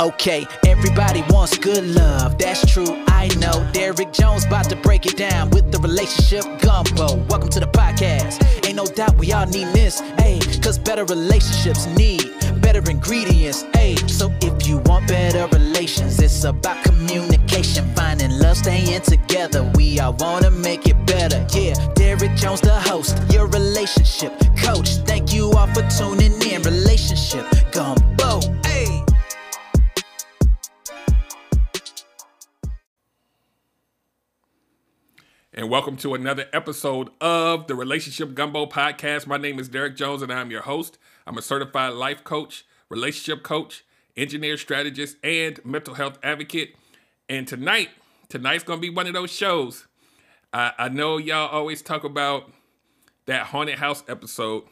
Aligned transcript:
Okay, 0.00 0.46
everybody 0.66 1.22
wants 1.28 1.58
good 1.58 1.84
love, 1.84 2.38
that's 2.38 2.64
true, 2.72 3.04
I 3.08 3.28
know. 3.36 3.68
Derek 3.74 4.14
Jones 4.14 4.46
about 4.46 4.70
to 4.70 4.76
break 4.76 5.04
it 5.04 5.18
down 5.18 5.50
with 5.50 5.70
the 5.70 5.78
relationship 5.78 6.42
gumbo. 6.62 7.16
Welcome 7.28 7.50
to 7.50 7.60
the 7.60 7.66
podcast. 7.66 8.42
Ain't 8.66 8.76
no 8.76 8.86
doubt 8.86 9.18
we 9.18 9.30
all 9.34 9.44
need 9.44 9.66
this, 9.74 10.00
ayy, 10.24 10.40
cause 10.62 10.78
better 10.78 11.04
relationships 11.04 11.84
need 11.98 12.32
better 12.62 12.90
ingredients, 12.90 13.64
ayy. 13.74 14.08
So 14.08 14.32
if 14.40 14.66
you 14.66 14.78
want 14.86 15.06
better 15.08 15.46
relations, 15.48 16.18
it's 16.18 16.44
about 16.44 16.82
communication, 16.84 17.84
finding 17.94 18.30
love, 18.38 18.56
staying 18.56 19.02
together. 19.02 19.70
We 19.74 20.00
all 20.00 20.14
wanna 20.14 20.50
make 20.50 20.86
it 20.86 20.96
better, 21.06 21.46
yeah. 21.52 21.74
Derek 21.94 22.36
Jones, 22.36 22.60
the 22.60 22.78
host, 22.80 23.18
your 23.30 23.46
relationship 23.48 24.32
coach. 24.56 24.88
Thank 25.04 25.32
you 25.32 25.50
all 25.52 25.66
for 25.68 25.82
tuning 25.90 26.40
in. 26.42 26.62
Relationship 26.62 27.44
gumbo, 27.72 28.19
And 35.60 35.68
welcome 35.68 35.98
to 35.98 36.14
another 36.14 36.46
episode 36.54 37.10
of 37.20 37.66
the 37.66 37.74
Relationship 37.74 38.32
Gumbo 38.32 38.64
Podcast. 38.64 39.26
My 39.26 39.36
name 39.36 39.58
is 39.58 39.68
Derek 39.68 39.94
Jones, 39.94 40.22
and 40.22 40.32
I'm 40.32 40.50
your 40.50 40.62
host. 40.62 40.96
I'm 41.26 41.36
a 41.36 41.42
certified 41.42 41.92
life 41.92 42.24
coach, 42.24 42.64
relationship 42.88 43.42
coach, 43.42 43.84
engineer 44.16 44.56
strategist, 44.56 45.18
and 45.22 45.62
mental 45.62 45.92
health 45.92 46.18
advocate. 46.22 46.76
And 47.28 47.46
tonight, 47.46 47.90
tonight's 48.30 48.64
gonna 48.64 48.80
be 48.80 48.88
one 48.88 49.06
of 49.06 49.12
those 49.12 49.30
shows. 49.30 49.86
I, 50.50 50.72
I 50.78 50.88
know 50.88 51.18
y'all 51.18 51.50
always 51.50 51.82
talk 51.82 52.04
about 52.04 52.50
that 53.26 53.48
haunted 53.48 53.78
house 53.78 54.02
episode. 54.08 54.62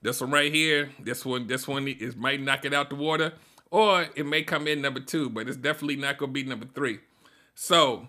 This 0.00 0.22
one 0.22 0.30
right 0.30 0.50
here, 0.50 0.88
this 0.98 1.26
one, 1.26 1.48
this 1.48 1.68
one 1.68 1.86
is 1.86 2.16
might 2.16 2.40
knock 2.40 2.64
it 2.64 2.72
out 2.72 2.88
the 2.88 2.96
water, 2.96 3.34
or 3.70 4.06
it 4.16 4.24
may 4.24 4.42
come 4.42 4.68
in 4.68 4.80
number 4.80 5.00
two, 5.00 5.28
but 5.28 5.48
it's 5.48 5.58
definitely 5.58 5.96
not 5.96 6.16
gonna 6.16 6.32
be 6.32 6.44
number 6.44 6.66
three. 6.74 7.00
So 7.54 8.08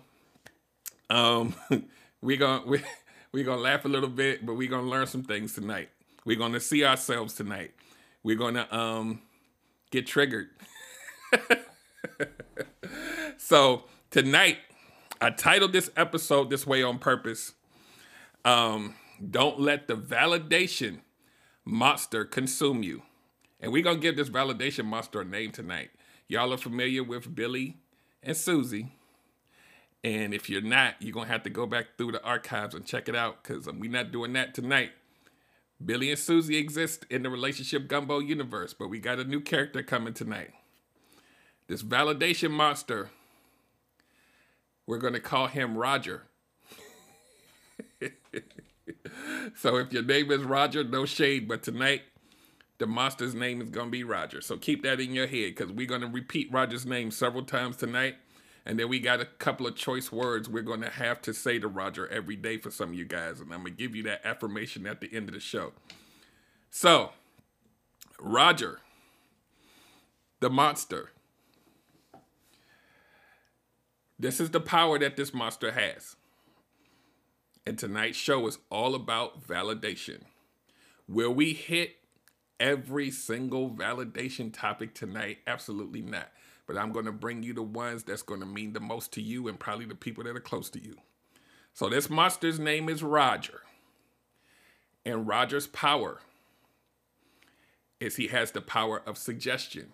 um, 1.10 1.54
we're 2.22 2.36
gonna 2.36 2.66
we 2.66 2.82
we're 3.32 3.44
gonna 3.44 3.60
laugh 3.60 3.84
a 3.84 3.88
little 3.88 4.08
bit, 4.08 4.44
but 4.44 4.54
we're 4.54 4.70
gonna 4.70 4.88
learn 4.88 5.06
some 5.06 5.22
things 5.22 5.54
tonight. 5.54 5.88
We're 6.24 6.38
gonna 6.38 6.60
see 6.60 6.84
ourselves 6.84 7.34
tonight. 7.34 7.72
We're 8.22 8.36
gonna 8.36 8.66
um 8.70 9.20
get 9.90 10.06
triggered. 10.06 10.48
so 13.38 13.84
tonight, 14.10 14.58
I 15.20 15.30
titled 15.30 15.72
this 15.72 15.90
episode 15.96 16.50
this 16.50 16.66
way 16.66 16.82
on 16.82 16.98
purpose. 16.98 17.52
Um, 18.44 18.94
don't 19.30 19.60
let 19.60 19.88
the 19.88 19.96
validation 19.96 21.00
monster 21.64 22.24
consume 22.24 22.82
you. 22.82 23.02
And 23.60 23.72
we're 23.72 23.82
gonna 23.82 23.98
give 23.98 24.16
this 24.16 24.28
validation 24.28 24.84
monster 24.84 25.20
a 25.20 25.24
name 25.24 25.52
tonight. 25.52 25.90
Y'all 26.28 26.52
are 26.52 26.58
familiar 26.58 27.02
with 27.02 27.34
Billy 27.34 27.78
and 28.22 28.36
Susie. 28.36 28.92
And 30.06 30.32
if 30.32 30.48
you're 30.48 30.62
not, 30.62 30.94
you're 31.00 31.12
going 31.12 31.26
to 31.26 31.32
have 31.32 31.42
to 31.42 31.50
go 31.50 31.66
back 31.66 31.98
through 31.98 32.12
the 32.12 32.22
archives 32.22 32.76
and 32.76 32.86
check 32.86 33.08
it 33.08 33.16
out 33.16 33.42
because 33.42 33.66
um, 33.66 33.80
we're 33.80 33.90
not 33.90 34.12
doing 34.12 34.34
that 34.34 34.54
tonight. 34.54 34.92
Billy 35.84 36.10
and 36.10 36.18
Susie 36.18 36.56
exist 36.56 37.04
in 37.10 37.24
the 37.24 37.28
relationship 37.28 37.88
gumbo 37.88 38.20
universe, 38.20 38.72
but 38.72 38.86
we 38.86 39.00
got 39.00 39.18
a 39.18 39.24
new 39.24 39.40
character 39.40 39.82
coming 39.82 40.14
tonight. 40.14 40.50
This 41.66 41.82
validation 41.82 42.52
monster, 42.52 43.10
we're 44.86 44.98
going 44.98 45.14
to 45.14 45.20
call 45.20 45.48
him 45.48 45.76
Roger. 45.76 46.22
so 49.56 49.74
if 49.74 49.92
your 49.92 50.04
name 50.04 50.30
is 50.30 50.42
Roger, 50.44 50.84
no 50.84 51.04
shade, 51.04 51.48
but 51.48 51.64
tonight 51.64 52.02
the 52.78 52.86
monster's 52.86 53.34
name 53.34 53.60
is 53.60 53.70
going 53.70 53.88
to 53.88 53.90
be 53.90 54.04
Roger. 54.04 54.40
So 54.40 54.56
keep 54.56 54.84
that 54.84 55.00
in 55.00 55.14
your 55.14 55.26
head 55.26 55.56
because 55.56 55.72
we're 55.72 55.88
going 55.88 56.02
to 56.02 56.06
repeat 56.06 56.52
Roger's 56.52 56.86
name 56.86 57.10
several 57.10 57.42
times 57.42 57.76
tonight. 57.76 58.14
And 58.66 58.80
then 58.80 58.88
we 58.88 58.98
got 58.98 59.20
a 59.20 59.24
couple 59.24 59.68
of 59.68 59.76
choice 59.76 60.10
words 60.10 60.48
we're 60.48 60.62
going 60.62 60.80
to 60.80 60.90
have 60.90 61.22
to 61.22 61.32
say 61.32 61.60
to 61.60 61.68
Roger 61.68 62.08
every 62.08 62.34
day 62.34 62.58
for 62.58 62.72
some 62.72 62.88
of 62.90 62.94
you 62.96 63.04
guys. 63.04 63.40
And 63.40 63.54
I'm 63.54 63.60
going 63.60 63.76
to 63.76 63.82
give 63.82 63.94
you 63.94 64.02
that 64.02 64.26
affirmation 64.26 64.86
at 64.88 65.00
the 65.00 65.08
end 65.14 65.28
of 65.28 65.34
the 65.34 65.40
show. 65.40 65.72
So, 66.68 67.10
Roger, 68.18 68.80
the 70.40 70.50
monster. 70.50 71.10
This 74.18 74.40
is 74.40 74.50
the 74.50 74.60
power 74.60 74.98
that 74.98 75.16
this 75.16 75.32
monster 75.32 75.70
has. 75.70 76.16
And 77.64 77.78
tonight's 77.78 78.18
show 78.18 78.48
is 78.48 78.58
all 78.68 78.96
about 78.96 79.46
validation. 79.46 80.22
Will 81.06 81.32
we 81.32 81.52
hit 81.52 81.98
every 82.58 83.12
single 83.12 83.70
validation 83.70 84.52
topic 84.52 84.92
tonight? 84.92 85.38
Absolutely 85.46 86.02
not 86.02 86.32
but 86.66 86.76
I'm 86.76 86.92
going 86.92 87.04
to 87.06 87.12
bring 87.12 87.42
you 87.42 87.52
the 87.52 87.62
ones 87.62 88.02
that's 88.02 88.22
going 88.22 88.40
to 88.40 88.46
mean 88.46 88.72
the 88.72 88.80
most 88.80 89.12
to 89.12 89.22
you 89.22 89.48
and 89.48 89.58
probably 89.58 89.86
the 89.86 89.94
people 89.94 90.24
that 90.24 90.36
are 90.36 90.40
close 90.40 90.68
to 90.70 90.82
you. 90.82 90.96
So 91.72 91.88
this 91.88 92.10
monster's 92.10 92.58
name 92.58 92.88
is 92.88 93.02
Roger. 93.02 93.62
And 95.04 95.26
Roger's 95.26 95.66
power 95.68 96.20
is 98.00 98.16
he 98.16 98.28
has 98.28 98.50
the 98.50 98.60
power 98.60 99.02
of 99.06 99.16
suggestion. 99.16 99.92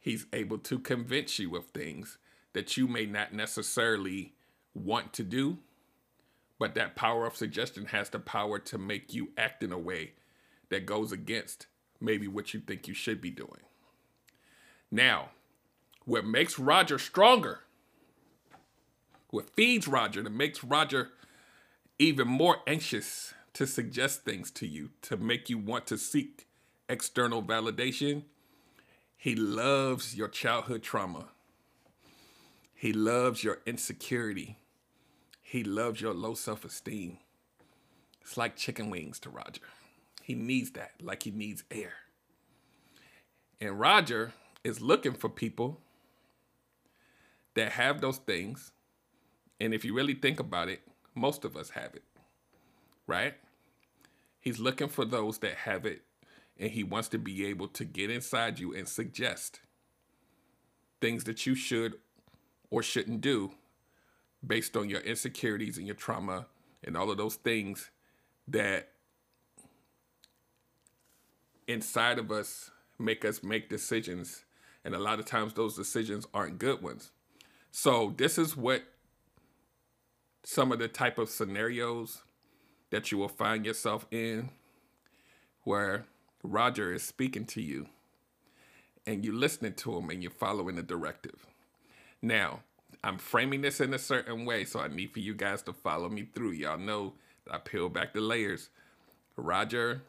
He's 0.00 0.26
able 0.32 0.58
to 0.58 0.78
convince 0.78 1.38
you 1.38 1.56
of 1.56 1.66
things 1.66 2.18
that 2.52 2.76
you 2.76 2.88
may 2.88 3.06
not 3.06 3.34
necessarily 3.34 4.34
want 4.72 5.12
to 5.14 5.22
do, 5.22 5.58
but 6.58 6.74
that 6.74 6.96
power 6.96 7.26
of 7.26 7.36
suggestion 7.36 7.86
has 7.86 8.08
the 8.08 8.18
power 8.18 8.58
to 8.60 8.78
make 8.78 9.12
you 9.12 9.30
act 9.36 9.62
in 9.62 9.72
a 9.72 9.78
way 9.78 10.12
that 10.70 10.86
goes 10.86 11.12
against 11.12 11.66
maybe 12.00 12.26
what 12.28 12.54
you 12.54 12.60
think 12.60 12.88
you 12.88 12.94
should 12.94 13.20
be 13.20 13.30
doing. 13.30 13.60
Now, 14.90 15.30
what 16.04 16.24
makes 16.24 16.58
Roger 16.58 16.98
stronger, 16.98 17.60
what 19.30 19.50
feeds 19.50 19.88
Roger, 19.88 20.22
that 20.22 20.30
makes 20.30 20.62
Roger 20.62 21.10
even 21.98 22.28
more 22.28 22.58
anxious 22.66 23.34
to 23.54 23.66
suggest 23.66 24.24
things 24.24 24.50
to 24.52 24.66
you, 24.66 24.90
to 25.02 25.16
make 25.16 25.48
you 25.50 25.58
want 25.58 25.86
to 25.88 25.98
seek 25.98 26.46
external 26.88 27.42
validation, 27.42 28.22
he 29.16 29.34
loves 29.34 30.14
your 30.14 30.28
childhood 30.28 30.82
trauma. 30.82 31.28
He 32.74 32.92
loves 32.92 33.42
your 33.42 33.60
insecurity. 33.66 34.58
He 35.42 35.64
loves 35.64 36.00
your 36.00 36.12
low 36.12 36.34
self 36.34 36.64
esteem. 36.64 37.18
It's 38.20 38.36
like 38.36 38.56
chicken 38.56 38.90
wings 38.90 39.18
to 39.20 39.30
Roger. 39.30 39.62
He 40.22 40.34
needs 40.34 40.72
that, 40.72 40.92
like 41.00 41.22
he 41.22 41.30
needs 41.30 41.64
air. 41.70 41.94
And 43.60 43.80
Roger 43.80 44.32
is 44.66 44.80
looking 44.80 45.12
for 45.12 45.28
people 45.28 45.80
that 47.54 47.70
have 47.70 48.00
those 48.00 48.18
things. 48.18 48.72
And 49.60 49.72
if 49.72 49.84
you 49.84 49.94
really 49.94 50.14
think 50.14 50.40
about 50.40 50.68
it, 50.68 50.80
most 51.14 51.44
of 51.44 51.56
us 51.56 51.70
have 51.70 51.94
it, 51.94 52.02
right? 53.06 53.34
He's 54.40 54.58
looking 54.58 54.88
for 54.88 55.04
those 55.04 55.38
that 55.38 55.54
have 55.54 55.86
it, 55.86 56.02
and 56.58 56.72
he 56.72 56.82
wants 56.82 57.06
to 57.10 57.18
be 57.18 57.46
able 57.46 57.68
to 57.68 57.84
get 57.84 58.10
inside 58.10 58.58
you 58.58 58.74
and 58.74 58.88
suggest 58.88 59.60
things 61.00 61.22
that 61.24 61.46
you 61.46 61.54
should 61.54 61.94
or 62.68 62.82
shouldn't 62.82 63.20
do 63.20 63.52
based 64.44 64.76
on 64.76 64.90
your 64.90 65.00
insecurities 65.00 65.78
and 65.78 65.86
your 65.86 65.94
trauma 65.94 66.46
and 66.82 66.96
all 66.96 67.08
of 67.08 67.18
those 67.18 67.36
things 67.36 67.90
that 68.48 68.88
inside 71.68 72.18
of 72.18 72.32
us 72.32 72.72
make 72.98 73.24
us 73.24 73.44
make 73.44 73.68
decisions 73.68 74.45
and 74.86 74.94
a 74.94 75.00
lot 75.00 75.18
of 75.18 75.26
times 75.26 75.52
those 75.52 75.74
decisions 75.74 76.28
aren't 76.32 76.60
good 76.60 76.80
ones. 76.80 77.10
So 77.72 78.14
this 78.16 78.38
is 78.38 78.56
what 78.56 78.84
some 80.44 80.70
of 80.70 80.78
the 80.78 80.86
type 80.86 81.18
of 81.18 81.28
scenarios 81.28 82.22
that 82.90 83.10
you 83.10 83.18
will 83.18 83.28
find 83.28 83.66
yourself 83.66 84.06
in 84.12 84.50
where 85.64 86.04
Roger 86.44 86.94
is 86.94 87.02
speaking 87.02 87.46
to 87.46 87.60
you 87.60 87.88
and 89.04 89.24
you're 89.24 89.34
listening 89.34 89.74
to 89.74 89.96
him 89.96 90.08
and 90.08 90.22
you're 90.22 90.30
following 90.30 90.76
the 90.76 90.84
directive. 90.84 91.46
Now, 92.22 92.60
I'm 93.02 93.18
framing 93.18 93.62
this 93.62 93.80
in 93.80 93.92
a 93.92 93.98
certain 93.98 94.44
way, 94.44 94.64
so 94.64 94.78
I 94.78 94.86
need 94.86 95.12
for 95.12 95.18
you 95.18 95.34
guys 95.34 95.62
to 95.62 95.72
follow 95.72 96.08
me 96.08 96.28
through. 96.32 96.52
Y'all 96.52 96.78
know 96.78 97.14
I 97.50 97.58
peel 97.58 97.88
back 97.88 98.14
the 98.14 98.20
layers. 98.20 98.70
Roger 99.36 100.02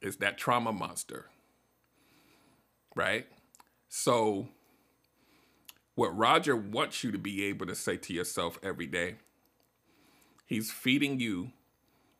is 0.00 0.16
that 0.16 0.36
trauma 0.36 0.72
monster 0.72 1.26
right? 2.94 3.26
So, 3.88 4.48
what 5.94 6.16
Roger 6.16 6.56
wants 6.56 7.04
you 7.04 7.12
to 7.12 7.18
be 7.18 7.44
able 7.44 7.66
to 7.66 7.74
say 7.74 7.96
to 7.96 8.12
yourself 8.12 8.58
every 8.62 8.86
day, 8.86 9.16
he's 10.46 10.70
feeding 10.70 11.20
you 11.20 11.52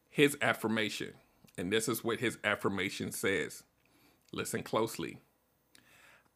his 0.09 0.37
affirmation. 0.41 1.13
And 1.59 1.73
this 1.73 1.89
is 1.89 2.05
what 2.05 2.21
his 2.21 2.39
affirmation 2.45 3.11
says. 3.11 3.65
Listen 4.33 4.63
closely. 4.63 5.19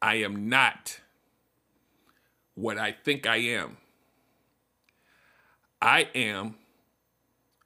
I 0.01 0.15
am 0.15 0.49
not 0.49 0.99
what 2.55 2.77
I 2.77 2.91
think 2.91 3.25
I 3.25 3.37
am. 3.37 3.77
I 5.81 6.09
am 6.13 6.55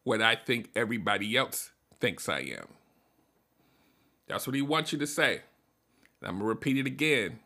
what 0.03 0.21
I 0.21 0.35
think 0.35 0.69
everybody 0.75 1.35
else 1.35 1.71
thinks 1.99 2.29
I 2.29 2.41
am. 2.41 2.67
That's 4.27 4.45
what 4.45 4.55
he 4.55 4.61
wants 4.61 4.93
you 4.93 4.99
to 4.99 5.07
say. 5.07 5.41
I'm 6.23 6.39
going 6.39 6.41
to 6.41 6.45
repeat 6.45 6.77
it 6.77 6.87
again. 6.87 7.39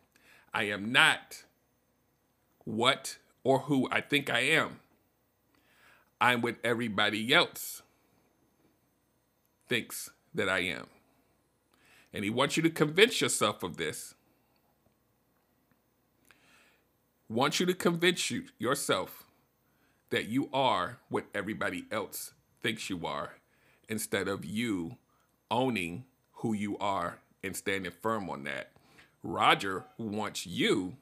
I 0.54 0.64
am 0.64 0.92
not 0.92 1.44
what 2.64 3.18
or 3.44 3.60
who 3.60 3.88
I 3.92 4.02
think 4.02 4.30
I 4.30 4.40
am. 4.40 4.80
I'm 6.20 6.42
what 6.42 6.58
everybody 6.64 7.34
else 7.34 7.82
thinks 9.68 10.10
that 10.34 10.50
I 10.50 10.60
am. 10.60 10.88
And 12.14 12.24
he 12.24 12.30
wants 12.30 12.58
you 12.58 12.64
to 12.64 12.70
convince 12.70 13.22
yourself 13.22 13.64
of 13.64 13.78
this. 13.78 14.16
Wants 17.30 17.60
you 17.60 17.66
to 17.66 17.74
convince 17.74 18.32
you 18.32 18.46
yourself 18.58 19.26
that 20.10 20.28
you 20.28 20.50
are 20.54 21.00
what 21.10 21.26
everybody 21.36 21.86
else 21.92 22.34
thinks 22.62 22.90
you 22.90 23.06
are 23.06 23.34
instead 23.90 24.28
of 24.28 24.46
you 24.46 24.98
owning 25.52 26.06
who 26.34 26.54
you 26.54 26.78
are 26.78 27.20
and 27.44 27.56
standing 27.56 27.92
firm 27.92 28.30
on 28.30 28.44
that. 28.44 28.72
Roger 29.24 29.86
wants 29.98 30.46
you 30.46 30.98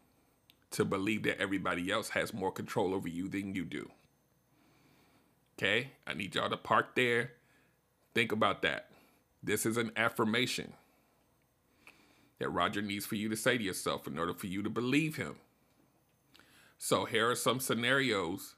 to 0.71 0.85
believe 0.85 1.23
that 1.23 1.39
everybody 1.39 1.91
else 1.91 2.09
has 2.09 2.33
more 2.33 2.51
control 2.51 2.93
over 2.93 3.07
you 3.07 3.27
than 3.27 3.55
you 3.55 3.65
do. 3.65 3.89
Okay? 5.57 5.91
I 6.05 6.13
need 6.13 6.35
y'all 6.35 6.49
to 6.49 6.57
park 6.57 6.95
there. 6.95 7.31
Think 8.13 8.31
about 8.31 8.61
that. 8.63 8.89
This 9.41 9.65
is 9.65 9.77
an 9.77 9.91
affirmation 9.95 10.73
that 12.39 12.49
Roger 12.49 12.81
needs 12.81 13.05
for 13.05 13.15
you 13.15 13.29
to 13.29 13.37
say 13.37 13.57
to 13.57 13.63
yourself 13.63 14.07
in 14.07 14.17
order 14.17 14.33
for 14.33 14.47
you 14.47 14.63
to 14.63 14.69
believe 14.69 15.15
him. 15.15 15.35
So 16.77 17.05
here 17.05 17.29
are 17.29 17.35
some 17.35 17.59
scenarios 17.59 18.55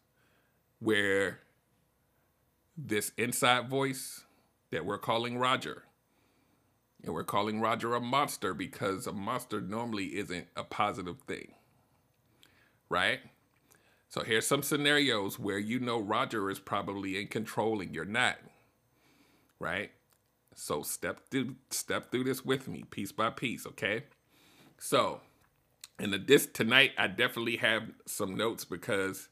where 0.79 1.39
this 2.75 3.11
inside 3.17 3.69
voice 3.69 4.23
that 4.71 4.85
we're 4.85 4.97
calling 4.97 5.37
Roger, 5.37 5.83
and 7.07 7.15
we're 7.15 7.23
calling 7.23 7.61
Roger 7.61 7.95
a 7.95 8.01
monster 8.01 8.53
because 8.53 9.07
a 9.07 9.13
monster 9.13 9.61
normally 9.61 10.17
isn't 10.17 10.47
a 10.57 10.63
positive 10.65 11.21
thing, 11.21 11.53
right? 12.89 13.21
So 14.09 14.23
here's 14.23 14.45
some 14.45 14.61
scenarios 14.61 15.39
where 15.39 15.57
you 15.57 15.79
know 15.79 15.99
Roger 16.01 16.49
is 16.49 16.59
probably 16.59 17.19
in 17.19 17.27
control 17.27 17.79
and 17.79 17.95
you're 17.95 18.05
not, 18.05 18.37
right? 19.57 19.91
So 20.53 20.81
step 20.83 21.21
through 21.31 21.55
step 21.69 22.11
through 22.11 22.25
this 22.25 22.43
with 22.43 22.67
me, 22.67 22.83
piece 22.89 23.13
by 23.13 23.29
piece, 23.29 23.65
okay? 23.65 24.03
So, 24.77 25.21
in 25.99 26.11
the 26.11 26.17
this 26.17 26.45
tonight, 26.45 26.91
I 26.97 27.07
definitely 27.07 27.57
have 27.57 27.83
some 28.05 28.35
notes 28.35 28.65
because 28.65 29.29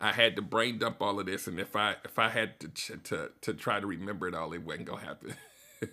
I 0.00 0.12
had 0.12 0.36
to 0.36 0.42
brain 0.42 0.78
dump 0.78 1.00
all 1.00 1.18
of 1.18 1.26
this, 1.26 1.46
and 1.46 1.58
if 1.58 1.74
I 1.76 1.96
if 2.04 2.18
I 2.18 2.28
had 2.28 2.60
to 2.60 2.96
to 2.96 3.30
to 3.40 3.54
try 3.54 3.80
to 3.80 3.86
remember 3.86 4.28
it 4.28 4.34
all, 4.34 4.52
it 4.52 4.62
wasn't 4.62 4.86
gonna 4.86 5.00
happen. 5.00 5.34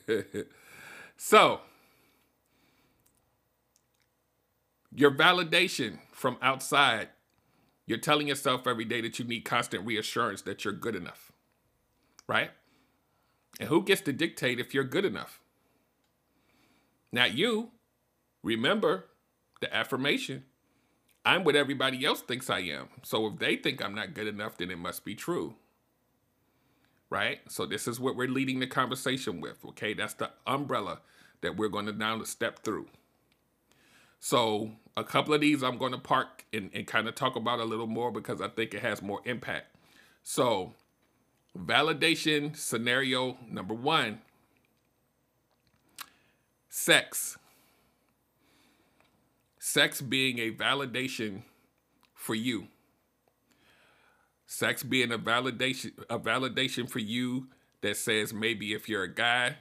so, 1.17 1.61
your 4.93 5.11
validation 5.11 5.99
from 6.11 6.37
outside, 6.41 7.09
you're 7.85 7.97
telling 7.97 8.27
yourself 8.27 8.67
every 8.67 8.85
day 8.85 9.01
that 9.01 9.19
you 9.19 9.25
need 9.25 9.41
constant 9.41 9.85
reassurance 9.85 10.41
that 10.43 10.63
you're 10.63 10.73
good 10.73 10.95
enough, 10.95 11.31
right? 12.27 12.51
And 13.59 13.69
who 13.69 13.83
gets 13.83 14.01
to 14.01 14.13
dictate 14.13 14.59
if 14.59 14.73
you're 14.73 14.83
good 14.83 15.05
enough? 15.05 15.41
Not 17.11 17.33
you. 17.33 17.71
Remember 18.43 19.05
the 19.61 19.73
affirmation. 19.75 20.43
I'm 21.25 21.43
what 21.43 21.55
everybody 21.55 22.05
else 22.05 22.21
thinks 22.21 22.49
I 22.49 22.59
am. 22.59 22.89
So 23.03 23.27
if 23.27 23.39
they 23.39 23.55
think 23.55 23.83
I'm 23.83 23.95
not 23.95 24.13
good 24.13 24.27
enough, 24.27 24.57
then 24.57 24.71
it 24.71 24.77
must 24.77 25.03
be 25.03 25.15
true. 25.15 25.55
Right? 27.09 27.39
So 27.47 27.65
this 27.65 27.87
is 27.87 27.99
what 27.99 28.15
we're 28.15 28.27
leading 28.27 28.59
the 28.59 28.67
conversation 28.67 29.39
with. 29.39 29.63
Okay. 29.65 29.93
That's 29.93 30.13
the 30.13 30.31
umbrella 30.45 30.99
that 31.41 31.55
we're 31.55 31.69
going 31.69 31.85
to 31.85 31.93
now 31.93 32.21
step 32.23 32.63
through. 32.63 32.87
So 34.19 34.71
a 34.97 35.03
couple 35.03 35.33
of 35.33 35.41
these 35.41 35.63
I'm 35.63 35.77
going 35.77 35.91
to 35.93 35.97
park 35.97 36.45
and, 36.51 36.69
and 36.73 36.85
kind 36.87 37.07
of 37.07 37.15
talk 37.15 37.35
about 37.35 37.59
a 37.59 37.65
little 37.65 37.87
more 37.87 38.11
because 38.11 38.41
I 38.41 38.49
think 38.49 38.73
it 38.73 38.81
has 38.81 39.01
more 39.01 39.21
impact. 39.25 39.75
So 40.23 40.73
Validation 41.57 42.55
scenario 42.55 43.37
number 43.49 43.73
one 43.73 44.19
sex. 46.69 47.37
Sex 49.59 50.01
being 50.01 50.39
a 50.39 50.51
validation 50.51 51.41
for 52.13 52.35
you. 52.35 52.67
Sex 54.47 54.81
being 54.81 55.11
a 55.11 55.19
validation 55.19 55.91
a 56.09 56.17
validation 56.17 56.89
for 56.89 56.99
you 56.99 57.47
that 57.81 57.97
says 57.97 58.33
maybe 58.33 58.73
if 58.73 58.87
you're 58.87 59.03
a 59.03 59.13
guy 59.13 59.57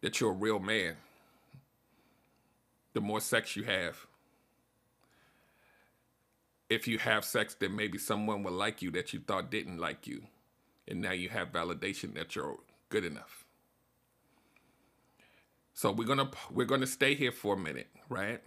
that 0.00 0.20
you're 0.20 0.32
a 0.32 0.34
real 0.34 0.58
man. 0.58 0.96
The 2.92 3.00
more 3.00 3.20
sex 3.20 3.56
you 3.56 3.62
have. 3.62 4.06
If 6.68 6.88
you 6.88 6.98
have 6.98 7.24
sex 7.24 7.54
then 7.54 7.76
maybe 7.76 7.98
someone 7.98 8.42
will 8.42 8.52
like 8.52 8.82
you 8.82 8.90
that 8.90 9.12
you 9.12 9.20
thought 9.20 9.50
didn't 9.50 9.78
like 9.78 10.08
you 10.08 10.22
and 10.88 11.00
now 11.00 11.12
you 11.12 11.28
have 11.28 11.52
validation 11.52 12.14
that 12.14 12.34
you're 12.34 12.58
good 12.88 13.04
enough. 13.04 13.44
So 15.72 15.92
we're 15.92 16.08
gonna 16.08 16.30
we're 16.50 16.66
gonna 16.66 16.86
stay 16.86 17.14
here 17.14 17.32
for 17.32 17.54
a 17.54 17.58
minute, 17.58 17.88
right? 18.08 18.40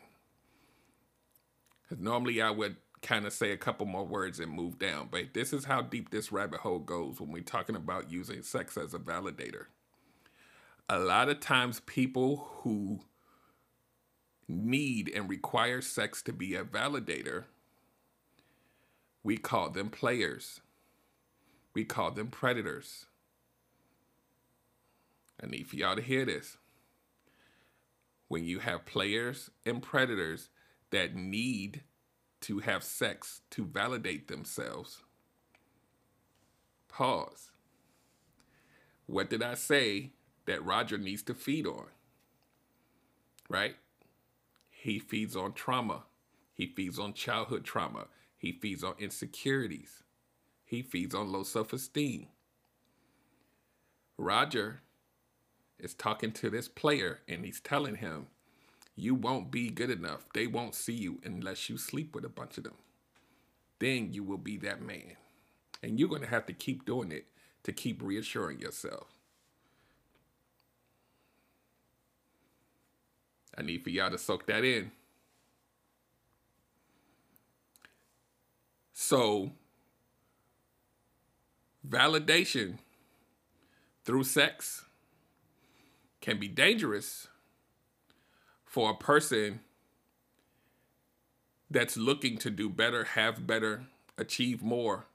Because 1.83 2.03
normally 2.03 2.41
I 2.41 2.50
would 2.51 2.75
kind 3.05 3.27
of 3.27 3.33
say 3.33 3.51
a 3.51 3.57
couple 3.57 3.85
more 3.85 4.03
words 4.03 4.39
and 4.39 4.51
move 4.51 4.79
down, 4.79 5.07
but 5.11 5.33
this 5.33 5.53
is 5.53 5.65
how 5.65 5.81
deep 5.81 6.09
this 6.09 6.31
rabbit 6.31 6.61
hole 6.61 6.79
goes 6.79 7.21
when 7.21 7.31
we're 7.31 7.43
talking 7.43 7.75
about 7.75 8.11
using 8.11 8.41
sex 8.41 8.77
as 8.77 8.93
a 8.95 8.99
validator. 8.99 9.65
A 10.89 10.99
lot 10.99 11.29
of 11.29 11.39
times, 11.39 11.79
people 11.81 12.49
who 12.61 13.01
need 14.47 15.11
and 15.15 15.29
require 15.29 15.81
sex 15.81 16.21
to 16.23 16.33
be 16.33 16.55
a 16.55 16.63
validator, 16.63 17.45
we 19.23 19.37
call 19.37 19.69
them 19.69 19.89
players. 19.89 20.61
We 21.75 21.85
call 21.85 22.11
them 22.11 22.27
predators. 22.27 23.05
I 25.41 25.47
need 25.47 25.67
for 25.67 25.75
y'all 25.75 25.95
to 25.95 26.01
hear 26.01 26.25
this. 26.25 26.57
When 28.29 28.45
you 28.45 28.59
have 28.59 28.85
players 28.85 29.51
and 29.63 29.81
predators 29.81 30.49
that 30.89 31.15
need 31.15 31.83
to 32.45 32.59
have 32.59 32.83
sex 32.83 33.42
to 33.50 33.65
validate 33.65 34.27
themselves, 34.27 35.01
pause. 36.88 37.50
What 39.07 39.31
did 39.31 39.42
I 39.42 39.56
say 39.56 40.12
that 40.45 40.63
Roger 40.63 41.00
needs 41.00 41.24
to 41.24 41.33
feed 41.33 41.65
on? 41.65 41.88
Right? 43.50 43.75
He 44.69 45.00
feeds 45.00 45.36
on 45.36 45.53
trauma. 45.53 46.03
He 46.53 46.67
feeds 46.67 47.00
on 47.00 47.13
childhood 47.13 47.63
trauma. 47.63 48.05
He 48.38 48.51
feeds 48.51 48.84
on 48.84 48.93
insecurities. 49.00 50.03
He 50.63 50.84
feeds 50.84 51.15
on 51.15 51.31
low 51.31 51.41
self 51.41 51.74
esteem. 51.74 52.27
Roger 54.19 54.81
is 55.79 55.96
talking 55.96 56.31
to 56.34 56.51
this 56.51 56.67
player 56.67 57.22
and 57.27 57.43
he's 57.43 57.60
telling 57.60 57.96
him, 57.96 58.27
You 58.95 59.13
won't 59.13 59.51
be 59.51 59.69
good 59.69 59.89
enough. 59.89 60.25
They 60.33 60.47
won't 60.47 60.73
see 60.73 60.93
you 60.93 61.19
unless 61.23 61.69
you 61.69 61.77
sleep 61.77 62.15
with 62.15 62.23
a 62.23 62.29
bunch 62.29 62.57
of 62.57 62.63
them. 62.63 62.75
Then 63.79 64.13
you 64.13 64.23
will 64.23 64.37
be 64.37 64.57
that 64.57 64.81
man. 64.81 65.17
And 65.83 65.99
you're 65.99 66.09
going 66.09 66.21
to 66.21 66.27
have 66.27 66.45
to 66.45 66.53
keep 66.53 66.85
doing 66.85 67.11
it 67.11 67.25
to 67.63 67.73
keep 67.73 68.01
reassuring 68.01 68.61
yourself. 68.61 69.07
I 73.57 73.61
need 73.61 73.83
for 73.83 73.89
y'all 73.89 74.11
to 74.11 74.17
soak 74.17 74.47
that 74.47 74.63
in. 74.63 74.91
So, 78.93 79.51
validation 81.87 82.79
through 84.03 84.23
sex 84.23 84.85
can 86.21 86.39
be 86.39 86.47
dangerous 86.47 87.27
for 88.75 88.89
a 88.89 88.94
person 88.94 89.62
that's 91.72 91.96
looking 91.96 92.38
to 92.38 92.50
do 92.50 92.70
better, 92.70 93.05
have 93.05 93.48
better, 93.48 93.86
achieve 94.17 94.62
more, 94.62 95.05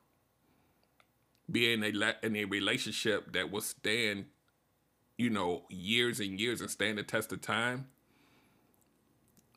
be 1.50 1.70
in 1.70 1.84
a 1.84 2.14
in 2.22 2.36
a 2.36 2.46
relationship 2.46 3.34
that 3.34 3.50
will 3.50 3.60
stand, 3.60 4.24
you 5.18 5.28
know, 5.28 5.64
years 5.68 6.20
and 6.20 6.40
years 6.40 6.62
and 6.62 6.70
stand 6.70 6.96
the 6.96 7.02
test 7.02 7.32
of 7.32 7.42
time. 7.42 7.88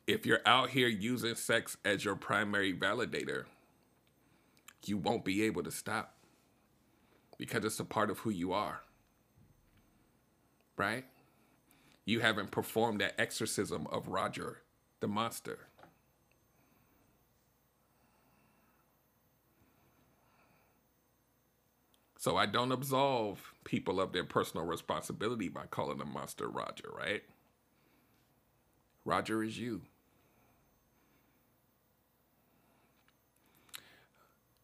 If 0.06 0.26
you're 0.26 0.42
out 0.44 0.68
here 0.68 0.88
using 0.88 1.34
sex 1.34 1.78
as 1.82 2.04
your 2.04 2.14
primary 2.14 2.74
validator, 2.74 3.44
you 4.84 4.98
won't 4.98 5.24
be 5.24 5.44
able 5.44 5.62
to 5.62 5.70
stop 5.70 6.14
because 7.38 7.64
it's 7.64 7.80
a 7.80 7.86
part 7.86 8.10
of 8.10 8.18
who 8.18 8.28
you 8.28 8.52
are. 8.52 8.82
Right? 10.76 11.06
You 12.04 12.20
haven't 12.20 12.50
performed 12.50 13.00
that 13.00 13.18
exorcism 13.18 13.86
of 13.88 14.08
Roger 14.08 14.62
the 15.00 15.08
monster. 15.08 15.68
So 22.18 22.36
I 22.38 22.46
don't 22.46 22.72
absolve 22.72 23.52
people 23.64 24.00
of 24.00 24.12
their 24.12 24.24
personal 24.24 24.64
responsibility 24.64 25.48
by 25.48 25.66
calling 25.66 25.98
the 25.98 26.06
monster 26.06 26.48
Roger, 26.48 26.88
right? 26.96 27.22
Roger 29.04 29.42
is 29.42 29.58
you. 29.58 29.82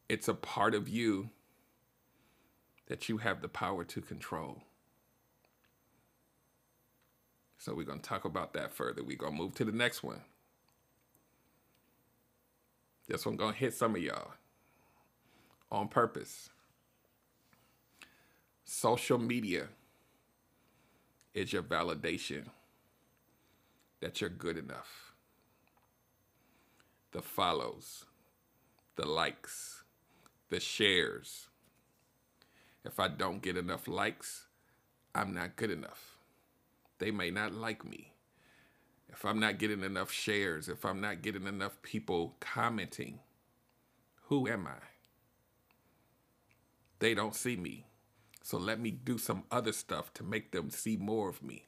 It's 0.09 0.29
a 0.29 0.35
part 0.35 0.75
of 0.75 0.89
you 0.89 1.31
that 2.87 3.09
you 3.09 3.19
have 3.19 3.43
the 3.43 3.49
power 3.49 3.85
to 3.85 4.01
control. 4.01 4.63
So 7.61 7.75
we're 7.75 7.85
going 7.85 8.01
to 8.01 8.09
talk 8.09 8.25
about 8.25 8.55
that 8.55 8.73
further. 8.73 9.05
We're 9.05 9.19
going 9.19 9.37
to 9.37 9.39
move 9.39 9.55
to 9.57 9.67
the 9.67 9.73
next 9.73 10.03
one. 10.03 10.23
This 13.07 13.27
one 13.27 13.37
going 13.37 13.53
to 13.53 13.59
hit 13.59 13.75
some 13.75 13.95
of 13.95 14.01
y'all 14.01 14.31
on 15.71 15.89
purpose. 15.89 16.49
Social 18.65 19.19
media 19.19 19.67
is 21.35 21.53
your 21.53 21.63
validation 21.63 22.45
that 24.01 24.23
you're 24.23 24.31
good 24.31 24.57
enough. 24.57 25.13
The 27.13 27.21
follows, 27.21 28.07
the 28.97 29.07
likes, 29.07 29.85
the 30.49 30.61
shares. 30.61 31.49
If 32.87 32.99
I 32.99 33.09
don't 33.09 33.43
get 33.43 33.59
enough 33.59 33.87
likes, 33.87 34.47
I'm 35.15 35.35
not 35.35 35.57
good 35.57 35.71
enough. 35.71 36.20
They 37.01 37.11
may 37.11 37.31
not 37.31 37.53
like 37.53 37.85
me. 37.85 38.13
If 39.09 39.25
I'm 39.25 39.41
not 39.41 39.59
getting 39.59 39.83
enough 39.83 40.13
shares, 40.13 40.69
if 40.69 40.85
I'm 40.85 41.01
not 41.01 41.23
getting 41.23 41.47
enough 41.47 41.83
people 41.83 42.37
commenting, 42.39 43.19
who 44.27 44.47
am 44.47 44.69
I? 44.69 44.79
They 47.01 47.15
don't 47.15 47.35
see 47.35 47.57
me. 47.57 47.87
So 48.43 48.59
let 48.59 48.79
me 48.79 48.91
do 48.91 49.19
some 49.19 49.45
other 49.51 49.73
stuff 49.73 50.13
to 50.15 50.23
make 50.23 50.53
them 50.53 50.71
see 50.71 50.97
more 50.97 51.29
of 51.29 51.43
me. 51.43 51.65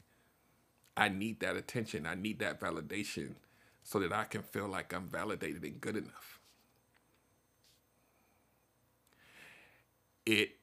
I 0.97 1.09
need 1.09 1.41
that 1.41 1.57
attention. 1.57 2.07
I 2.07 2.15
need 2.15 2.39
that 2.41 2.61
validation 2.61 3.37
so 3.83 3.99
that 4.01 4.13
I 4.13 4.25
can 4.25 4.43
feel 4.43 4.69
like 4.69 4.93
I'm 4.93 5.09
validated 5.09 5.65
and 5.65 5.81
good 5.81 5.97
enough. 5.97 6.41
It, 10.27 10.57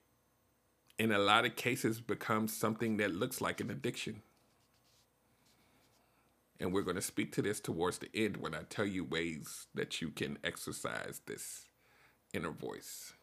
in 1.00 1.12
a 1.12 1.20
lot 1.20 1.46
of 1.46 1.56
cases, 1.56 2.00
becomes 2.00 2.56
something 2.56 2.98
that 2.98 3.16
looks 3.16 3.42
like 3.42 3.60
an 3.60 3.72
addiction. 3.72 4.22
And 6.60 6.74
we're 6.74 6.82
going 6.82 6.96
to 6.96 7.02
speak 7.02 7.32
to 7.34 7.42
this 7.42 7.60
towards 7.60 8.00
the 8.00 8.10
end 8.14 8.38
when 8.38 8.54
I 8.54 8.64
tell 8.70 8.86
you 8.86 9.04
ways 9.06 9.68
that 9.76 10.02
you 10.02 10.10
can 10.10 10.38
exercise 10.44 11.22
this 11.26 11.66
inner 12.34 12.52
voice. 12.52 13.14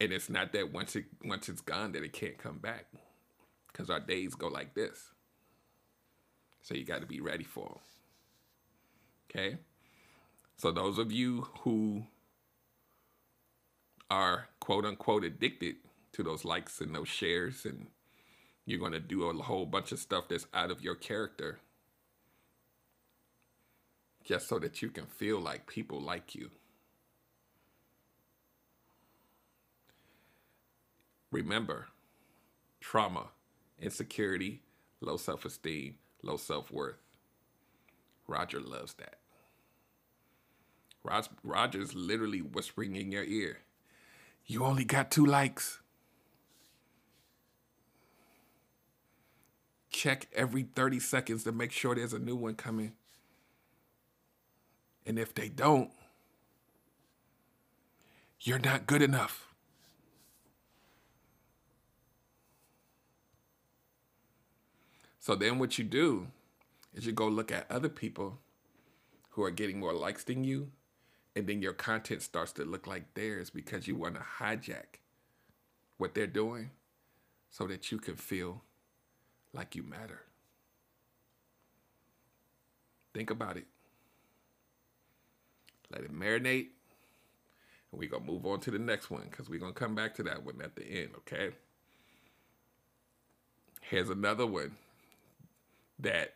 And 0.00 0.12
it's 0.12 0.28
not 0.30 0.52
that 0.52 0.72
once 0.72 0.96
it 0.96 1.04
once 1.24 1.48
it's 1.48 1.60
gone 1.60 1.92
that 1.92 2.02
it 2.02 2.12
can't 2.12 2.38
come 2.38 2.58
back, 2.58 2.86
because 3.68 3.90
our 3.90 4.00
days 4.00 4.34
go 4.34 4.48
like 4.48 4.74
this. 4.74 5.10
So 6.62 6.74
you 6.74 6.84
got 6.84 7.02
to 7.02 7.06
be 7.06 7.20
ready 7.20 7.44
for 7.44 7.68
them. 7.68 7.78
Okay. 9.30 9.58
So 10.56 10.72
those 10.72 10.98
of 10.98 11.12
you 11.12 11.46
who 11.60 12.04
are 14.10 14.48
quote 14.58 14.84
unquote 14.84 15.24
addicted 15.24 15.76
to 16.12 16.22
those 16.22 16.44
likes 16.44 16.80
and 16.80 16.94
those 16.94 17.08
shares 17.08 17.64
and 17.64 17.86
you're 18.70 18.80
going 18.80 18.92
to 18.92 19.00
do 19.00 19.24
a 19.24 19.34
whole 19.34 19.66
bunch 19.66 19.92
of 19.92 19.98
stuff 19.98 20.28
that's 20.28 20.46
out 20.54 20.70
of 20.70 20.82
your 20.82 20.94
character 20.94 21.60
just 24.24 24.48
so 24.48 24.58
that 24.58 24.82
you 24.82 24.90
can 24.90 25.06
feel 25.06 25.40
like 25.40 25.66
people 25.66 26.00
like 26.00 26.34
you. 26.34 26.50
Remember, 31.32 31.88
trauma, 32.80 33.28
insecurity, 33.80 34.62
low 35.00 35.16
self 35.16 35.44
esteem, 35.44 35.96
low 36.22 36.36
self 36.36 36.70
worth. 36.70 36.98
Roger 38.28 38.60
loves 38.60 38.94
that. 38.94 39.16
Roger's 41.42 41.94
literally 41.94 42.40
whispering 42.42 42.96
in 42.96 43.12
your 43.12 43.24
ear, 43.24 43.58
You 44.46 44.64
only 44.64 44.84
got 44.84 45.10
two 45.10 45.26
likes. 45.26 45.80
Check 50.00 50.28
every 50.34 50.62
30 50.62 50.98
seconds 50.98 51.44
to 51.44 51.52
make 51.52 51.72
sure 51.72 51.94
there's 51.94 52.14
a 52.14 52.18
new 52.18 52.34
one 52.34 52.54
coming. 52.54 52.94
And 55.04 55.18
if 55.18 55.34
they 55.34 55.50
don't, 55.50 55.90
you're 58.40 58.58
not 58.58 58.86
good 58.86 59.02
enough. 59.02 59.48
So 65.18 65.34
then 65.34 65.58
what 65.58 65.76
you 65.76 65.84
do 65.84 66.28
is 66.94 67.04
you 67.04 67.12
go 67.12 67.28
look 67.28 67.52
at 67.52 67.70
other 67.70 67.90
people 67.90 68.38
who 69.32 69.42
are 69.42 69.50
getting 69.50 69.78
more 69.78 69.92
likes 69.92 70.24
than 70.24 70.44
you, 70.44 70.70
and 71.36 71.46
then 71.46 71.60
your 71.60 71.74
content 71.74 72.22
starts 72.22 72.52
to 72.52 72.64
look 72.64 72.86
like 72.86 73.12
theirs 73.12 73.50
because 73.50 73.86
you 73.86 73.96
want 73.96 74.14
to 74.14 74.22
hijack 74.38 74.96
what 75.98 76.14
they're 76.14 76.26
doing 76.26 76.70
so 77.50 77.66
that 77.66 77.92
you 77.92 77.98
can 77.98 78.16
feel 78.16 78.62
like 79.52 79.74
you 79.74 79.82
matter. 79.82 80.20
Think 83.14 83.30
about 83.30 83.56
it. 83.56 83.66
Let 85.90 86.02
it 86.02 86.12
marinate. 86.12 86.68
And 87.90 87.98
we're 87.98 88.08
going 88.08 88.24
to 88.24 88.30
move 88.30 88.46
on 88.46 88.60
to 88.60 88.70
the 88.70 88.78
next 88.78 89.10
one 89.10 89.26
because 89.30 89.48
we're 89.48 89.58
going 89.58 89.74
to 89.74 89.78
come 89.78 89.94
back 89.94 90.14
to 90.16 90.22
that 90.24 90.44
one 90.44 90.60
at 90.62 90.76
the 90.76 90.84
end, 90.84 91.10
okay? 91.18 91.50
Here's 93.80 94.10
another 94.10 94.46
one 94.46 94.76
that 95.98 96.34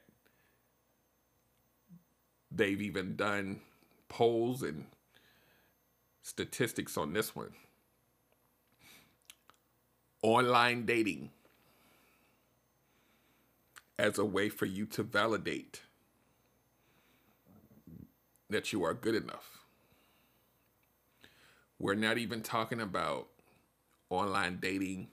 they've 2.51 2.83
even 2.83 3.15
done 3.15 3.61
polls 4.09 4.63
and 4.63 4.87
statistics 6.23 6.97
on 6.97 7.13
this 7.13 7.37
one. 7.37 7.53
Online 10.23 10.85
dating 10.87 11.31
as 13.99 14.19
a 14.19 14.25
way 14.25 14.49
for 14.49 14.67
you 14.67 14.87
to 14.87 15.03
validate 15.03 15.83
that 18.51 18.73
you 18.73 18.85
are 18.85 18.95
good 18.95 19.15
enough. 19.15 19.59
We're 21.79 21.95
not 21.95 22.19
even 22.19 22.43
talking 22.43 22.81
about 22.81 23.29
online 24.11 24.59
dating 24.61 25.09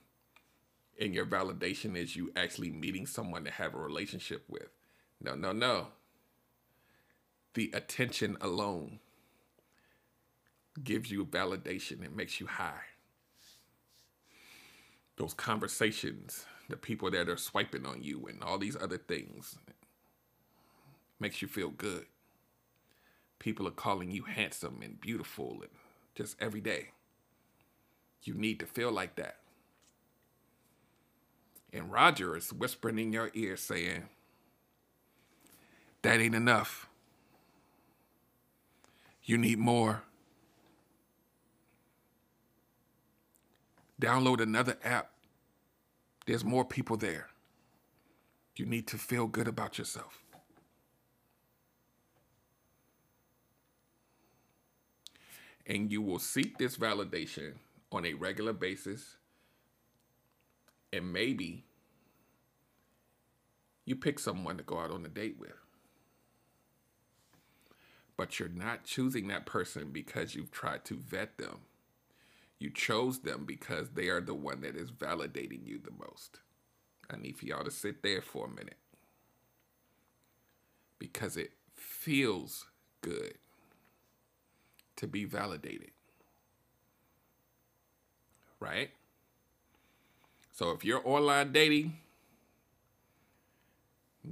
and 1.00 1.14
your 1.14 1.26
validation 1.26 1.96
is 1.96 2.14
you 2.14 2.30
actually 2.36 2.70
meeting 2.70 3.06
someone 3.06 3.44
to 3.44 3.50
have 3.50 3.74
a 3.74 3.78
relationship 3.78 4.44
with. 4.48 4.68
No, 5.20 5.34
no, 5.34 5.52
no. 5.52 5.88
The 7.54 7.70
attention 7.74 8.36
alone 8.40 9.00
gives 10.82 11.10
you 11.10 11.24
validation. 11.26 12.04
It 12.04 12.14
makes 12.14 12.40
you 12.40 12.46
high. 12.46 12.82
Those 15.16 15.34
conversations, 15.34 16.46
the 16.72 16.78
people 16.78 17.10
that 17.10 17.28
are 17.28 17.36
swiping 17.36 17.86
on 17.86 18.02
you, 18.02 18.26
and 18.26 18.42
all 18.42 18.58
these 18.58 18.76
other 18.80 18.98
things 18.98 19.56
makes 21.20 21.42
you 21.42 21.46
feel 21.46 21.68
good. 21.70 22.06
People 23.38 23.68
are 23.68 23.72
calling 23.72 24.10
you 24.10 24.24
handsome 24.24 24.80
and 24.82 25.00
beautiful 25.00 25.58
and 25.60 25.70
just 26.14 26.36
every 26.40 26.62
day. 26.62 26.88
You 28.24 28.34
need 28.34 28.58
to 28.60 28.66
feel 28.66 28.90
like 28.90 29.16
that. 29.16 29.36
And 31.72 31.92
Roger 31.92 32.36
is 32.36 32.52
whispering 32.52 32.98
in 32.98 33.12
your 33.12 33.30
ear 33.34 33.56
saying, 33.56 34.08
That 36.02 36.20
ain't 36.20 36.34
enough. 36.34 36.88
You 39.24 39.38
need 39.38 39.58
more. 39.58 40.04
Download 44.00 44.40
another 44.40 44.78
app. 44.82 45.11
There's 46.26 46.44
more 46.44 46.64
people 46.64 46.96
there. 46.96 47.28
You 48.56 48.66
need 48.66 48.86
to 48.88 48.98
feel 48.98 49.26
good 49.26 49.48
about 49.48 49.78
yourself. 49.78 50.22
And 55.66 55.90
you 55.90 56.02
will 56.02 56.18
seek 56.18 56.58
this 56.58 56.76
validation 56.76 57.54
on 57.90 58.04
a 58.04 58.14
regular 58.14 58.52
basis 58.52 59.16
and 60.92 61.12
maybe 61.12 61.64
you 63.84 63.96
pick 63.96 64.18
someone 64.18 64.58
to 64.58 64.62
go 64.62 64.78
out 64.78 64.90
on 64.90 65.04
a 65.04 65.08
date 65.08 65.36
with. 65.38 65.50
But 68.16 68.38
you're 68.38 68.48
not 68.48 68.84
choosing 68.84 69.28
that 69.28 69.46
person 69.46 69.90
because 69.90 70.34
you've 70.34 70.50
tried 70.50 70.84
to 70.86 70.94
vet 70.94 71.38
them. 71.38 71.60
You 72.62 72.70
chose 72.70 73.18
them 73.18 73.44
because 73.44 73.90
they 73.90 74.06
are 74.06 74.20
the 74.20 74.34
one 74.34 74.60
that 74.60 74.76
is 74.76 74.92
validating 74.92 75.66
you 75.66 75.80
the 75.82 75.90
most. 75.90 76.38
I 77.10 77.16
need 77.16 77.36
for 77.36 77.44
y'all 77.44 77.64
to 77.64 77.72
sit 77.72 78.04
there 78.04 78.22
for 78.22 78.46
a 78.46 78.48
minute. 78.48 78.76
Because 81.00 81.36
it 81.36 81.50
feels 81.74 82.66
good 83.00 83.34
to 84.94 85.08
be 85.08 85.24
validated. 85.24 85.90
Right? 88.60 88.90
So 90.52 90.70
if 90.70 90.84
you're 90.84 91.02
online 91.04 91.50
dating, 91.50 91.94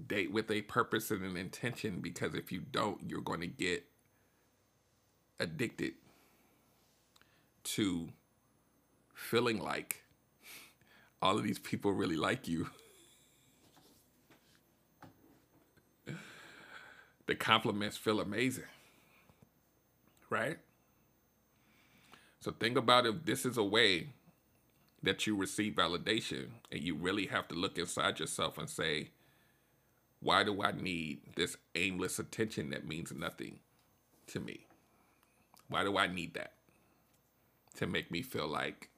Date 0.06 0.32
with 0.32 0.52
a 0.52 0.62
purpose 0.62 1.10
and 1.10 1.24
an 1.24 1.36
intention 1.36 1.98
because 2.00 2.36
if 2.36 2.52
you 2.52 2.60
don't, 2.60 3.00
you're 3.08 3.20
going 3.20 3.40
to 3.40 3.48
get 3.48 3.84
addicted 5.40 5.94
to 7.64 8.10
feeling 9.20 9.60
like 9.60 10.02
all 11.22 11.36
of 11.36 11.44
these 11.44 11.58
people 11.58 11.92
really 11.92 12.16
like 12.16 12.48
you. 12.48 12.68
the 17.26 17.34
compliments 17.34 17.96
feel 17.96 18.20
amazing, 18.20 18.64
right? 20.30 20.58
So 22.40 22.50
think 22.50 22.76
about 22.76 23.06
if 23.06 23.24
this 23.24 23.44
is 23.44 23.56
a 23.56 23.62
way 23.62 24.08
that 25.02 25.26
you 25.26 25.36
receive 25.36 25.74
validation 25.74 26.48
and 26.72 26.82
you 26.82 26.94
really 26.94 27.26
have 27.26 27.46
to 27.48 27.54
look 27.54 27.78
inside 27.78 28.18
yourself 28.18 28.58
and 28.58 28.68
say, 28.68 29.10
why 30.20 30.42
do 30.44 30.62
I 30.62 30.72
need 30.72 31.20
this 31.36 31.56
aimless 31.74 32.18
attention 32.18 32.70
that 32.70 32.86
means 32.86 33.12
nothing 33.12 33.60
to 34.28 34.40
me? 34.40 34.66
Why 35.68 35.84
do 35.84 35.96
I 35.96 36.06
need 36.06 36.34
that 36.34 36.54
to 37.76 37.86
make 37.86 38.10
me 38.10 38.22
feel 38.22 38.48
like 38.48 38.90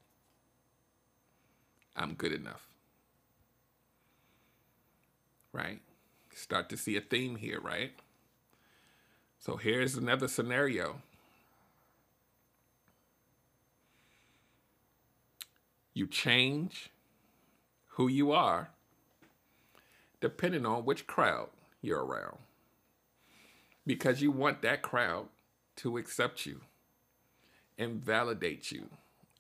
I'm 1.97 2.15
good 2.15 2.33
enough? 2.33 2.67
Right? 5.53 5.81
Start 6.35 6.69
to 6.71 6.77
see 6.77 6.97
a 6.97 7.01
theme 7.01 7.37
here, 7.37 7.61
right? 7.61 7.93
So 9.39 9.57
here's 9.57 9.97
another 9.97 10.29
scenario. 10.29 11.03
You 15.95 16.07
change 16.07 16.91
who 17.89 18.09
you 18.09 18.33
are 18.33 18.71
depending 20.23 20.65
on 20.65 20.85
which 20.85 21.07
crowd 21.07 21.49
you're 21.83 22.05
around. 22.05 22.39
Because 23.85 24.23
you 24.23 24.31
want 24.31 24.63
that 24.63 24.81
crowd 24.81 25.27
to 25.77 25.99
accept 25.99 26.47
you 26.47 26.61
and 27.77 28.03
validate 28.03 28.71
you 28.71 28.89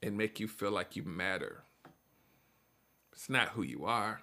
and 0.02 0.18
make 0.18 0.40
you 0.40 0.48
feel 0.48 0.72
like 0.72 0.96
you 0.96 1.04
matter. 1.04 1.62
It's 3.12 3.30
not 3.30 3.50
who 3.50 3.62
you 3.62 3.84
are. 3.84 4.22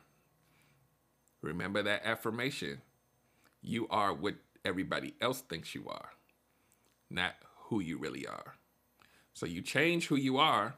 Remember 1.41 1.81
that 1.83 2.05
affirmation. 2.05 2.81
You 3.61 3.87
are 3.89 4.13
what 4.13 4.35
everybody 4.65 5.15
else 5.21 5.41
thinks 5.41 5.73
you 5.75 5.87
are, 5.87 6.11
not 7.09 7.35
who 7.65 7.79
you 7.79 7.97
really 7.97 8.27
are. 8.27 8.55
So 9.33 9.45
you 9.45 9.61
change 9.61 10.07
who 10.07 10.15
you 10.17 10.37
are 10.37 10.75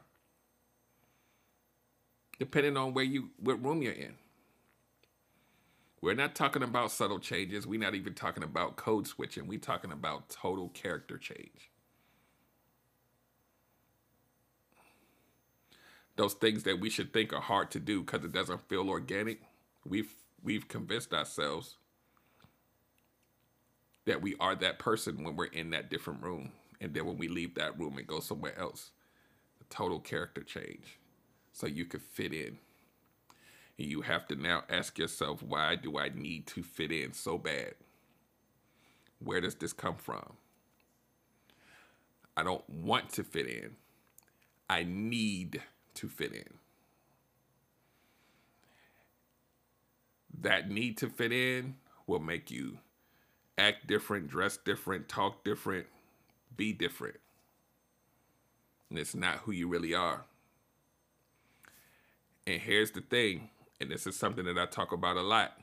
depending 2.38 2.76
on 2.76 2.94
where 2.94 3.04
you 3.04 3.30
what 3.38 3.64
room 3.64 3.82
you're 3.82 3.92
in. 3.92 4.14
We're 6.00 6.14
not 6.14 6.34
talking 6.34 6.62
about 6.62 6.92
subtle 6.92 7.20
changes. 7.20 7.66
We're 7.66 7.80
not 7.80 7.94
even 7.94 8.14
talking 8.14 8.42
about 8.44 8.76
code 8.76 9.06
switching. 9.06 9.46
We're 9.46 9.60
talking 9.60 9.92
about 9.92 10.28
total 10.28 10.68
character 10.70 11.18
change. 11.18 11.71
Those 16.16 16.34
things 16.34 16.64
that 16.64 16.80
we 16.80 16.90
should 16.90 17.12
think 17.12 17.32
are 17.32 17.40
hard 17.40 17.70
to 17.72 17.80
do 17.80 18.02
because 18.02 18.24
it 18.24 18.32
doesn't 18.32 18.68
feel 18.68 18.88
organic. 18.88 19.40
We've 19.84 20.12
we've 20.42 20.68
convinced 20.68 21.14
ourselves 21.14 21.76
that 24.04 24.20
we 24.20 24.34
are 24.40 24.54
that 24.56 24.78
person 24.78 25.22
when 25.24 25.36
we're 25.36 25.46
in 25.46 25.70
that 25.70 25.90
different 25.90 26.22
room. 26.22 26.52
And 26.80 26.92
then 26.92 27.06
when 27.06 27.18
we 27.18 27.28
leave 27.28 27.54
that 27.54 27.78
room 27.78 27.98
and 27.98 28.06
go 28.06 28.20
somewhere 28.20 28.58
else, 28.58 28.90
a 29.60 29.64
total 29.74 30.00
character 30.00 30.42
change. 30.42 30.98
So 31.52 31.66
you 31.66 31.84
could 31.84 32.02
fit 32.02 32.32
in. 32.32 32.58
And 33.78 33.86
you 33.86 34.02
have 34.02 34.26
to 34.28 34.34
now 34.36 34.64
ask 34.68 34.98
yourself, 34.98 35.42
why 35.42 35.76
do 35.76 35.98
I 35.98 36.08
need 36.08 36.46
to 36.48 36.62
fit 36.62 36.90
in 36.90 37.12
so 37.12 37.38
bad? 37.38 37.74
Where 39.20 39.40
does 39.40 39.54
this 39.54 39.72
come 39.72 39.96
from? 39.96 40.34
I 42.36 42.42
don't 42.42 42.68
want 42.68 43.10
to 43.10 43.24
fit 43.24 43.46
in. 43.46 43.76
I 44.68 44.84
need 44.84 45.62
to 45.94 46.08
fit 46.08 46.32
in. 46.32 46.54
That 50.40 50.70
need 50.70 50.96
to 50.98 51.08
fit 51.08 51.32
in 51.32 51.76
will 52.06 52.20
make 52.20 52.50
you 52.50 52.78
act 53.58 53.86
different, 53.86 54.28
dress 54.28 54.56
different, 54.56 55.08
talk 55.08 55.44
different, 55.44 55.86
be 56.56 56.72
different. 56.72 57.16
And 58.90 58.98
it's 58.98 59.14
not 59.14 59.38
who 59.38 59.52
you 59.52 59.68
really 59.68 59.94
are. 59.94 60.24
And 62.46 62.60
here's 62.60 62.90
the 62.90 63.00
thing 63.00 63.50
and 63.82 63.90
this 63.90 64.06
is 64.06 64.14
something 64.16 64.44
that 64.44 64.56
I 64.56 64.66
talk 64.66 64.92
about 64.92 65.16
a 65.16 65.22
lot. 65.22 65.58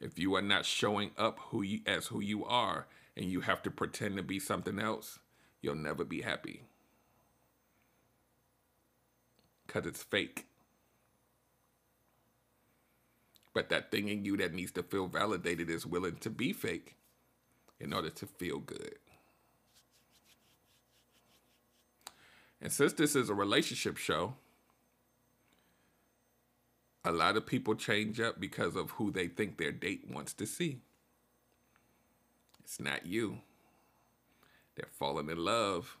If 0.00 0.20
you 0.20 0.36
are 0.36 0.42
not 0.42 0.64
showing 0.64 1.10
up 1.18 1.40
who 1.50 1.62
you 1.62 1.80
as 1.84 2.06
who 2.06 2.20
you 2.20 2.44
are 2.44 2.86
and 3.16 3.26
you 3.26 3.40
have 3.40 3.60
to 3.62 3.72
pretend 3.72 4.16
to 4.16 4.22
be 4.22 4.38
something 4.38 4.78
else, 4.78 5.18
you'll 5.60 5.74
never 5.74 6.04
be 6.04 6.22
happy. 6.22 6.62
Cuz 9.68 9.86
it's 9.86 10.02
fake. 10.02 10.46
But 13.54 13.68
that 13.68 13.90
thing 13.90 14.08
in 14.08 14.24
you 14.24 14.36
that 14.38 14.54
needs 14.54 14.72
to 14.72 14.82
feel 14.82 15.06
validated 15.06 15.70
is 15.70 15.86
willing 15.86 16.16
to 16.16 16.30
be 16.30 16.52
fake 16.52 16.96
in 17.80 17.92
order 17.92 18.10
to 18.10 18.26
feel 18.26 18.58
good. 18.58 18.98
And 22.60 22.72
since 22.72 22.92
this 22.92 23.14
is 23.14 23.30
a 23.30 23.34
relationship 23.34 23.96
show, 23.96 24.34
a 27.04 27.12
lot 27.12 27.36
of 27.36 27.46
people 27.46 27.74
change 27.74 28.20
up 28.20 28.40
because 28.40 28.76
of 28.76 28.92
who 28.92 29.10
they 29.10 29.28
think 29.28 29.56
their 29.56 29.72
date 29.72 30.10
wants 30.10 30.32
to 30.34 30.46
see. 30.46 30.80
It's 32.62 32.80
not 32.80 33.06
you. 33.06 33.38
They're 34.74 34.90
falling 34.92 35.30
in 35.30 35.38
love 35.38 35.96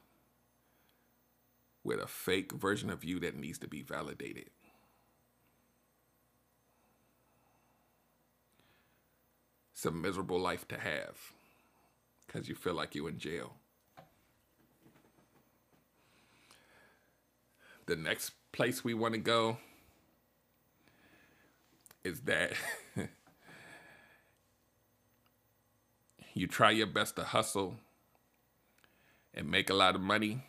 with 1.88 2.00
a 2.02 2.06
fake 2.06 2.52
version 2.52 2.90
of 2.90 3.02
you 3.02 3.18
that 3.18 3.34
needs 3.34 3.56
to 3.56 3.66
be 3.66 3.80
validated. 3.80 4.50
It's 9.72 9.86
a 9.86 9.90
miserable 9.90 10.38
life 10.38 10.68
to 10.68 10.78
have 10.78 11.16
because 12.26 12.46
you 12.46 12.54
feel 12.54 12.74
like 12.74 12.94
you're 12.94 13.08
in 13.08 13.18
jail. 13.18 13.54
The 17.86 17.96
next 17.96 18.32
place 18.52 18.84
we 18.84 18.92
want 18.92 19.14
to 19.14 19.20
go 19.20 19.56
is 22.04 22.20
that 22.20 22.52
you 26.34 26.46
try 26.46 26.70
your 26.70 26.86
best 26.86 27.16
to 27.16 27.24
hustle 27.24 27.76
and 29.32 29.50
make 29.50 29.70
a 29.70 29.74
lot 29.74 29.94
of 29.94 30.02
money 30.02 30.42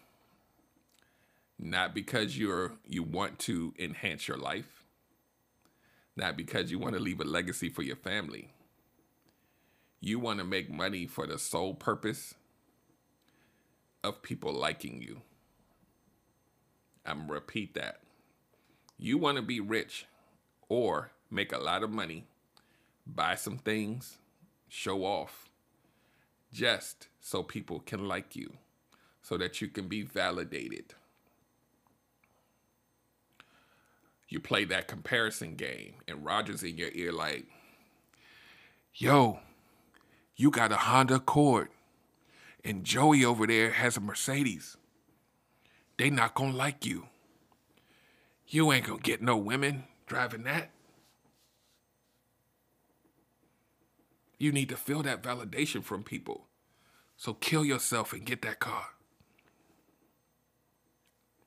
not 1.60 1.94
because 1.94 2.38
you're 2.38 2.72
you 2.88 3.04
want 3.04 3.38
to 3.40 3.74
enhance 3.78 4.28
your 4.28 4.38
life. 4.38 4.86
Not 6.16 6.38
because 6.38 6.72
you 6.72 6.80
want 6.80 6.96
to 6.96 7.02
leave 7.02 7.20
a 7.20 7.26
legacy 7.26 7.70
for 7.70 7.82
your 7.82 7.96
family. 7.98 8.54
You 10.02 10.20
want 10.20 10.40
to 10.40 10.46
make 10.46 10.72
money 10.72 11.06
for 11.06 11.28
the 11.28 11.38
sole 11.38 11.74
purpose 11.74 12.34
of 14.04 14.22
people 14.22 14.54
liking 14.54 15.02
you. 15.02 15.22
I'm 17.06 17.30
repeat 17.30 17.74
that. 17.76 18.00
You 18.98 19.18
want 19.18 19.38
to 19.38 19.42
be 19.42 19.60
rich 19.60 20.06
or 20.70 21.12
make 21.30 21.52
a 21.52 21.58
lot 21.58 21.84
of 21.84 21.90
money, 21.90 22.26
buy 23.06 23.36
some 23.36 23.58
things, 23.58 24.18
show 24.68 25.04
off, 25.04 25.50
just 26.54 27.08
so 27.20 27.44
people 27.44 27.80
can 27.80 28.08
like 28.08 28.36
you, 28.36 28.54
so 29.22 29.38
that 29.38 29.62
you 29.62 29.68
can 29.68 29.88
be 29.88 30.02
validated. 30.02 30.94
You 34.30 34.40
play 34.40 34.64
that 34.66 34.88
comparison 34.88 35.56
game, 35.56 35.96
and 36.08 36.24
Roger's 36.24 36.62
in 36.62 36.78
your 36.78 36.92
ear 36.94 37.12
like, 37.12 37.48
yo, 38.94 39.40
you 40.36 40.52
got 40.52 40.72
a 40.72 40.78
Honda 40.78 41.16
Accord, 41.16 41.70
and 42.64 42.84
Joey 42.84 43.26
over 43.26 43.48
there 43.48 43.72
has 43.72 43.98
a 43.98 44.02
Mercedes. 44.02 44.78
They 45.98 46.12
not 46.12 46.36
gonna 46.36 46.56
like 46.56 46.86
you. 46.86 47.08
You 48.48 48.72
ain't 48.72 48.86
gonna 48.86 49.00
get 49.00 49.22
no 49.22 49.36
women 49.36 49.86
driving 50.06 50.44
that. 50.44 50.70
You 54.38 54.52
need 54.52 54.70
to 54.70 54.78
feel 54.78 55.02
that 55.04 55.24
validation 55.24 55.84
from 55.84 56.04
people. 56.04 56.46
So 57.18 57.34
kill 57.34 57.66
yourself 57.66 58.14
and 58.14 58.26
get 58.26 58.44
that 58.44 58.60
car. 58.60 58.86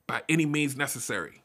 By 0.07 0.23
any 0.29 0.45
means 0.45 0.77
necessary. 0.77 1.42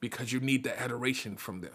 Because 0.00 0.32
you 0.32 0.40
need 0.40 0.64
the 0.64 0.78
adoration 0.78 1.36
from 1.36 1.60
them. 1.60 1.72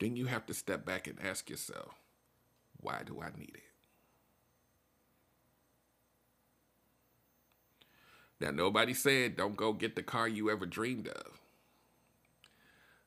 Then 0.00 0.16
you 0.16 0.26
have 0.26 0.44
to 0.46 0.54
step 0.54 0.84
back 0.84 1.06
and 1.06 1.18
ask 1.22 1.48
yourself, 1.48 1.94
why 2.78 3.02
do 3.06 3.22
I 3.22 3.30
need 3.38 3.52
it? 3.54 3.62
Now, 8.40 8.50
nobody 8.50 8.92
said 8.92 9.36
don't 9.36 9.56
go 9.56 9.72
get 9.72 9.96
the 9.96 10.02
car 10.02 10.28
you 10.28 10.50
ever 10.50 10.66
dreamed 10.66 11.08
of. 11.08 11.40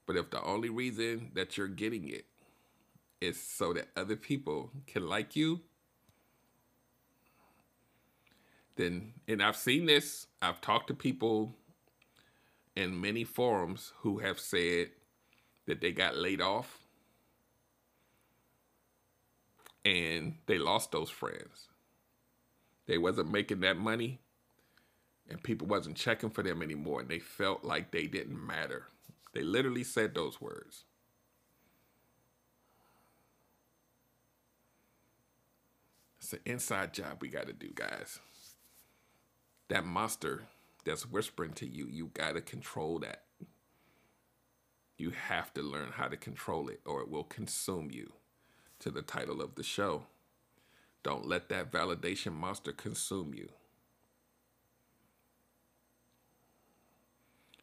But 0.07 0.15
if 0.15 0.31
the 0.31 0.41
only 0.41 0.69
reason 0.69 1.31
that 1.35 1.57
you're 1.57 1.67
getting 1.67 2.07
it 2.07 2.25
is 3.21 3.39
so 3.39 3.73
that 3.73 3.89
other 3.95 4.15
people 4.15 4.71
can 4.87 5.07
like 5.07 5.35
you, 5.35 5.59
then, 8.77 9.13
and 9.27 9.41
I've 9.41 9.57
seen 9.57 9.85
this, 9.85 10.27
I've 10.41 10.61
talked 10.61 10.87
to 10.87 10.93
people 10.93 11.55
in 12.75 13.01
many 13.01 13.23
forums 13.23 13.91
who 14.01 14.19
have 14.19 14.39
said 14.39 14.89
that 15.65 15.81
they 15.81 15.91
got 15.91 16.15
laid 16.15 16.41
off 16.41 16.79
and 19.83 20.35
they 20.45 20.57
lost 20.57 20.91
those 20.91 21.09
friends. 21.09 21.69
They 22.87 22.97
wasn't 22.97 23.31
making 23.31 23.61
that 23.61 23.77
money 23.77 24.19
and 25.29 25.41
people 25.41 25.67
wasn't 25.67 25.97
checking 25.97 26.29
for 26.29 26.43
them 26.43 26.61
anymore 26.61 27.01
and 27.01 27.09
they 27.09 27.19
felt 27.19 27.63
like 27.63 27.91
they 27.91 28.05
didn't 28.05 28.45
matter. 28.45 28.87
They 29.33 29.41
literally 29.41 29.83
said 29.83 30.13
those 30.13 30.39
words. 30.39 30.85
It's 36.19 36.33
an 36.33 36.39
inside 36.45 36.93
job 36.93 37.17
we 37.21 37.29
got 37.29 37.47
to 37.47 37.53
do, 37.53 37.69
guys. 37.73 38.19
That 39.69 39.85
monster 39.85 40.43
that's 40.85 41.05
whispering 41.05 41.53
to 41.53 41.67
you, 41.67 41.87
you 41.87 42.11
got 42.13 42.33
to 42.33 42.41
control 42.41 42.99
that. 42.99 43.23
You 44.97 45.11
have 45.11 45.53
to 45.53 45.61
learn 45.61 45.91
how 45.91 46.07
to 46.07 46.17
control 46.17 46.69
it 46.69 46.81
or 46.85 47.01
it 47.01 47.09
will 47.09 47.23
consume 47.23 47.89
you. 47.91 48.13
To 48.81 48.91
the 48.91 49.01
title 49.01 49.41
of 49.41 49.55
the 49.55 49.63
show. 49.63 50.03
Don't 51.01 51.27
let 51.27 51.49
that 51.49 51.71
validation 51.71 52.33
monster 52.33 52.71
consume 52.71 53.33
you. 53.33 53.49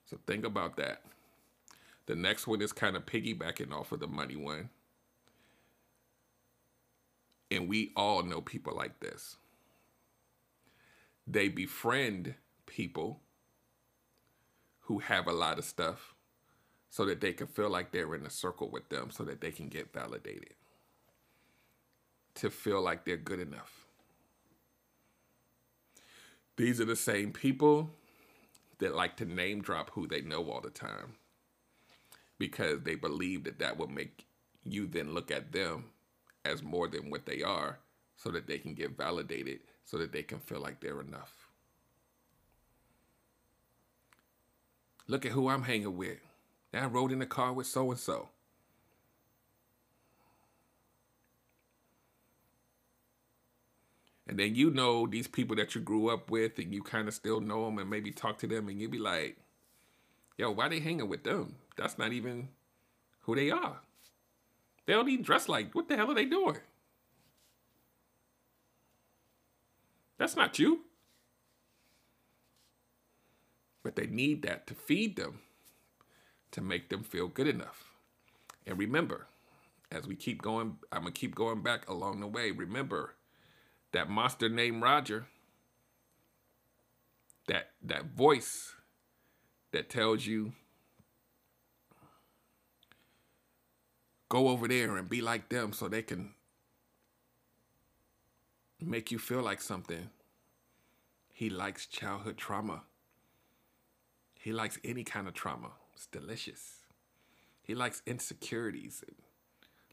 So 0.07 0.19
think 0.27 0.45
about 0.45 0.77
that. 0.77 1.03
The 2.07 2.14
next 2.14 2.47
one 2.47 2.61
is 2.61 2.73
kind 2.73 2.97
of 2.97 3.07
piggybacking 3.07 3.73
off 3.73 3.93
of 3.93 4.01
the 4.01 4.07
money 4.07 4.37
one. 4.37 4.71
And 7.51 7.69
we 7.69 7.93
all 7.97 8.23
know 8.23 8.40
people 8.40 8.75
like 8.77 9.01
this. 9.01 9.37
They 11.26 11.48
befriend 11.48 12.34
people 12.66 13.20
who 14.80 14.98
have 14.98 15.26
a 15.26 15.32
lot 15.32 15.58
of 15.58 15.64
stuff 15.64 16.14
so 16.90 17.04
that 17.06 17.20
they 17.20 17.32
can 17.32 17.46
feel 17.46 17.70
like 17.70 17.90
they're 17.90 18.14
in 18.14 18.26
a 18.26 18.30
circle 18.30 18.70
with 18.70 18.88
them 18.88 19.10
so 19.10 19.24
that 19.24 19.40
they 19.40 19.50
can 19.50 19.68
get 19.68 19.92
validated. 19.92 20.54
To 22.37 22.50
feel 22.50 22.82
like 22.82 23.04
they're 23.04 23.16
good 23.16 23.40
enough. 23.40 23.87
These 26.56 26.80
are 26.80 26.84
the 26.84 26.96
same 26.96 27.32
people 27.32 27.90
that 28.78 28.94
like 28.94 29.16
to 29.16 29.24
name 29.24 29.62
drop 29.62 29.90
who 29.90 30.06
they 30.06 30.20
know 30.20 30.50
all 30.50 30.60
the 30.60 30.70
time 30.70 31.14
because 32.38 32.82
they 32.82 32.94
believe 32.94 33.44
that 33.44 33.58
that 33.58 33.78
will 33.78 33.88
make 33.88 34.26
you 34.62 34.87
then 34.87 35.14
look 35.14 35.30
at 35.30 35.52
them 35.52 35.87
as 36.44 36.62
more 36.62 36.88
than 36.88 37.10
what 37.10 37.26
they 37.26 37.42
are 37.42 37.78
so 38.16 38.30
that 38.30 38.46
they 38.46 38.58
can 38.58 38.74
get 38.74 38.96
validated 38.96 39.60
so 39.85 39.99
that 39.99 40.12
they 40.12 40.23
can 40.23 40.38
feel 40.38 40.61
like 40.61 40.81
they're 40.81 41.01
enough. 41.01 41.49
Look 45.07 45.27
at 45.27 45.33
who 45.33 45.49
I'm 45.49 45.62
hanging 45.62 45.97
with. 45.97 46.18
I 46.73 46.87
rode 46.87 47.12
in 47.12 47.20
the 47.20 47.27
car 47.27 47.53
with 47.53 47.66
so 47.66 47.90
and 47.90 48.01
so. 48.01 48.31
And 54.27 54.38
then 54.38 54.55
you 54.55 54.70
know 54.70 55.07
these 55.07 55.29
people 55.29 55.55
that 55.57 55.75
you 55.75 55.81
grew 55.81 56.09
up 56.09 56.31
with 56.31 56.59
and 56.59 56.73
you 56.73 56.83
kind 56.83 57.07
of 57.07 57.14
still 57.14 57.40
know 57.40 57.66
them 57.66 57.79
and 57.79 57.90
maybe 57.90 58.11
talk 58.11 58.38
to 58.38 58.47
them 58.47 58.68
and 58.68 58.81
you 58.81 58.88
be 58.88 58.99
like, 58.99 59.37
yo, 60.38 60.51
why 60.51 60.68
they 60.68 60.81
hanging 60.81 61.09
with 61.09 61.25
them? 61.25 61.57
That's 61.77 61.99
not 61.99 62.12
even 62.12 62.49
who 63.20 63.37
they 63.37 63.51
are. 63.51 63.81
They 64.87 64.94
don't 64.94 65.09
even 65.09 65.25
dress 65.25 65.49
like, 65.49 65.75
what 65.75 65.88
the 65.88 65.97
hell 65.97 66.11
are 66.11 66.14
they 66.14 66.25
doing? 66.25 66.59
That's 70.18 70.37
not 70.37 70.59
you. 70.59 70.81
But 73.83 73.96
they 73.96 74.07
need 74.07 74.42
that 74.42 74.66
to 74.68 74.74
feed 74.74 75.16
them, 75.16 75.40
to 76.53 76.61
make 76.61 76.88
them 76.88 77.03
feel 77.03 77.29
good 77.29 77.46
enough. 77.46 77.90
And 78.66 78.79
remember, 78.79 79.27
as 79.92 80.07
we 80.07 80.16
keep 80.16 80.40
going, 80.40 80.79
I'm 80.90 81.03
going 81.03 81.12
to 81.12 81.20
keep 81.20 81.35
going 81.35 81.62
back 81.62 81.88
along 81.88 82.20
the 82.20 82.27
way. 82.27 82.50
Remember, 82.50 83.14
that 83.92 84.09
monster 84.09 84.48
named 84.48 84.83
Roger, 84.83 85.27
that 87.46 87.70
that 87.83 88.07
voice 88.16 88.74
that 89.72 89.90
tells 89.90 90.27
you 90.27 90.53
go 94.29 94.48
over 94.48 94.66
there 94.66 94.96
and 94.96 95.09
be 95.09 95.20
like 95.20 95.48
them 95.48 95.72
so 95.72 95.88
they 95.88 96.03
can 96.03 96.33
make 98.85 99.11
you 99.11 99.18
feel 99.18 99.42
like 99.42 99.61
something. 99.61 100.11
He 101.33 101.51
likes 101.51 101.87
childhood 101.87 102.37
trauma. 102.37 102.83
He 104.38 104.53
likes 104.53 104.79
any 104.85 105.05
kind 105.05 105.27
of 105.27 105.35
trauma. 105.35 105.70
It's 105.94 106.07
delicious. 106.07 106.81
He 107.62 107.75
likes 107.75 108.03
insecurities 108.07 109.03
and 109.07 109.16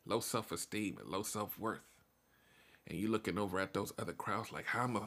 low 0.06 0.20
self-esteem 0.20 0.98
and 1.00 1.10
low 1.10 1.24
self-worth 1.24 1.82
and 2.88 2.98
you 2.98 3.08
looking 3.08 3.38
over 3.38 3.60
at 3.60 3.74
those 3.74 3.94
other 4.00 4.14
crowds 4.14 4.52
like 4.52 4.66
how 4.66 4.84
am 4.84 4.98
I 4.98 5.02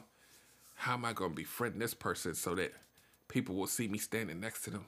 how 0.75 0.93
am 0.93 1.05
I 1.05 1.13
gonna 1.13 1.33
befriend 1.33 1.81
this 1.81 1.93
person 1.93 2.35
so 2.35 2.55
that 2.55 2.73
people 3.27 3.55
will 3.55 3.67
see 3.67 3.87
me 3.87 3.97
standing 3.97 4.39
next 4.39 4.63
to 4.63 4.71
them? 4.71 4.85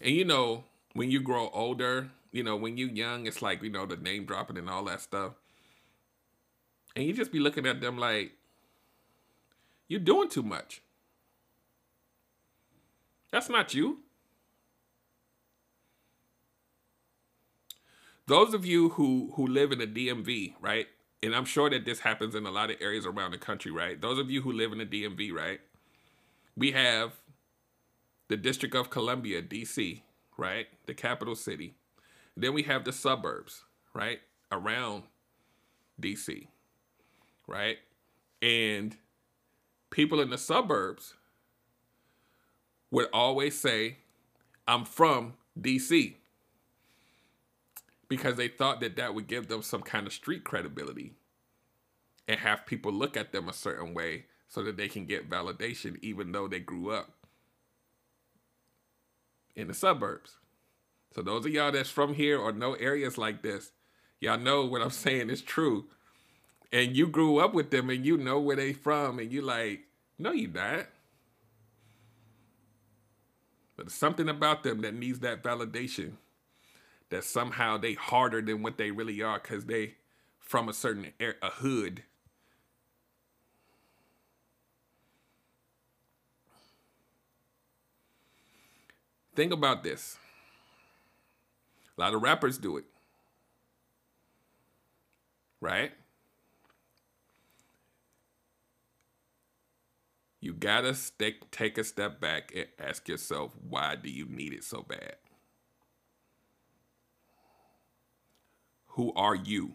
And 0.00 0.14
you 0.14 0.24
know, 0.24 0.64
when 0.96 1.10
you 1.10 1.20
grow 1.20 1.48
older, 1.50 2.10
you 2.32 2.42
know, 2.42 2.56
when 2.56 2.76
you 2.76 2.86
young, 2.86 3.26
it's 3.26 3.42
like, 3.42 3.62
you 3.62 3.70
know, 3.70 3.86
the 3.86 3.96
name 3.96 4.24
dropping 4.24 4.58
and 4.58 4.68
all 4.68 4.84
that 4.84 5.00
stuff. 5.00 5.32
And 6.94 7.04
you 7.04 7.12
just 7.12 7.32
be 7.32 7.40
looking 7.40 7.66
at 7.66 7.80
them 7.80 7.98
like, 7.98 8.32
you're 9.88 10.00
doing 10.00 10.28
too 10.28 10.42
much. 10.42 10.82
That's 13.30 13.48
not 13.48 13.74
you. 13.74 13.98
those 18.26 18.54
of 18.54 18.66
you 18.66 18.90
who 18.90 19.32
who 19.34 19.46
live 19.46 19.72
in 19.72 19.78
the 19.78 19.86
DMV, 19.86 20.54
right? 20.60 20.86
And 21.22 21.34
I'm 21.34 21.44
sure 21.44 21.70
that 21.70 21.84
this 21.84 22.00
happens 22.00 22.34
in 22.34 22.46
a 22.46 22.50
lot 22.50 22.70
of 22.70 22.76
areas 22.80 23.06
around 23.06 23.32
the 23.32 23.38
country, 23.38 23.70
right? 23.70 24.00
Those 24.00 24.18
of 24.18 24.30
you 24.30 24.42
who 24.42 24.52
live 24.52 24.72
in 24.72 24.78
the 24.78 24.86
DMV, 24.86 25.32
right? 25.32 25.60
We 26.56 26.72
have 26.72 27.12
the 28.28 28.36
District 28.36 28.74
of 28.74 28.90
Columbia, 28.90 29.42
DC, 29.42 30.02
right? 30.36 30.66
The 30.86 30.94
capital 30.94 31.34
city. 31.34 31.74
Then 32.36 32.54
we 32.54 32.62
have 32.64 32.84
the 32.84 32.92
suburbs, 32.92 33.64
right? 33.94 34.20
Around 34.52 35.04
DC, 36.00 36.46
right? 37.46 37.78
And 38.42 38.96
people 39.90 40.20
in 40.20 40.30
the 40.30 40.38
suburbs 40.38 41.14
would 42.90 43.08
always 43.12 43.58
say, 43.58 43.98
I'm 44.68 44.84
from 44.84 45.34
DC 45.58 46.14
because 48.08 48.36
they 48.36 48.48
thought 48.48 48.80
that 48.80 48.96
that 48.96 49.14
would 49.14 49.26
give 49.26 49.48
them 49.48 49.62
some 49.62 49.82
kind 49.82 50.06
of 50.06 50.12
street 50.12 50.44
credibility 50.44 51.14
and 52.28 52.40
have 52.40 52.66
people 52.66 52.92
look 52.92 53.16
at 53.16 53.32
them 53.32 53.48
a 53.48 53.52
certain 53.52 53.94
way 53.94 54.26
so 54.48 54.62
that 54.62 54.76
they 54.76 54.88
can 54.88 55.06
get 55.06 55.28
validation 55.28 55.96
even 56.02 56.32
though 56.32 56.46
they 56.46 56.60
grew 56.60 56.90
up 56.90 57.15
in 59.56 59.68
the 59.68 59.74
suburbs. 59.74 60.36
So 61.14 61.22
those 61.22 61.46
of 61.46 61.52
y'all 61.52 61.72
that's 61.72 61.90
from 61.90 62.14
here 62.14 62.38
or 62.38 62.52
know 62.52 62.74
areas 62.74 63.16
like 63.16 63.42
this, 63.42 63.72
y'all 64.20 64.38
know 64.38 64.64
what 64.66 64.82
I'm 64.82 64.90
saying 64.90 65.30
is 65.30 65.42
true. 65.42 65.86
And 66.72 66.96
you 66.96 67.08
grew 67.08 67.38
up 67.38 67.54
with 67.54 67.70
them 67.70 67.90
and 67.90 68.04
you 68.04 68.16
know 68.16 68.38
where 68.38 68.56
they 68.56 68.72
from 68.72 69.18
and 69.18 69.32
you 69.32 69.40
like, 69.40 69.80
no 70.18 70.32
you 70.32 70.48
not. 70.48 70.88
But 73.76 73.86
there's 73.86 73.94
something 73.94 74.28
about 74.28 74.62
them 74.62 74.82
that 74.82 74.94
needs 74.94 75.20
that 75.20 75.42
validation 75.42 76.12
that 77.10 77.24
somehow 77.24 77.76
they 77.76 77.94
harder 77.94 78.42
than 78.42 78.62
what 78.62 78.78
they 78.78 78.90
really 78.90 79.22
are 79.22 79.38
because 79.38 79.66
they 79.66 79.94
from 80.38 80.68
a 80.68 80.72
certain 80.72 81.12
a 81.20 81.50
hood. 81.50 82.02
Think 89.36 89.52
about 89.52 89.84
this. 89.84 90.16
A 91.96 92.00
lot 92.00 92.14
of 92.14 92.22
rappers 92.22 92.56
do 92.56 92.78
it. 92.78 92.84
Right? 95.60 95.92
You 100.40 100.54
gotta 100.54 100.96
take 101.50 101.76
a 101.76 101.84
step 101.84 102.18
back 102.18 102.52
and 102.56 102.66
ask 102.78 103.08
yourself, 103.08 103.52
why 103.68 103.96
do 103.96 104.08
you 104.08 104.26
need 104.26 104.54
it 104.54 104.64
so 104.64 104.82
bad? 104.82 105.16
Who 108.88 109.12
are 109.14 109.34
you? 109.34 109.74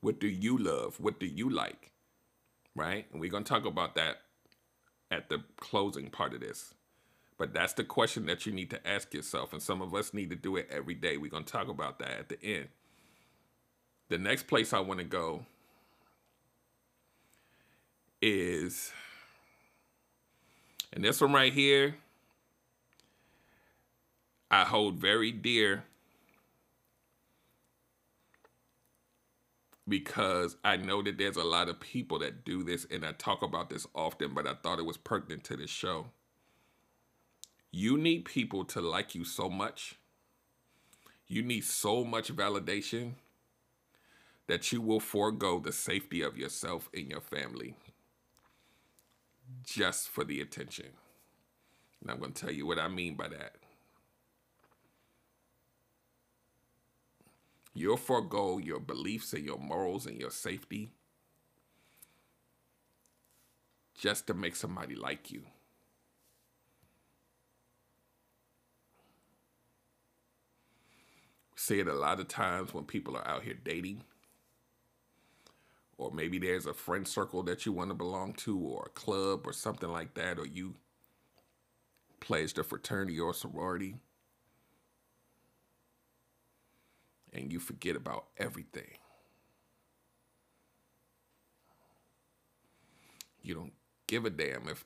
What 0.00 0.18
do 0.18 0.26
you 0.26 0.58
love? 0.58 0.98
What 0.98 1.20
do 1.20 1.26
you 1.26 1.48
like? 1.48 1.92
Right? 2.74 3.06
And 3.12 3.20
we're 3.20 3.30
to 3.44 3.44
talk 3.44 3.64
about 3.64 3.94
that 3.94 4.22
at 5.10 5.28
the 5.28 5.44
closing 5.60 6.10
part 6.10 6.34
of 6.34 6.40
this. 6.40 6.74
But 7.38 7.54
that's 7.54 7.72
the 7.72 7.84
question 7.84 8.26
that 8.26 8.44
you 8.46 8.52
need 8.52 8.70
to 8.70 8.86
ask 8.86 9.14
yourself. 9.14 9.52
And 9.52 9.62
some 9.62 9.80
of 9.80 9.94
us 9.94 10.12
need 10.12 10.30
to 10.30 10.36
do 10.36 10.56
it 10.56 10.68
every 10.70 10.94
day. 10.94 11.16
We're 11.16 11.30
going 11.30 11.44
to 11.44 11.52
talk 11.52 11.68
about 11.68 12.00
that 12.00 12.10
at 12.10 12.28
the 12.28 12.42
end. 12.42 12.68
The 14.08 14.18
next 14.18 14.48
place 14.48 14.72
I 14.72 14.80
want 14.80 14.98
to 14.98 15.06
go 15.06 15.46
is, 18.20 18.92
and 20.92 21.04
this 21.04 21.20
one 21.20 21.32
right 21.32 21.52
here, 21.52 21.94
I 24.50 24.64
hold 24.64 24.96
very 24.96 25.30
dear 25.30 25.84
because 29.86 30.56
I 30.64 30.76
know 30.76 31.02
that 31.02 31.18
there's 31.18 31.36
a 31.36 31.44
lot 31.44 31.68
of 31.68 31.80
people 31.80 32.18
that 32.20 32.44
do 32.44 32.62
this, 32.62 32.86
and 32.90 33.04
I 33.04 33.12
talk 33.12 33.42
about 33.42 33.70
this 33.70 33.86
often, 33.94 34.34
but 34.34 34.46
I 34.46 34.54
thought 34.54 34.78
it 34.78 34.84
was 34.84 34.96
pertinent 34.96 35.44
to 35.44 35.56
this 35.56 35.70
show. 35.70 36.06
You 37.70 37.98
need 37.98 38.24
people 38.24 38.64
to 38.66 38.80
like 38.80 39.14
you 39.14 39.24
so 39.24 39.48
much. 39.48 39.96
You 41.26 41.42
need 41.42 41.64
so 41.64 42.04
much 42.04 42.34
validation 42.34 43.12
that 44.46 44.72
you 44.72 44.80
will 44.80 45.00
forego 45.00 45.60
the 45.60 45.72
safety 45.72 46.22
of 46.22 46.38
yourself 46.38 46.88
and 46.94 47.10
your 47.10 47.20
family 47.20 47.74
just 49.64 50.08
for 50.08 50.24
the 50.24 50.40
attention. 50.40 50.86
And 52.00 52.10
I'm 52.10 52.18
going 52.18 52.32
to 52.32 52.46
tell 52.46 52.52
you 52.52 52.66
what 52.66 52.78
I 52.78 52.88
mean 52.88 53.14
by 53.14 53.28
that. 53.28 53.56
You'll 57.74 57.96
forego 57.96 58.58
your 58.58 58.80
beliefs 58.80 59.32
and 59.34 59.44
your 59.44 59.58
morals 59.58 60.06
and 60.06 60.18
your 60.18 60.30
safety 60.30 60.90
just 63.96 64.26
to 64.26 64.34
make 64.34 64.56
somebody 64.56 64.94
like 64.94 65.30
you. 65.30 65.42
See 71.68 71.80
it 71.80 71.86
a 71.86 71.92
lot 71.92 72.18
of 72.18 72.28
times 72.28 72.72
when 72.72 72.84
people 72.84 73.14
are 73.14 73.28
out 73.28 73.42
here 73.42 73.56
dating. 73.62 74.02
Or 75.98 76.10
maybe 76.10 76.38
there's 76.38 76.66
a 76.66 76.72
friend 76.72 77.06
circle 77.06 77.42
that 77.42 77.66
you 77.66 77.72
want 77.72 77.90
to 77.90 77.94
belong 77.94 78.32
to 78.34 78.58
or 78.58 78.84
a 78.86 78.98
club 78.98 79.42
or 79.46 79.52
something 79.52 79.90
like 79.90 80.14
that 80.14 80.38
or 80.38 80.46
you 80.46 80.76
pledged 82.20 82.58
a 82.58 82.62
fraternity 82.62 83.20
or 83.20 83.34
sorority. 83.34 83.96
And 87.32 87.52
you 87.52 87.60
forget 87.60 87.96
about 87.96 88.26
everything. 88.38 88.96
You 93.42 93.54
don't 93.54 93.72
give 94.06 94.24
a 94.24 94.30
damn 94.30 94.68
if 94.68 94.84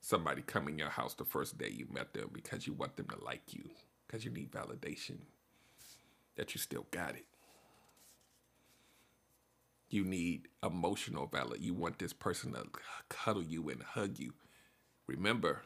somebody 0.00 0.42
come 0.42 0.68
in 0.68 0.78
your 0.78 0.88
house 0.88 1.14
the 1.14 1.24
first 1.24 1.58
day 1.58 1.68
you 1.68 1.86
met 1.92 2.14
them 2.14 2.30
because 2.32 2.66
you 2.66 2.72
want 2.72 2.96
them 2.96 3.06
to 3.08 3.22
like 3.22 3.52
you 3.52 3.68
because 4.06 4.24
you 4.24 4.30
need 4.30 4.50
validation 4.50 5.18
that 6.36 6.54
you 6.54 6.60
still 6.60 6.86
got 6.90 7.14
it 7.14 7.26
you 9.92 10.04
need 10.04 10.48
emotional 10.62 11.26
valid. 11.26 11.60
You 11.60 11.74
want 11.74 11.98
this 11.98 12.14
person 12.14 12.54
to 12.54 12.64
cuddle 13.10 13.42
you 13.42 13.68
and 13.68 13.82
hug 13.82 14.18
you. 14.18 14.32
Remember, 15.06 15.62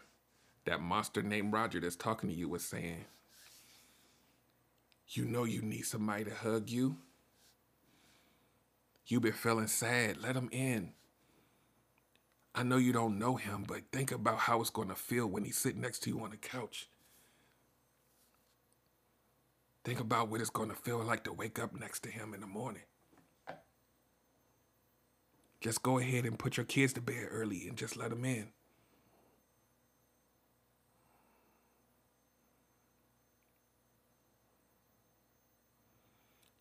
that 0.65 0.81
monster 0.81 1.23
named 1.23 1.53
Roger 1.53 1.79
that's 1.79 1.95
talking 1.95 2.29
to 2.29 2.35
you 2.35 2.49
was 2.49 2.65
saying, 2.65 3.05
You 5.09 5.25
know 5.27 5.45
you 5.45 5.63
need 5.63 5.83
somebody 5.83 6.25
to 6.25 6.35
hug 6.35 6.69
you. 6.69 6.97
You've 9.07 9.23
been 9.23 9.33
feeling 9.33 9.69
sad. 9.69 10.21
Let 10.21 10.35
him 10.35 10.49
in. 10.51 10.93
I 12.53 12.65
know 12.65 12.79
you 12.79 12.93
don't 12.93 13.21
know 13.21 13.37
him, 13.37 13.65
but 13.69 13.83
think 13.93 14.11
about 14.11 14.39
how 14.39 14.61
it's 14.61 14.71
going 14.71 14.89
to 14.89 14.97
feel 14.97 15.29
when 15.29 15.45
he's 15.45 15.59
sitting 15.59 15.83
next 15.83 16.03
to 16.03 16.11
you 16.11 16.21
on 16.25 16.31
the 16.31 16.37
couch. 16.37 16.89
Think 19.87 20.01
about 20.01 20.31
what 20.31 20.41
it's 20.41 20.51
going 20.51 20.69
to 20.69 20.75
feel 20.75 20.99
like 20.99 21.23
to 21.25 21.33
wake 21.33 21.61
up 21.61 21.79
next 21.79 22.01
to 22.01 22.11
him 22.11 22.35
in 22.35 22.41
the 22.41 22.47
morning. 22.49 22.83
Just 25.61 25.81
go 25.85 26.01
ahead 26.01 26.25
and 26.25 26.37
put 26.37 26.57
your 26.57 26.67
kids 26.67 26.93
to 26.95 27.01
bed 27.01 27.29
early 27.31 27.69
and 27.69 27.77
just 27.77 27.97
let 27.97 28.11
them 28.11 28.25
in. 28.25 28.49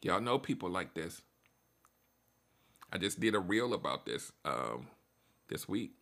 Y'all 0.03 0.21
know 0.21 0.37
people 0.37 0.69
like 0.69 0.93
this. 0.93 1.23
I 2.93 2.99
just 2.99 3.19
did 3.19 3.33
a 3.33 3.39
reel 3.39 3.73
about 3.73 4.05
this 4.05 4.31
um, 4.45 4.85
this 5.47 5.67
week. 5.67 5.93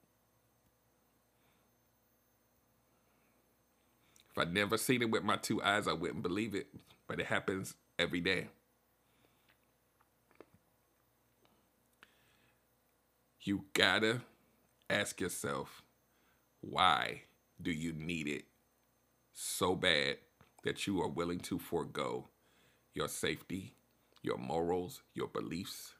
If 4.33 4.39
I'd 4.39 4.53
never 4.53 4.77
seen 4.77 5.01
it 5.01 5.11
with 5.11 5.23
my 5.23 5.37
two 5.37 5.61
eyes, 5.63 5.87
I 5.87 5.93
wouldn't 5.93 6.23
believe 6.23 6.55
it. 6.55 6.67
But 7.07 7.21
it 7.21 7.27
happens 7.27 7.75
every 7.97 8.19
day. 8.19 8.47
you 13.45 13.65
gotta 13.73 14.21
ask 14.89 15.19
yourself, 15.19 15.83
why 16.61 17.23
do 17.61 17.71
you 17.71 17.91
need 17.93 18.27
it 18.27 18.45
so 19.33 19.75
bad 19.75 20.17
that 20.63 20.87
you 20.87 21.01
are 21.01 21.09
willing 21.09 21.39
to 21.39 21.59
forego 21.59 22.29
your 22.93 23.09
safety, 23.09 23.73
your 24.21 24.37
morals, 24.37 25.01
your 25.13 25.27
beliefs, 25.27 25.93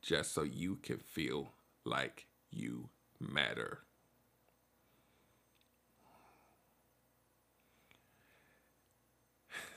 just 0.00 0.32
so 0.32 0.42
you 0.42 0.76
can 0.76 0.98
feel 0.98 1.52
like 1.84 2.26
you 2.50 2.88
matter? 3.20 3.80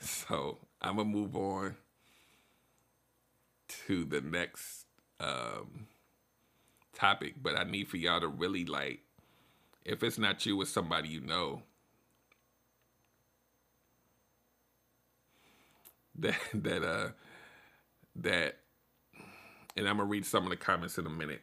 So 0.00 0.58
I'm 0.80 0.96
gonna 0.96 1.08
move 1.08 1.36
on 1.36 1.76
to 3.86 4.04
the 4.04 4.20
next 4.20 4.86
um, 5.20 5.86
topic, 6.94 7.34
but 7.42 7.56
I 7.56 7.64
need 7.64 7.88
for 7.88 7.96
y'all 7.96 8.20
to 8.20 8.28
really 8.28 8.64
like, 8.64 9.00
if 9.84 10.02
it's 10.02 10.18
not 10.18 10.44
you, 10.46 10.60
it's 10.62 10.70
somebody 10.70 11.08
you 11.08 11.20
know. 11.20 11.62
That 16.18 16.36
that 16.54 16.82
uh 16.82 17.08
that 18.16 18.56
and 19.76 19.88
I'm 19.88 19.96
gonna 19.96 20.08
read 20.08 20.26
some 20.26 20.44
of 20.44 20.50
the 20.50 20.56
comments 20.56 20.98
in 20.98 21.06
a 21.06 21.10
minute. 21.10 21.42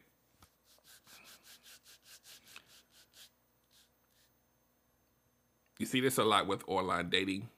You 5.78 5.86
see 5.86 6.00
this 6.00 6.18
a 6.18 6.24
lot 6.24 6.46
with 6.46 6.62
online 6.68 7.08
dating. 7.10 7.48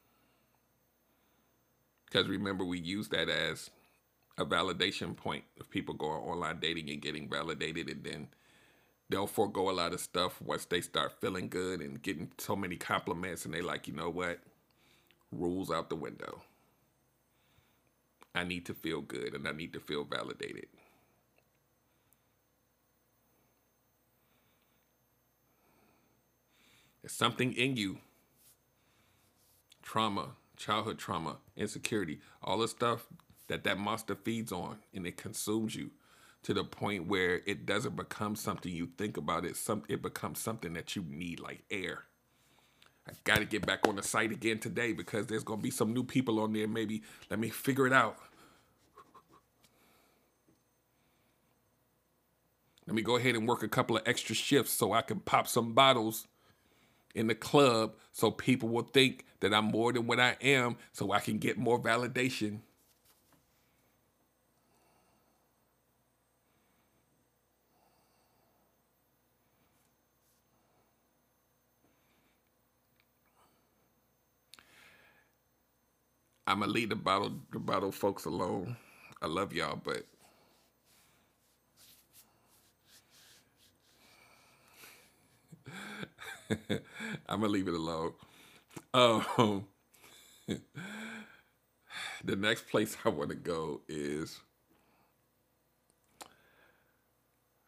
Because 2.11 2.29
remember, 2.29 2.65
we 2.65 2.79
use 2.81 3.09
that 3.09 3.29
as 3.29 3.71
a 4.39 4.45
validation 4.47 5.17
point 5.17 5.45
of 5.61 5.71
people 5.71 5.95
going 5.95 6.23
online 6.23 6.61
dating 6.61 6.91
and 6.91 7.03
getting 7.03 7.29
validated 7.29 7.89
and 7.89 8.05
then 8.05 8.29
they'll 9.11 9.27
forego 9.27 9.71
a 9.71 9.73
lot 9.73 9.93
of 9.95 10.01
stuff 10.01 10.41
once 10.43 10.65
they 10.67 10.81
start 10.81 11.13
feeling 11.21 11.49
good 11.49 11.81
and 11.81 12.03
getting 12.03 12.31
so 12.39 12.57
many 12.57 12.77
compliments 12.77 13.45
and 13.45 13.55
they 13.55 13.63
like, 13.63 13.89
you 13.89 13.95
know 13.95 14.11
what? 14.11 14.41
Rules 15.33 15.71
out 15.71 15.91
the 15.91 15.97
window. 15.97 16.43
I 18.35 18.43
need 18.45 18.65
to 18.65 18.73
feel 18.75 19.03
good 19.03 19.35
and 19.35 19.47
I 19.47 19.53
need 19.53 19.75
to 19.75 19.81
feel 19.81 20.03
validated. 20.05 20.69
There's 27.03 27.13
something 27.13 27.53
in 27.55 27.77
you. 27.77 27.99
Trauma, 29.83 30.37
childhood 30.59 30.99
trauma, 30.99 31.39
insecurity, 31.57 32.19
all 32.43 32.59
the 32.59 32.69
stuff 32.69 33.07
that 33.47 33.65
that 33.65 33.79
monster 33.79 34.15
feeds 34.15 34.53
on 34.53 34.79
and 34.95 35.07
it 35.07 35.17
consumes 35.17 35.75
you 35.75 35.91
to 36.43 36.55
the 36.55 36.65
point 36.65 37.07
where 37.07 37.41
it 37.47 37.67
doesn't 37.67 37.97
become 37.97 38.37
something 38.37 38.73
you 38.73 38.89
think 38.99 39.17
about 39.17 39.45
it. 39.45 39.57
Some 39.57 39.85
it 39.89 40.03
becomes 40.03 40.41
something 40.41 40.75
that 40.75 40.95
you 40.97 41.05
need 41.09 41.41
like 41.41 41.63
air. 41.71 42.05
I 43.09 43.13
got 43.25 43.39
to 43.39 43.47
get 43.47 43.67
back 43.67 43.89
on 43.89 43.97
the 43.97 44.03
site 44.03 44.33
again 44.33 44.59
today 44.59 44.93
because 44.93 45.27
there's 45.27 45.45
to 45.45 45.57
be 45.57 45.71
some 45.71 45.95
new 45.95 46.05
people 46.05 46.41
on 46.41 46.53
there. 46.53 46.69
Maybe 46.69 47.03
let 47.31 47.41
me 47.41 47.49
figure 47.49 47.87
it 47.87 47.93
out. 47.93 48.19
Let 52.87 52.95
me 52.95 53.03
go 53.03 53.17
ahead 53.17 53.35
and 53.35 53.47
work 53.47 53.63
a 53.63 53.69
couple 53.69 53.97
of 53.97 54.03
extra 54.07 54.35
shifts 54.35 54.73
so 54.73 54.95
i 54.95 55.03
can 55.03 55.21
pop 55.21 55.47
some 55.47 55.75
bottles 55.75 56.27
in 57.15 57.29
the 57.29 57.35
club 57.37 57.95
so 58.13 58.31
people 58.31 58.69
will 58.69 58.83
think 58.85 59.27
that 59.41 59.55
i'm 59.55 59.67
more 59.67 59.93
than 59.93 60.07
what 60.07 60.21
i 60.21 60.37
am 60.43 60.77
so 60.93 61.13
i 61.13 61.21
can 61.21 61.39
get 61.39 61.59
more 61.59 61.81
validation 61.81 62.61
I'm 76.47 76.61
gonna 76.61 76.73
leave 76.73 76.91
the 76.91 76.97
bottle 76.97 77.33
the 77.53 77.61
bottle 77.61 77.93
folks 77.93 78.27
alone. 78.27 78.77
I 79.23 79.29
love 79.29 79.55
y'all, 79.55 79.81
but 79.83 80.05
I'm 87.29 87.41
gonna 87.41 87.49
leave 87.49 87.69
it 87.69 87.75
alone. 87.75 88.13
Um, 88.95 89.67
the 92.25 92.37
next 92.37 92.69
place 92.69 92.97
I 93.05 93.11
want 93.11 93.31
to 93.31 93.37
go 93.37 93.83
is 93.89 94.41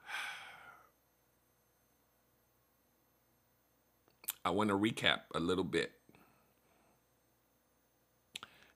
I 4.44 4.50
want 4.50 4.70
to 4.70 4.76
recap 4.76 5.20
a 5.34 5.40
little 5.40 5.64
bit. 5.64 5.92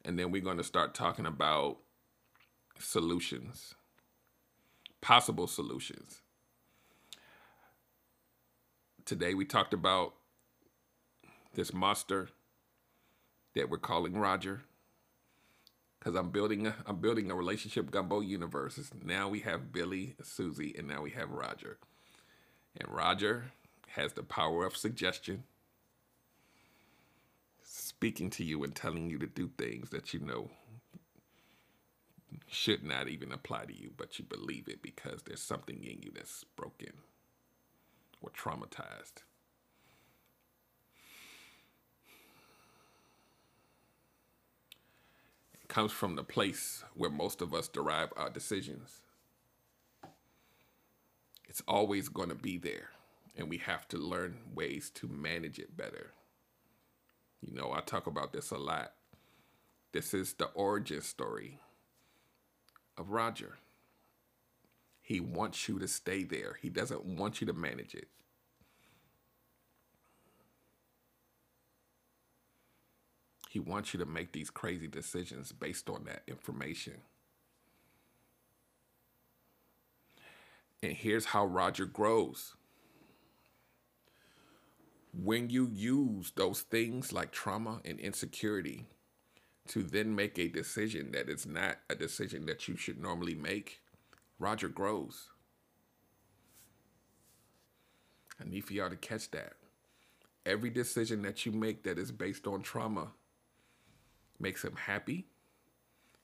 And 0.04 0.18
then 0.18 0.30
we're 0.30 0.42
going 0.42 0.58
to 0.58 0.64
start 0.64 0.94
talking 0.94 1.26
about 1.26 1.78
solutions, 2.78 3.74
possible 5.00 5.46
solutions. 5.46 6.20
Today 9.04 9.34
we 9.34 9.44
talked 9.44 9.74
about 9.74 10.14
this 11.52 11.74
monster 11.74 12.30
that 13.54 13.68
we're 13.68 13.76
calling 13.76 14.16
Roger 14.16 14.62
because 15.98 16.14
I'm 16.14 16.30
building 16.30 16.66
a 16.66 16.74
I'm 16.86 16.96
building 16.96 17.30
a 17.30 17.34
relationship 17.34 17.90
gumbo 17.90 18.20
universe. 18.20 18.80
Now 19.04 19.28
we 19.28 19.40
have 19.40 19.72
Billy, 19.72 20.14
Susie, 20.22 20.74
and 20.78 20.88
now 20.88 21.02
we 21.02 21.10
have 21.10 21.30
Roger. 21.30 21.76
And 22.80 22.88
Roger 22.88 23.52
has 23.88 24.14
the 24.14 24.22
power 24.22 24.64
of 24.64 24.74
suggestion 24.74 25.44
speaking 27.62 28.30
to 28.30 28.44
you 28.44 28.64
and 28.64 28.74
telling 28.74 29.10
you 29.10 29.18
to 29.18 29.26
do 29.26 29.50
things 29.58 29.90
that 29.90 30.14
you 30.14 30.20
know 30.20 30.48
should 32.46 32.82
not 32.82 33.08
even 33.08 33.32
apply 33.32 33.66
to 33.66 33.76
you, 33.76 33.90
but 33.98 34.18
you 34.18 34.24
believe 34.24 34.66
it 34.66 34.80
because 34.80 35.24
there's 35.24 35.42
something 35.42 35.84
in 35.84 36.00
you 36.00 36.10
that's 36.14 36.44
broken 36.56 36.94
or 38.24 38.30
traumatized. 38.30 39.22
It 45.62 45.68
comes 45.68 45.92
from 45.92 46.16
the 46.16 46.24
place 46.24 46.84
where 46.94 47.10
most 47.10 47.42
of 47.42 47.52
us 47.52 47.68
derive 47.68 48.12
our 48.16 48.30
decisions. 48.30 49.02
It's 51.48 51.62
always 51.68 52.08
going 52.08 52.30
to 52.30 52.34
be 52.34 52.56
there, 52.56 52.90
and 53.37 53.48
we 53.48 53.58
have 53.58 53.87
to 53.88 53.98
learn 53.98 54.38
ways 54.54 54.90
to 54.94 55.06
manage 55.06 55.58
it 55.58 55.76
better. 55.76 56.12
You 57.42 57.54
know, 57.54 57.72
I 57.72 57.80
talk 57.80 58.06
about 58.06 58.32
this 58.32 58.50
a 58.50 58.56
lot. 58.56 58.94
This 59.92 60.14
is 60.14 60.32
the 60.32 60.46
origin 60.46 61.02
story 61.02 61.60
of 62.96 63.10
Roger. 63.10 63.58
He 65.04 65.20
wants 65.20 65.68
you 65.68 65.78
to 65.80 65.86
stay 65.86 66.24
there. 66.24 66.56
He 66.62 66.70
doesn't 66.70 67.04
want 67.04 67.42
you 67.42 67.46
to 67.46 67.52
manage 67.52 67.94
it. 67.94 68.08
He 73.50 73.60
wants 73.60 73.92
you 73.92 74.00
to 74.00 74.06
make 74.06 74.32
these 74.32 74.48
crazy 74.48 74.88
decisions 74.88 75.52
based 75.52 75.90
on 75.90 76.04
that 76.04 76.22
information. 76.26 76.94
And 80.82 80.94
here's 80.94 81.26
how 81.26 81.44
Roger 81.44 81.84
grows 81.84 82.54
when 85.12 85.50
you 85.50 85.68
use 85.70 86.32
those 86.34 86.62
things 86.62 87.12
like 87.12 87.30
trauma 87.30 87.82
and 87.84 88.00
insecurity 88.00 88.86
to 89.68 89.82
then 89.82 90.14
make 90.14 90.38
a 90.38 90.48
decision 90.48 91.12
that 91.12 91.28
is 91.28 91.46
not 91.46 91.76
a 91.90 91.94
decision 91.94 92.46
that 92.46 92.68
you 92.68 92.76
should 92.76 92.98
normally 92.98 93.34
make, 93.34 93.82
Roger 94.38 94.68
grows. 94.68 95.28
I 98.40 98.48
need 98.48 98.64
for 98.64 98.72
y'all 98.72 98.90
to 98.90 98.96
catch 98.96 99.30
that. 99.30 99.54
Every 100.44 100.70
decision 100.70 101.22
that 101.22 101.46
you 101.46 101.52
make 101.52 101.84
that 101.84 101.98
is 101.98 102.12
based 102.12 102.46
on 102.46 102.62
trauma 102.62 103.12
makes 104.38 104.62
him 104.64 104.76
happy 104.76 105.26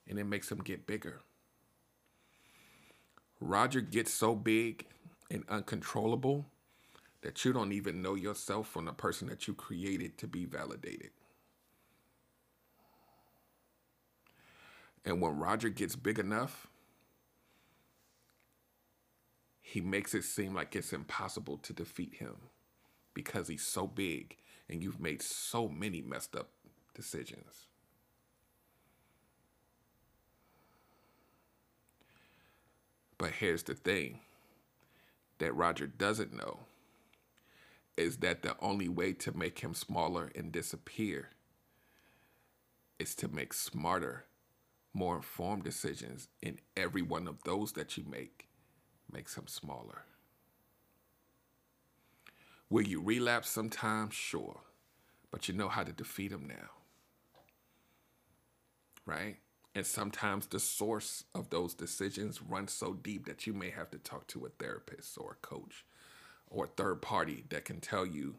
and 0.07 0.19
it 0.19 0.25
makes 0.25 0.51
him 0.51 0.59
get 0.59 0.85
bigger. 0.85 1.21
Roger 3.39 3.81
gets 3.81 4.13
so 4.13 4.35
big 4.35 4.85
and 5.31 5.43
uncontrollable 5.49 6.45
that 7.21 7.43
you 7.45 7.53
don't 7.53 7.71
even 7.71 8.01
know 8.01 8.15
yourself 8.15 8.67
from 8.67 8.85
the 8.85 8.93
person 8.93 9.27
that 9.29 9.47
you 9.47 9.53
created 9.53 10.17
to 10.17 10.27
be 10.27 10.45
validated. 10.45 11.11
And 15.05 15.21
when 15.21 15.37
Roger 15.39 15.69
gets 15.69 15.95
big 15.95 16.19
enough, 16.19 16.67
he 19.71 19.79
makes 19.79 20.13
it 20.13 20.25
seem 20.25 20.53
like 20.53 20.75
it's 20.75 20.91
impossible 20.91 21.55
to 21.55 21.71
defeat 21.71 22.15
him 22.15 22.35
because 23.13 23.47
he's 23.47 23.65
so 23.65 23.87
big 23.87 24.35
and 24.67 24.83
you've 24.83 24.99
made 24.99 25.21
so 25.21 25.69
many 25.69 26.01
messed 26.01 26.35
up 26.35 26.49
decisions. 26.93 27.67
But 33.17 33.31
here's 33.31 33.63
the 33.63 33.73
thing 33.73 34.19
that 35.37 35.55
Roger 35.55 35.87
doesn't 35.87 36.33
know 36.33 36.59
is 37.95 38.17
that 38.17 38.41
the 38.41 38.57
only 38.59 38.89
way 38.89 39.13
to 39.13 39.37
make 39.37 39.59
him 39.59 39.73
smaller 39.73 40.33
and 40.35 40.51
disappear 40.51 41.29
is 42.99 43.15
to 43.15 43.29
make 43.29 43.53
smarter, 43.53 44.25
more 44.93 45.15
informed 45.15 45.63
decisions, 45.63 46.27
in 46.41 46.59
every 46.75 47.01
one 47.01 47.25
of 47.25 47.41
those 47.45 47.71
that 47.71 47.95
you 47.95 48.03
make 48.03 48.49
makes 49.13 49.35
him 49.35 49.47
smaller. 49.47 50.03
Will 52.69 52.87
you 52.87 53.01
relapse 53.01 53.49
sometimes? 53.49 54.13
Sure. 54.13 54.61
But 55.29 55.47
you 55.47 55.53
know 55.53 55.69
how 55.69 55.83
to 55.83 55.91
defeat 55.91 56.31
him 56.31 56.47
now. 56.47 56.69
Right? 59.05 59.37
And 59.73 59.85
sometimes 59.85 60.47
the 60.47 60.59
source 60.59 61.23
of 61.33 61.49
those 61.49 61.73
decisions 61.73 62.41
runs 62.41 62.73
so 62.73 62.93
deep 62.93 63.25
that 63.25 63.47
you 63.47 63.53
may 63.53 63.69
have 63.69 63.89
to 63.91 63.97
talk 63.97 64.27
to 64.27 64.45
a 64.45 64.49
therapist 64.49 65.17
or 65.17 65.33
a 65.33 65.45
coach 65.47 65.85
or 66.49 66.65
a 66.65 66.67
third 66.67 67.01
party 67.01 67.45
that 67.49 67.65
can 67.65 67.79
tell 67.79 68.05
you, 68.05 68.35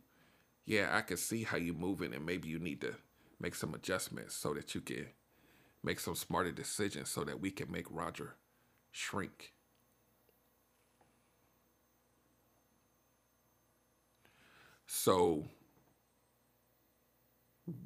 yeah, 0.67 0.91
I 0.93 1.01
can 1.01 1.17
see 1.17 1.45
how 1.45 1.57
you're 1.57 1.75
moving 1.75 2.15
and 2.15 2.27
maybe 2.27 2.49
you 2.49 2.59
need 2.59 2.83
to 2.83 2.95
make 3.41 3.55
some 3.55 3.75
adjustments 3.75 4.35
so 4.35 4.53
that 4.55 4.75
you 4.75 4.83
can 4.83 5.07
make 5.83 5.99
some 5.99 6.15
smarter 6.15 6.53
decisions 6.53 7.09
so 7.09 7.25
that 7.25 7.41
we 7.41 7.51
can 7.51 7.71
make 7.71 7.87
Roger 7.91 8.35
shrink. 8.93 9.53
So 14.95 15.45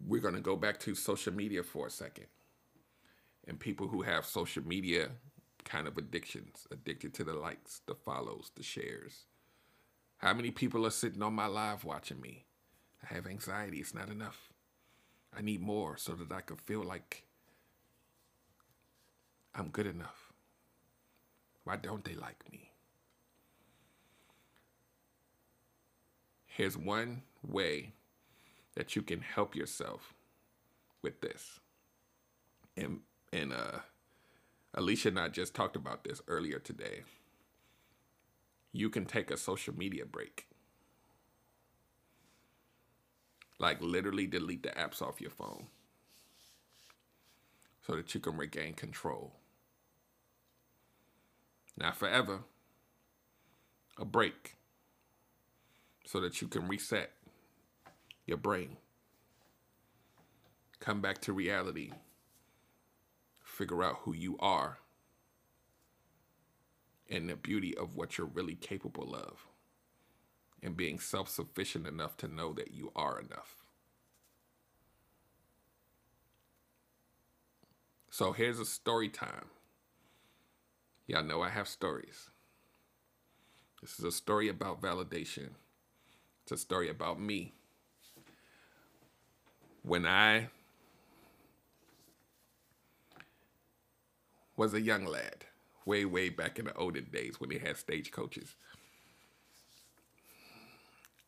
we're 0.06 0.20
going 0.20 0.34
to 0.34 0.40
go 0.40 0.56
back 0.56 0.80
to 0.80 0.94
social 0.94 1.32
media 1.32 1.62
for 1.62 1.86
a 1.86 1.90
second. 1.90 2.26
And 3.46 3.60
people 3.60 3.86
who 3.86 4.02
have 4.02 4.26
social 4.26 4.66
media 4.66 5.10
kind 5.64 5.86
of 5.86 5.96
addictions, 5.98 6.66
addicted 6.72 7.14
to 7.14 7.24
the 7.24 7.34
likes, 7.34 7.80
the 7.86 7.94
follows, 7.94 8.50
the 8.56 8.62
shares 8.62 9.26
how 10.18 10.32
many 10.32 10.50
people 10.50 10.86
are 10.86 10.90
sitting 10.90 11.22
on 11.22 11.34
my 11.34 11.46
live 11.46 11.84
watching 11.84 12.20
me? 12.20 12.46
I 13.02 13.14
have 13.14 13.26
anxiety. 13.26 13.78
It's 13.78 13.94
not 13.94 14.08
enough. 14.08 14.52
I 15.36 15.42
need 15.42 15.60
more 15.60 15.96
so 15.98 16.12
that 16.12 16.32
I 16.32 16.40
can 16.40 16.56
feel 16.56 16.82
like 16.82 17.24
I'm 19.54 19.68
good 19.68 19.86
enough. 19.86 20.32
Why 21.64 21.76
don't 21.76 22.04
they 22.04 22.14
like 22.14 22.50
me? 22.50 22.65
Here's 26.56 26.78
one 26.78 27.22
way 27.46 27.92
that 28.76 28.96
you 28.96 29.02
can 29.02 29.20
help 29.20 29.54
yourself 29.54 30.14
with 31.02 31.20
this. 31.20 31.60
And 32.76 33.00
and 33.32 33.52
uh 33.52 33.80
Alicia 34.74 35.08
and 35.08 35.18
I 35.18 35.28
just 35.28 35.54
talked 35.54 35.76
about 35.76 36.04
this 36.04 36.22
earlier 36.28 36.58
today 36.58 37.02
you 38.72 38.90
can 38.90 39.06
take 39.06 39.30
a 39.30 39.36
social 39.36 39.74
media 39.76 40.04
break. 40.06 40.46
Like 43.58 43.80
literally 43.82 44.26
delete 44.26 44.62
the 44.62 44.70
apps 44.70 45.02
off 45.02 45.20
your 45.20 45.30
phone 45.30 45.66
so 47.86 47.96
that 47.96 48.14
you 48.14 48.20
can 48.20 48.36
regain 48.36 48.74
control. 48.74 49.32
Not 51.78 51.96
forever, 51.96 52.40
a 53.98 54.04
break 54.04 54.55
so 56.16 56.20
that 56.22 56.40
you 56.40 56.48
can 56.48 56.66
reset 56.66 57.10
your 58.24 58.38
brain. 58.38 58.78
Come 60.80 61.02
back 61.02 61.20
to 61.20 61.34
reality. 61.34 61.92
Figure 63.42 63.84
out 63.84 63.98
who 64.04 64.14
you 64.14 64.38
are 64.40 64.78
and 67.10 67.28
the 67.28 67.36
beauty 67.36 67.76
of 67.76 67.96
what 67.96 68.16
you're 68.16 68.26
really 68.28 68.54
capable 68.54 69.14
of 69.14 69.46
and 70.62 70.74
being 70.74 70.98
self 70.98 71.28
sufficient 71.28 71.86
enough 71.86 72.16
to 72.16 72.28
know 72.28 72.54
that 72.54 72.72
you 72.72 72.90
are 72.96 73.20
enough. 73.20 73.66
So 78.08 78.32
here's 78.32 78.58
a 78.58 78.64
story 78.64 79.10
time. 79.10 79.50
Y'all 81.06 81.22
know 81.22 81.42
I 81.42 81.50
have 81.50 81.68
stories. 81.68 82.30
This 83.82 83.98
is 83.98 84.04
a 84.06 84.10
story 84.10 84.48
about 84.48 84.80
validation 84.80 85.50
It's 86.46 86.52
a 86.52 86.56
story 86.56 86.88
about 86.88 87.20
me. 87.20 87.54
When 89.82 90.06
I 90.06 90.46
was 94.56 94.72
a 94.72 94.80
young 94.80 95.06
lad, 95.06 95.44
way, 95.84 96.04
way 96.04 96.28
back 96.28 96.60
in 96.60 96.66
the 96.66 96.74
olden 96.76 97.08
days 97.12 97.40
when 97.40 97.50
they 97.50 97.58
had 97.58 97.76
stagecoaches, 97.76 98.54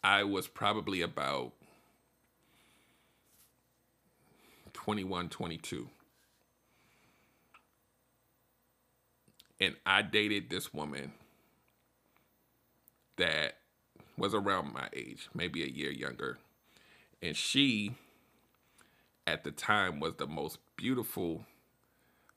I 0.05 0.23
was 0.23 0.47
probably 0.47 1.03
about 1.03 1.51
21, 4.73 5.31
22. 5.31 5.89
And 9.59 9.75
I 9.85 10.03
dated 10.03 10.49
this 10.49 10.73
woman 10.73 11.11
that 13.17 13.57
was 14.19 14.35
around 14.35 14.73
my 14.73 14.89
age, 14.93 15.29
maybe 15.35 15.63
a 15.63 15.67
year 15.67 15.91
younger. 15.91 16.39
And 17.23 17.37
she, 17.37 17.95
at 19.27 19.45
the 19.45 19.51
time, 19.51 20.01
was 20.01 20.15
the 20.15 20.27
most 20.27 20.59
beautiful 20.77 21.45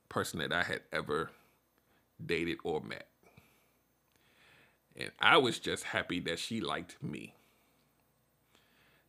person 0.09 0.39
that 0.39 0.53
I 0.53 0.63
had 0.63 0.81
ever 0.91 1.31
dated 2.23 2.57
or 2.63 2.81
met. 2.81 3.07
And 4.95 5.11
I 5.19 5.37
was 5.37 5.59
just 5.59 5.85
happy 5.85 6.19
that 6.21 6.39
she 6.39 6.59
liked 6.61 7.01
me. 7.01 7.33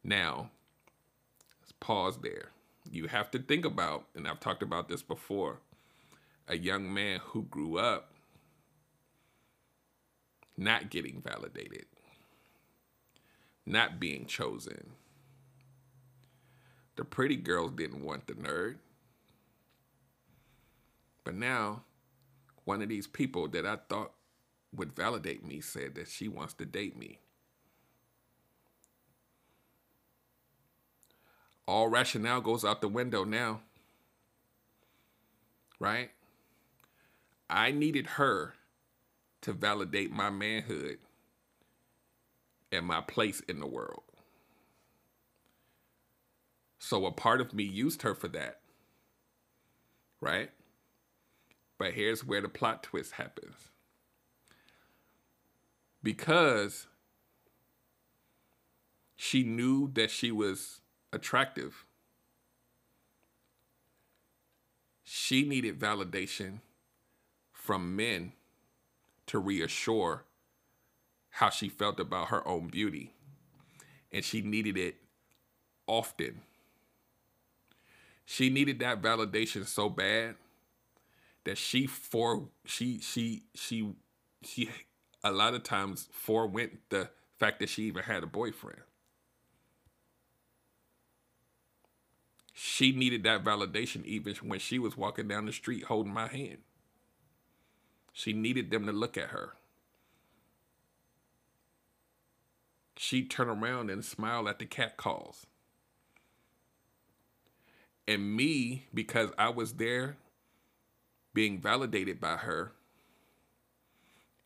Now, 0.05 0.51
let's 1.61 1.73
pause 1.81 2.19
there. 2.23 2.51
You 2.91 3.09
have 3.09 3.31
to 3.33 3.39
think 3.39 3.65
about, 3.65 4.07
and 4.15 4.27
I've 4.27 4.41
talked 4.41 4.63
about 4.63 4.89
this 4.89 5.03
before, 5.03 5.59
a 6.49 6.57
young 6.57 6.93
man 6.93 7.21
who 7.23 7.43
grew 7.43 7.79
up 7.79 8.13
not 10.57 10.91
getting 10.91 11.23
validated, 11.23 11.87
not 13.67 14.01
being 14.01 14.27
chosen. 14.27 14.93
The 16.97 17.05
pretty 17.05 17.37
girls 17.37 17.73
didn't 17.73 18.05
want 18.05 18.27
the 18.27 18.35
nerd. 18.35 18.77
But 21.25 21.35
now, 21.35 21.85
one 22.65 22.83
of 22.83 22.89
these 22.89 23.07
people 23.07 23.49
that 23.49 23.65
I 23.65 23.77
thought 23.89 24.13
would 24.75 24.95
validate 24.95 25.47
me 25.47 25.61
said 25.61 25.95
that 25.95 26.09
she 26.09 26.29
wants 26.29 26.55
to 26.55 26.65
date 26.65 26.99
me. 26.99 27.19
All 31.67 31.89
rationale 31.89 32.41
goes 32.41 32.65
out 32.65 32.81
the 32.81 32.89
window 32.89 33.25
now. 33.25 33.61
Right? 35.79 36.11
I 37.49 37.71
needed 37.71 38.07
her 38.07 38.55
to 39.43 39.53
validate 39.53 40.11
my 40.11 40.31
manhood 40.31 40.99
and 42.73 42.87
my 42.87 43.01
place 43.01 43.41
in 43.41 43.61
the 43.61 43.67
world. 43.67 44.03
So 46.79 47.07
a 47.07 47.13
part 47.13 47.41
of 47.41 47.55
me 47.55 47.63
used 47.63 48.03
her 48.03 48.15
for 48.15 48.29
that. 48.29 48.61
Right? 50.21 50.51
But 51.79 51.95
here's 51.95 52.25
where 52.25 52.41
the 52.41 52.49
plot 52.49 52.83
twist 52.83 53.13
happens. 53.13 53.55
Because 56.03 56.87
she 59.17 59.45
knew 59.45 59.91
that 59.95 60.11
she 60.11 60.33
was 60.33 60.81
attractive, 61.13 61.85
she 65.05 65.45
needed 65.45 65.79
validation 65.79 66.61
from 67.53 67.95
men 67.95 68.33
to 69.27 69.39
reassure 69.39 70.25
how 71.33 71.51
she 71.51 71.69
felt 71.69 71.99
about 71.99 72.29
her 72.29 72.47
own 72.47 72.69
beauty. 72.69 73.13
And 74.13 74.25
she 74.25 74.43
needed 74.43 74.77
it 74.77 74.97
often. 75.87 76.43
She 78.27 78.51
needed 78.51 78.79
that 78.81 79.03
validation 79.03 79.67
so 79.67 79.89
bad 79.89 80.37
that 81.45 81.59
she 81.59 81.87
for 81.87 82.49
she 82.65 83.01
she 83.01 83.45
she 83.55 83.95
she 84.45 84.71
a 85.25 85.33
lot 85.33 85.55
of 85.55 85.63
times 85.63 86.09
forewent 86.13 86.81
the 86.91 87.09
fact 87.39 87.61
that 87.61 87.69
she 87.69 87.85
even 87.85 88.03
had 88.03 88.23
a 88.23 88.27
boyfriend. 88.27 88.81
She 92.53 92.93
needed 92.93 93.23
that 93.25 93.43
validation 93.43 94.05
even 94.05 94.35
when 94.37 94.59
she 94.59 94.79
was 94.79 94.97
walking 94.97 95.29
down 95.29 95.47
the 95.47 95.53
street 95.53 95.85
holding 95.85 96.13
my 96.13 96.29
hand. 96.29 96.59
She 98.13 98.35
needed 98.35 98.71
them 98.71 98.85
to 98.87 98.93
look 98.93 99.17
at 99.17 99.31
her. 99.31 99.55
She'd 103.03 103.33
turn 103.33 103.49
around 103.49 103.91
and 103.91 104.05
smile 104.05 104.49
at 104.49 104.61
the 104.61 104.65
cat 104.65 104.97
calls. 104.97 105.45
And 108.07 108.37
me, 108.37 108.87
because 108.95 109.31
I 109.37 109.49
was 109.49 109.73
there 109.73 110.19
being 111.35 111.61
validated 111.61 112.21
by 112.21 112.37
her, 112.37 112.75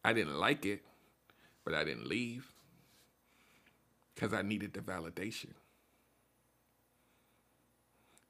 I 0.02 0.14
didn't 0.14 0.38
like 0.38 0.64
it, 0.64 0.80
but 1.66 1.74
I 1.74 1.84
didn't 1.84 2.08
leave 2.08 2.54
because 4.14 4.32
I 4.32 4.40
needed 4.40 4.72
the 4.72 4.80
validation. 4.80 5.52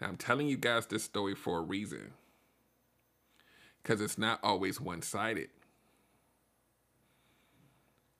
Now, 0.00 0.08
I'm 0.08 0.16
telling 0.16 0.48
you 0.48 0.56
guys 0.56 0.86
this 0.86 1.04
story 1.04 1.36
for 1.36 1.58
a 1.58 1.62
reason 1.62 2.14
because 3.80 4.00
it's 4.00 4.18
not 4.18 4.40
always 4.42 4.80
one 4.80 5.02
sided. 5.02 5.50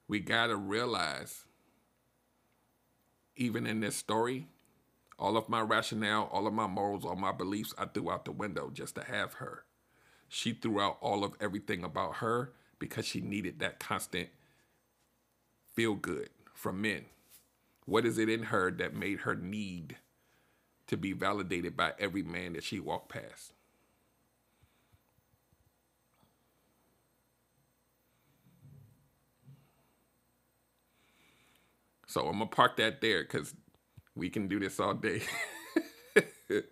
We 0.07 0.21
got 0.21 0.47
to 0.47 0.57
realize, 0.57 1.47
even 3.37 3.67
in 3.67 3.81
this 3.81 3.97
story, 3.97 4.49
all 5.19 5.37
of 5.37 5.49
my 5.49 5.61
rationale, 5.61 6.29
all 6.33 6.47
of 6.47 6.53
my 6.53 6.67
morals, 6.67 7.05
all 7.05 7.17
my 7.17 7.33
beliefs, 7.33 7.75
I 7.79 7.87
threw 7.87 8.11
out 8.11 8.25
the 8.25 8.33
window 8.33 8.71
just 8.73 8.95
to 8.97 9.05
have 9.05 9.35
her. 9.35 9.65
She 10.29 10.53
threw 10.53 10.81
out 10.81 10.99
all 11.01 11.25
of 11.25 11.35
everything 11.41 11.85
about 11.85 12.17
her 12.17 12.53
because 12.79 13.07
she 13.07 13.21
needed 13.21 13.59
that 13.61 13.79
constant 13.79 14.29
feel 15.75 15.95
good 15.95 16.31
from 16.55 16.81
men. 16.81 17.05
What 17.85 18.05
is 18.05 18.19
it 18.19 18.29
in 18.29 18.45
her 18.45 18.71
that 18.73 18.95
made 18.95 19.21
her 19.21 19.35
need 19.35 19.97
to 20.89 20.97
be 20.97 21.13
validated 21.13 21.77
by 21.77 21.93
every 21.99 22.23
man 22.23 22.55
that 22.55 22.65
she 22.65 22.81
walked 22.81 23.09
past? 23.11 23.53
So 32.17 32.29
I'm 32.29 32.39
gonna 32.39 32.47
park 32.47 32.79
that 32.79 33.03
there 33.03 33.25
because 33.25 33.55
we 34.15 34.31
can 34.31 34.49
do 34.49 34.59
this 34.59 34.81
all 34.81 34.95
day. 34.95 35.21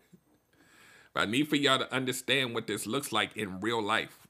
I 1.14 1.26
need 1.26 1.48
for 1.48 1.56
y'all 1.56 1.78
to 1.80 1.94
understand 1.94 2.54
what 2.54 2.66
this 2.66 2.86
looks 2.86 3.12
like 3.12 3.36
in 3.36 3.60
real 3.60 3.82
life. 3.82 4.26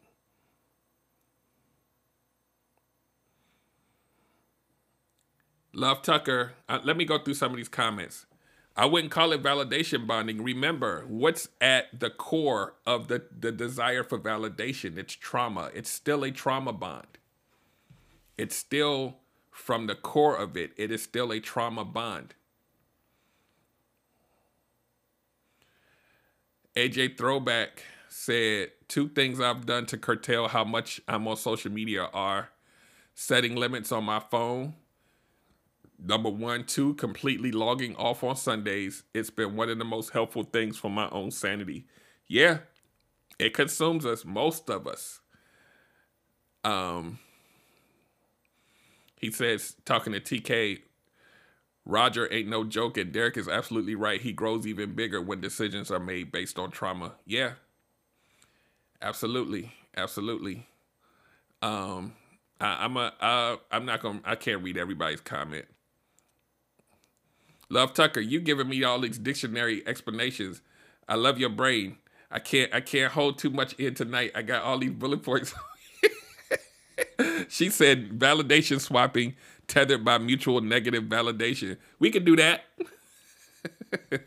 Love 5.72 6.02
Tucker, 6.02 6.54
uh, 6.68 6.80
let 6.82 6.96
me 6.96 7.04
go 7.04 7.16
through 7.16 7.34
some 7.34 7.52
of 7.52 7.58
these 7.58 7.68
comments. 7.68 8.26
I 8.76 8.86
wouldn't 8.86 9.12
call 9.12 9.30
it 9.30 9.40
validation 9.40 10.08
bonding. 10.08 10.42
Remember, 10.42 11.04
what's 11.06 11.48
at 11.60 12.00
the 12.00 12.10
core 12.10 12.74
of 12.84 13.06
the, 13.06 13.22
the 13.38 13.52
desire 13.52 14.02
for 14.02 14.18
validation? 14.18 14.98
It's 14.98 15.14
trauma. 15.14 15.70
It's 15.74 15.90
still 15.90 16.24
a 16.24 16.32
trauma 16.32 16.72
bond. 16.72 17.18
It's 18.36 18.56
still 18.56 19.18
from 19.54 19.86
the 19.86 19.94
core 19.94 20.36
of 20.36 20.56
it, 20.56 20.72
it 20.76 20.90
is 20.90 21.02
still 21.04 21.32
a 21.32 21.38
trauma 21.38 21.84
bond. 21.84 22.34
AJ 26.76 27.16
Throwback 27.16 27.84
said, 28.08 28.72
Two 28.88 29.08
things 29.08 29.40
I've 29.40 29.64
done 29.64 29.86
to 29.86 29.96
curtail 29.96 30.48
how 30.48 30.64
much 30.64 31.00
I'm 31.06 31.26
on 31.28 31.36
social 31.36 31.70
media 31.70 32.10
are 32.12 32.50
setting 33.14 33.54
limits 33.54 33.92
on 33.92 34.04
my 34.04 34.18
phone. 34.18 34.74
Number 36.04 36.30
one, 36.30 36.64
two, 36.64 36.94
completely 36.94 37.52
logging 37.52 37.94
off 37.94 38.24
on 38.24 38.34
Sundays. 38.34 39.04
It's 39.14 39.30
been 39.30 39.54
one 39.54 39.70
of 39.70 39.78
the 39.78 39.84
most 39.84 40.10
helpful 40.10 40.42
things 40.42 40.76
for 40.76 40.90
my 40.90 41.08
own 41.10 41.30
sanity. 41.30 41.86
Yeah, 42.26 42.58
it 43.38 43.54
consumes 43.54 44.04
us, 44.04 44.24
most 44.24 44.68
of 44.68 44.88
us. 44.88 45.20
Um, 46.64 47.20
he 49.16 49.30
says, 49.30 49.76
talking 49.84 50.12
to 50.12 50.20
TK, 50.20 50.80
Roger 51.86 52.32
ain't 52.32 52.48
no 52.48 52.64
joke, 52.64 52.96
and 52.96 53.12
Derek 53.12 53.36
is 53.36 53.48
absolutely 53.48 53.94
right. 53.94 54.20
He 54.20 54.32
grows 54.32 54.66
even 54.66 54.94
bigger 54.94 55.20
when 55.20 55.40
decisions 55.40 55.90
are 55.90 56.00
made 56.00 56.32
based 56.32 56.58
on 56.58 56.70
trauma. 56.70 57.12
Yeah, 57.26 57.52
absolutely, 59.02 59.72
absolutely. 59.96 60.66
Um, 61.60 62.14
I, 62.60 62.84
I'm 62.84 62.96
I'm 63.70 63.84
not 63.84 64.00
gonna, 64.00 64.20
I 64.24 64.34
can't 64.34 64.62
read 64.62 64.78
everybody's 64.78 65.20
comment. 65.20 65.66
Love 67.68 67.94
Tucker, 67.94 68.20
you 68.20 68.40
giving 68.40 68.68
me 68.68 68.84
all 68.84 69.00
these 69.00 69.18
dictionary 69.18 69.82
explanations. 69.86 70.62
I 71.08 71.16
love 71.16 71.38
your 71.38 71.50
brain. 71.50 71.96
I 72.30 72.38
can't, 72.38 72.72
I 72.74 72.80
can't 72.80 73.12
hold 73.12 73.38
too 73.38 73.50
much 73.50 73.74
in 73.74 73.94
tonight. 73.94 74.32
I 74.34 74.42
got 74.42 74.62
all 74.62 74.78
these 74.78 74.92
bullet 74.92 75.22
points. 75.22 75.54
she 77.48 77.70
said 77.70 78.18
validation 78.18 78.80
swapping 78.80 79.34
tethered 79.66 80.04
by 80.04 80.18
mutual 80.18 80.60
negative 80.60 81.04
validation. 81.04 81.76
We 81.98 82.10
can 82.10 82.24
do 82.24 82.36
that. 82.36 82.64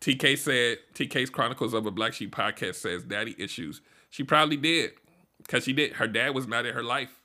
TK 0.00 0.38
said, 0.38 0.78
TK's 0.94 1.30
Chronicles 1.30 1.74
of 1.74 1.86
a 1.86 1.90
Black 1.90 2.12
Sheep 2.12 2.34
podcast 2.34 2.76
says 2.76 3.02
daddy 3.02 3.34
issues. 3.38 3.80
She 4.10 4.22
probably 4.22 4.56
did 4.56 4.92
because 5.38 5.64
she 5.64 5.72
did. 5.72 5.94
Her 5.94 6.06
dad 6.06 6.34
was 6.34 6.46
not 6.46 6.64
in 6.66 6.74
her 6.74 6.82
life 6.82 7.22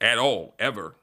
at 0.00 0.18
all, 0.18 0.54
ever. 0.58 0.96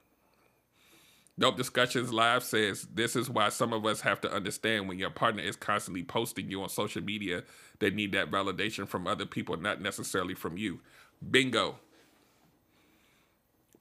Dope 1.37 1.57
Discussions 1.57 2.13
Live 2.13 2.43
says 2.43 2.87
this 2.93 3.15
is 3.15 3.29
why 3.29 3.49
some 3.49 3.73
of 3.73 3.85
us 3.85 4.01
have 4.01 4.21
to 4.21 4.31
understand 4.31 4.87
when 4.87 4.99
your 4.99 5.09
partner 5.09 5.41
is 5.41 5.55
constantly 5.55 6.03
posting 6.03 6.49
you 6.49 6.61
on 6.61 6.69
social 6.69 7.01
media, 7.01 7.43
they 7.79 7.89
need 7.89 8.11
that 8.11 8.29
validation 8.29 8.87
from 8.87 9.07
other 9.07 9.25
people, 9.25 9.57
not 9.57 9.81
necessarily 9.81 10.35
from 10.35 10.57
you. 10.57 10.79
Bingo. 11.29 11.79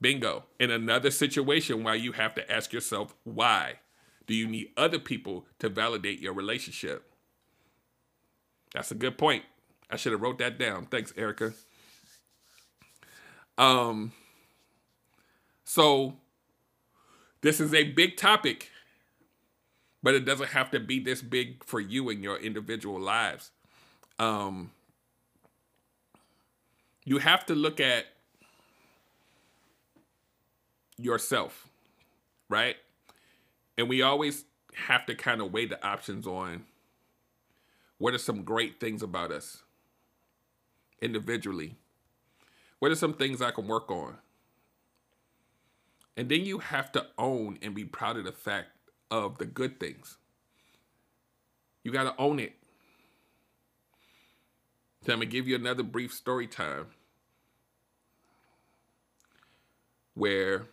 Bingo. 0.00 0.44
In 0.58 0.70
another 0.70 1.10
situation 1.10 1.84
why 1.84 1.94
you 1.94 2.12
have 2.12 2.34
to 2.34 2.52
ask 2.52 2.72
yourself 2.72 3.14
why 3.24 3.74
do 4.26 4.34
you 4.34 4.46
need 4.46 4.70
other 4.76 4.98
people 4.98 5.46
to 5.58 5.68
validate 5.68 6.20
your 6.20 6.32
relationship? 6.32 7.04
That's 8.74 8.90
a 8.90 8.96
good 8.96 9.16
point. 9.18 9.44
I 9.90 9.96
should 9.96 10.12
have 10.12 10.22
wrote 10.22 10.38
that 10.38 10.58
down. 10.58 10.86
Thanks, 10.86 11.12
Erica. 11.16 11.52
Um 13.56 14.12
so 15.64 16.16
this 17.40 17.60
is 17.60 17.72
a 17.74 17.84
big 17.84 18.16
topic, 18.16 18.70
but 20.02 20.14
it 20.14 20.24
doesn't 20.24 20.50
have 20.50 20.70
to 20.72 20.80
be 20.80 21.00
this 21.00 21.22
big 21.22 21.64
for 21.64 21.80
you 21.80 22.08
in 22.10 22.22
your 22.22 22.38
individual 22.38 23.00
lives. 23.00 23.50
Um 24.18 24.72
you 27.04 27.18
have 27.18 27.46
to 27.46 27.54
look 27.54 27.80
at 27.80 28.06
yourself, 30.96 31.68
right? 32.48 32.76
And 33.76 33.88
we 33.88 34.02
always 34.02 34.44
have 34.74 35.06
to 35.06 35.14
kind 35.14 35.40
of 35.40 35.52
weigh 35.52 35.66
the 35.66 35.84
options 35.86 36.26
on 36.26 36.64
what 37.98 38.14
are 38.14 38.18
some 38.18 38.42
great 38.42 38.80
things 38.80 39.02
about 39.02 39.30
us 39.30 39.62
individually? 41.00 41.76
What 42.78 42.90
are 42.90 42.96
some 42.96 43.14
things 43.14 43.42
I 43.42 43.50
can 43.50 43.66
work 43.66 43.90
on? 43.90 44.16
And 46.16 46.28
then 46.28 46.44
you 46.44 46.58
have 46.58 46.92
to 46.92 47.06
own 47.18 47.58
and 47.62 47.74
be 47.74 47.84
proud 47.84 48.16
of 48.16 48.24
the 48.24 48.32
fact 48.32 48.68
of 49.10 49.38
the 49.38 49.46
good 49.46 49.78
things. 49.80 50.18
You 51.84 51.92
got 51.92 52.04
to 52.04 52.14
own 52.20 52.38
it. 52.38 52.54
So 55.04 55.12
I'm 55.12 55.18
going 55.18 55.28
to 55.28 55.32
give 55.32 55.48
you 55.48 55.56
another 55.56 55.82
brief 55.82 56.12
story 56.12 56.46
time 56.46 56.86
where, 60.14 60.66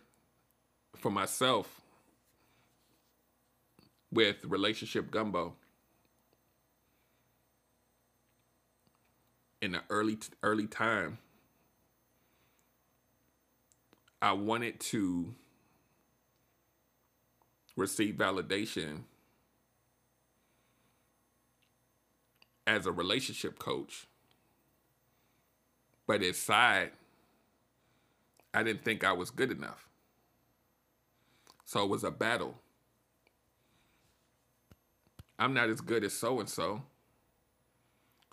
for 0.94 1.10
myself, 1.10 1.80
with 4.12 4.44
relationship 4.44 5.10
gumbo 5.10 5.54
in 9.60 9.72
the 9.72 9.82
early 9.90 10.18
early 10.42 10.66
time 10.66 11.18
I 14.22 14.32
wanted 14.32 14.80
to 14.80 15.34
receive 17.76 18.14
validation 18.16 19.02
as 22.66 22.86
a 22.86 22.92
relationship 22.92 23.58
coach 23.58 24.06
but 26.10 26.22
inside 26.22 26.90
I 28.52 28.64
didn't 28.64 28.84
think 28.84 29.04
I 29.04 29.12
was 29.12 29.30
good 29.30 29.52
enough 29.52 29.88
so 31.64 31.84
it 31.84 31.88
was 31.88 32.04
a 32.04 32.10
battle 32.10 32.56
I'm 35.40 35.54
not 35.54 35.70
as 35.70 35.80
good 35.80 36.04
as 36.04 36.12
so 36.12 36.38
and 36.38 36.48
so. 36.48 36.82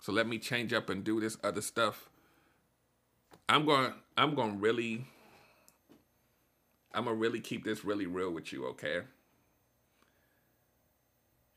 So 0.02 0.12
let 0.12 0.28
me 0.28 0.38
change 0.38 0.74
up 0.74 0.90
and 0.90 1.02
do 1.02 1.20
this 1.20 1.38
other 1.42 1.62
stuff. 1.62 2.10
I'm 3.48 3.64
going 3.64 3.94
I'm 4.16 4.34
going 4.34 4.52
to 4.52 4.58
really 4.58 5.06
I'm 6.92 7.04
going 7.04 7.16
to 7.16 7.20
really 7.20 7.40
keep 7.40 7.64
this 7.64 7.82
really 7.82 8.06
real 8.06 8.30
with 8.30 8.52
you, 8.52 8.66
okay? 8.66 9.00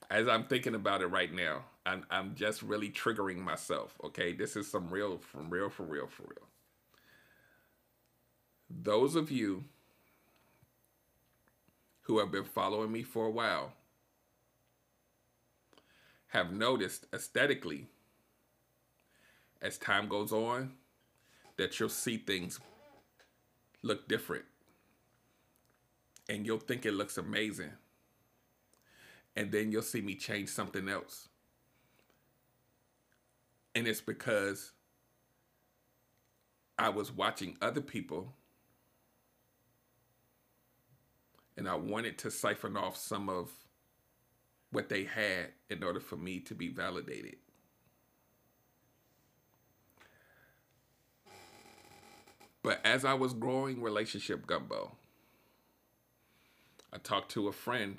As 0.10 0.28
I'm 0.28 0.46
thinking 0.46 0.74
about 0.74 1.02
it 1.02 1.08
right 1.08 1.34
now, 1.34 1.66
I'm 1.86 2.06
I'm 2.12 2.36
just 2.36 2.62
really 2.62 2.90
triggering 2.90 3.38
myself, 3.40 3.96
okay? 4.04 4.34
This 4.34 4.56
is 4.56 4.70
some 4.70 4.90
real 4.90 5.18
from 5.18 5.50
real 5.50 5.70
for 5.70 5.84
real 5.84 6.08
for 6.08 6.24
real. 6.24 6.48
Those 8.70 9.16
of 9.16 9.32
you 9.32 9.66
who 12.04 12.20
have 12.20 12.32
been 12.32 12.44
following 12.44 12.92
me 12.92 13.04
for 13.04 13.26
a 13.26 13.32
while, 13.32 13.74
have 16.32 16.54
noticed 16.54 17.08
aesthetically 17.14 17.88
as 19.62 19.78
time 19.78 20.08
goes 20.08 20.32
on 20.32 20.72
that 21.58 21.78
you'll 21.80 21.90
see 21.90 22.18
things 22.18 22.60
look 23.84 24.08
different 24.08 24.46
and 26.30 26.46
you'll 26.46 26.58
think 26.58 26.86
it 26.86 26.94
looks 26.94 27.18
amazing 27.18 27.72
and 29.36 29.52
then 29.52 29.72
you'll 29.72 29.82
see 29.82 30.02
me 30.02 30.16
change 30.16 30.48
something 30.48 30.88
else 30.88 31.28
and 33.76 33.88
it's 33.88 34.02
because 34.02 34.72
I 36.78 36.90
was 36.90 37.12
watching 37.12 37.58
other 37.62 37.82
people 37.82 38.34
and 41.58 41.68
I 41.68 41.76
wanted 41.76 42.18
to 42.20 42.32
siphon 42.32 42.76
off 42.76 42.98
some 42.98 43.30
of 43.30 43.52
what 44.72 44.90
they 44.90 45.04
had 45.04 45.50
in 45.70 45.84
order 45.84 46.00
for 46.00 46.16
me 46.16 46.40
to 46.40 46.56
be 46.56 46.70
validated. 46.70 47.36
But 52.64 52.80
as 52.86 53.06
I 53.06 53.14
was 53.16 53.34
growing 53.34 53.82
relationship 53.82 54.46
gumbo, 54.48 54.96
I 56.94 56.98
talked 56.98 57.32
to 57.32 57.48
a 57.48 57.52
friend 57.52 57.98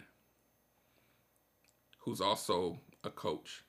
who's 1.98 2.20
also 2.20 2.78
a 3.04 3.10
coach. 3.10 3.64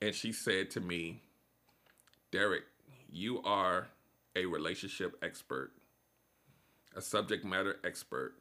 And 0.00 0.14
she 0.14 0.32
said 0.32 0.70
to 0.72 0.80
me, 0.80 1.22
Derek, 2.30 2.64
you 3.10 3.42
are 3.42 3.88
a 4.36 4.46
relationship 4.46 5.16
expert, 5.22 5.72
a 6.94 7.00
subject 7.00 7.44
matter 7.44 7.76
expert. 7.84 8.34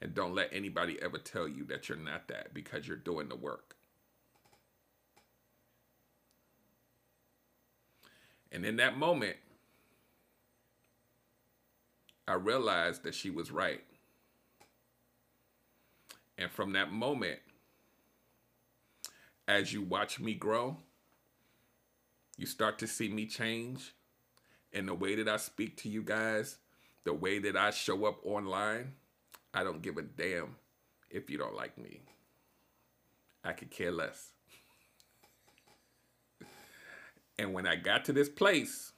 And 0.00 0.14
don't 0.14 0.34
let 0.34 0.50
anybody 0.52 0.98
ever 1.02 1.18
tell 1.18 1.48
you 1.48 1.64
that 1.64 1.88
you're 1.88 1.98
not 1.98 2.28
that 2.28 2.52
because 2.54 2.86
you're 2.86 2.96
doing 2.96 3.28
the 3.28 3.36
work. 3.36 3.76
And 8.52 8.64
in 8.64 8.76
that 8.76 8.96
moment, 8.96 9.36
I 12.28 12.34
realized 12.34 13.02
that 13.04 13.14
she 13.14 13.30
was 13.30 13.50
right. 13.50 13.82
And 16.38 16.50
from 16.50 16.72
that 16.72 16.92
moment, 16.92 17.38
as 19.48 19.72
you 19.72 19.82
watch 19.82 20.18
me 20.18 20.34
grow, 20.34 20.78
you 22.36 22.46
start 22.46 22.78
to 22.80 22.86
see 22.86 23.08
me 23.08 23.26
change 23.26 23.94
And 24.72 24.88
the 24.88 24.94
way 24.94 25.14
that 25.14 25.28
I 25.28 25.38
speak 25.38 25.76
to 25.78 25.88
you 25.88 26.02
guys, 26.02 26.58
the 27.04 27.14
way 27.14 27.38
that 27.38 27.56
I 27.56 27.70
show 27.70 28.04
up 28.04 28.18
online 28.24 28.92
I 29.56 29.64
don't 29.64 29.80
give 29.80 29.96
a 29.96 30.02
damn 30.02 30.56
if 31.08 31.30
you 31.30 31.38
don't 31.38 31.56
like 31.56 31.78
me. 31.78 32.02
I 33.42 33.52
could 33.52 33.70
care 33.70 33.90
less. 33.90 34.32
and 37.38 37.54
when 37.54 37.66
I 37.66 37.76
got 37.76 38.04
to 38.04 38.12
this 38.12 38.28
place 38.28 38.92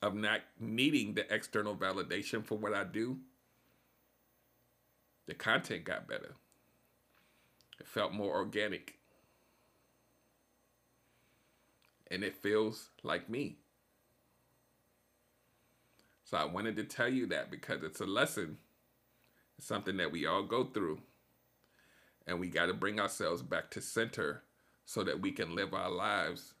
of 0.00 0.14
not 0.14 0.40
needing 0.58 1.12
the 1.12 1.30
external 1.32 1.76
validation 1.76 2.42
for 2.42 2.56
what 2.56 2.72
I 2.72 2.84
do, 2.84 3.18
the 5.26 5.34
content 5.34 5.84
got 5.84 6.08
better. 6.08 6.34
It 7.78 7.86
felt 7.86 8.14
more 8.14 8.34
organic. 8.34 8.99
And 12.10 12.24
it 12.24 12.36
feels 12.36 12.90
like 13.02 13.28
me. 13.28 13.58
So 16.24 16.36
I 16.36 16.44
wanted 16.44 16.76
to 16.76 16.84
tell 16.84 17.08
you 17.08 17.26
that 17.26 17.50
because 17.50 17.82
it's 17.82 18.00
a 18.00 18.06
lesson 18.06 18.58
something 19.62 19.96
that 19.98 20.12
we 20.12 20.26
all 20.26 20.42
go 20.42 20.64
through. 20.64 21.00
And 22.26 22.38
we 22.38 22.48
got 22.48 22.66
to 22.66 22.74
bring 22.74 23.00
ourselves 23.00 23.42
back 23.42 23.70
to 23.72 23.80
center 23.80 24.42
so 24.84 25.02
that 25.02 25.20
we 25.20 25.32
can 25.32 25.54
live 25.54 25.74
our 25.74 25.90
lives 25.90 26.54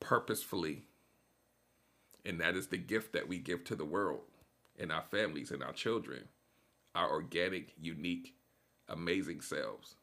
purposefully. 0.00 0.84
And 2.24 2.40
that 2.40 2.56
is 2.56 2.68
the 2.68 2.78
gift 2.78 3.12
that 3.12 3.28
we 3.28 3.38
give 3.38 3.64
to 3.64 3.74
the 3.76 3.84
world 3.84 4.20
and 4.78 4.90
our 4.90 5.04
families 5.10 5.50
and 5.50 5.62
our 5.62 5.72
children, 5.72 6.28
our 6.94 7.10
organic, 7.10 7.74
unique, 7.80 8.34
amazing 8.88 9.40
selves. 9.40 9.96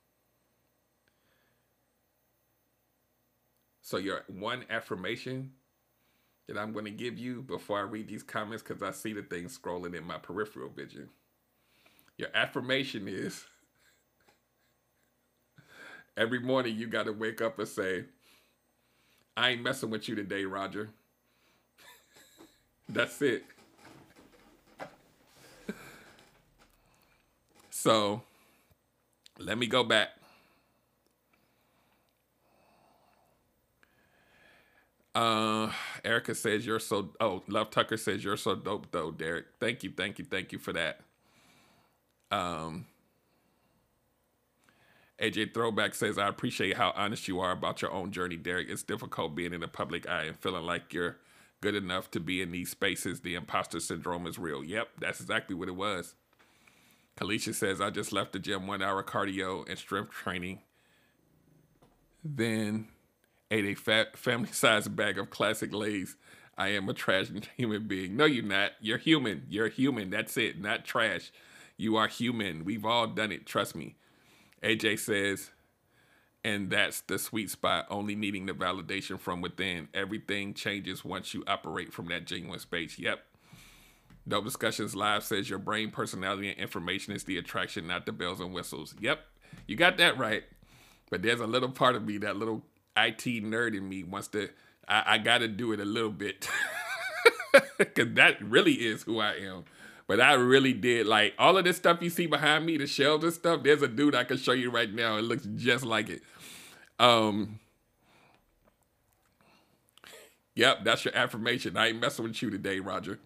So 3.87 3.95
your 3.95 4.25
one 4.27 4.65
affirmation 4.69 5.49
that 6.49 6.57
I'm 6.57 6.73
going 6.73 6.83
to 6.83 6.91
give 6.91 7.17
you 7.17 7.41
before 7.41 7.79
I 7.79 7.83
read 7.83 8.09
these 8.09 8.21
comments 8.21 8.61
because 8.61 8.83
I 8.83 8.91
see 8.91 9.13
the 9.13 9.21
things 9.21 9.57
scrolling 9.57 9.95
in 9.95 10.03
my 10.03 10.17
peripheral 10.17 10.67
vision. 10.67 11.07
Your 12.17 12.27
affirmation 12.35 13.07
is 13.07 13.45
every 16.17 16.39
morning 16.39 16.75
you 16.75 16.87
got 16.87 17.05
to 17.05 17.13
wake 17.13 17.41
up 17.41 17.59
and 17.59 17.67
say, 17.67 18.03
I 19.37 19.51
ain't 19.51 19.61
messing 19.63 19.89
with 19.89 20.09
you 20.09 20.15
today, 20.15 20.43
Roger. 20.43 20.89
That's 22.89 23.21
it. 23.21 23.45
So 27.69 28.21
let 29.39 29.57
me 29.57 29.65
go 29.65 29.85
back. 29.85 30.16
Uh, 35.17 35.71
Erica 36.05 36.35
says 36.35 36.63
you're 36.63 36.79
so. 36.79 37.09
Oh, 37.19 37.41
Love 37.47 37.71
Tucker 37.71 37.97
says 37.97 38.23
you're 38.23 38.37
so 38.37 38.53
dope, 38.53 38.91
though, 38.91 39.09
Derek. 39.09 39.47
Thank 39.59 39.81
you, 39.81 39.91
thank 39.97 40.19
you, 40.19 40.25
thank 40.25 40.51
you 40.51 40.59
for 40.59 40.73
that. 40.73 40.99
Um, 42.29 42.85
AJ 45.19 45.55
Throwback 45.55 45.95
says 45.95 46.19
I 46.19 46.27
appreciate 46.27 46.77
how 46.77 46.93
honest 46.95 47.27
you 47.27 47.39
are 47.39 47.51
about 47.51 47.81
your 47.81 47.91
own 47.91 48.11
journey, 48.11 48.35
Derek. 48.37 48.69
It's 48.69 48.83
difficult 48.83 49.33
being 49.33 49.53
in 49.55 49.61
the 49.61 49.67
public 49.67 50.07
eye 50.07 50.25
and 50.25 50.37
feeling 50.37 50.65
like 50.67 50.93
you're 50.93 51.17
good 51.61 51.73
enough 51.73 52.11
to 52.11 52.19
be 52.19 52.39
in 52.39 52.51
these 52.51 52.69
spaces. 52.69 53.21
The 53.21 53.33
imposter 53.33 53.79
syndrome 53.79 54.27
is 54.27 54.37
real. 54.37 54.63
Yep, 54.63 54.89
that's 54.99 55.19
exactly 55.19 55.55
what 55.55 55.67
it 55.67 55.75
was. 55.75 56.13
Kalisha 57.19 57.55
says 57.55 57.81
I 57.81 57.89
just 57.89 58.11
left 58.11 58.33
the 58.33 58.39
gym, 58.39 58.67
one 58.67 58.83
hour 58.83 59.01
cardio 59.01 59.67
and 59.67 59.79
strength 59.79 60.11
training. 60.11 60.59
Then 62.23 62.89
ate 63.51 63.65
a 63.65 63.75
fat 63.75 64.17
family 64.17 64.51
sized 64.51 64.95
bag 64.95 65.17
of 65.17 65.29
classic 65.29 65.73
Lay's. 65.73 66.15
I 66.57 66.69
am 66.69 66.89
a 66.89 66.93
trash 66.93 67.27
human 67.57 67.87
being. 67.87 68.17
No, 68.17 68.25
you're 68.25 68.43
not. 68.43 68.71
You're 68.81 68.97
human. 68.97 69.45
You're 69.49 69.69
human. 69.69 70.09
That's 70.09 70.37
it. 70.37 70.59
Not 70.59 70.85
trash. 70.85 71.31
You 71.77 71.95
are 71.95 72.07
human. 72.07 72.65
We've 72.65 72.85
all 72.85 73.07
done 73.07 73.31
it. 73.31 73.45
Trust 73.45 73.75
me. 73.75 73.95
AJ 74.63 74.99
says, 74.99 75.51
and 76.43 76.69
that's 76.69 77.01
the 77.01 77.19
sweet 77.19 77.51
spot, 77.51 77.85
only 77.89 78.15
needing 78.15 78.45
the 78.45 78.53
validation 78.53 79.19
from 79.19 79.41
within. 79.41 79.87
Everything 79.93 80.53
changes 80.53 81.05
once 81.05 81.33
you 81.33 81.43
operate 81.45 81.93
from 81.93 82.07
that 82.07 82.25
genuine 82.25 82.59
space. 82.59 82.97
Yep. 82.97 83.19
Dope 84.27 84.45
Discussions 84.45 84.95
Live 84.95 85.23
says 85.23 85.49
your 85.49 85.59
brain, 85.59 85.91
personality, 85.91 86.49
and 86.49 86.57
information 86.57 87.13
is 87.13 87.23
the 87.23 87.37
attraction, 87.37 87.87
not 87.87 88.05
the 88.05 88.11
bells 88.11 88.39
and 88.39 88.53
whistles. 88.53 88.95
Yep. 88.99 89.19
You 89.67 89.75
got 89.75 89.97
that 89.97 90.17
right. 90.17 90.43
But 91.09 91.21
there's 91.21 91.39
a 91.39 91.47
little 91.47 91.69
part 91.69 91.95
of 91.95 92.05
me, 92.05 92.17
that 92.19 92.35
little 92.35 92.63
IT 92.97 93.43
nerd 93.43 93.75
in 93.75 93.87
me 93.87 94.03
wants 94.03 94.27
to, 94.29 94.49
I, 94.87 95.03
I 95.05 95.17
got 95.19 95.39
to 95.39 95.47
do 95.47 95.71
it 95.71 95.79
a 95.79 95.85
little 95.85 96.11
bit. 96.11 96.49
Because 97.77 98.13
that 98.15 98.41
really 98.41 98.73
is 98.73 99.03
who 99.03 99.19
I 99.19 99.33
am. 99.33 99.63
But 100.07 100.21
I 100.21 100.33
really 100.33 100.73
did 100.73 101.05
like 101.05 101.33
all 101.37 101.57
of 101.57 101.65
this 101.65 101.77
stuff 101.77 102.01
you 102.01 102.09
see 102.09 102.25
behind 102.25 102.65
me, 102.65 102.77
the 102.77 102.87
shelves 102.87 103.23
and 103.23 103.33
stuff. 103.33 103.63
There's 103.63 103.81
a 103.81 103.87
dude 103.87 104.15
I 104.15 104.23
can 104.23 104.37
show 104.37 104.53
you 104.53 104.71
right 104.71 104.91
now. 104.91 105.17
It 105.17 105.23
looks 105.23 105.47
just 105.55 105.85
like 105.85 106.09
it. 106.09 106.21
Um, 106.99 107.59
yep, 110.55 110.83
that's 110.83 111.03
your 111.03 111.15
affirmation. 111.15 111.77
I 111.77 111.87
ain't 111.87 111.99
messing 111.99 112.23
with 112.23 112.41
you 112.41 112.49
today, 112.49 112.79
Roger. 112.79 113.19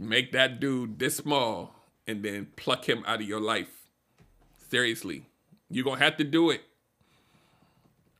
Make 0.00 0.32
that 0.32 0.58
dude 0.58 0.98
this 0.98 1.16
small 1.16 1.74
and 2.06 2.22
then 2.22 2.48
pluck 2.56 2.88
him 2.88 3.04
out 3.06 3.20
of 3.20 3.28
your 3.28 3.40
life. 3.40 3.86
Seriously. 4.70 5.26
You're 5.70 5.84
going 5.84 5.98
to 5.98 6.04
have 6.04 6.16
to 6.16 6.24
do 6.24 6.50
it 6.50 6.62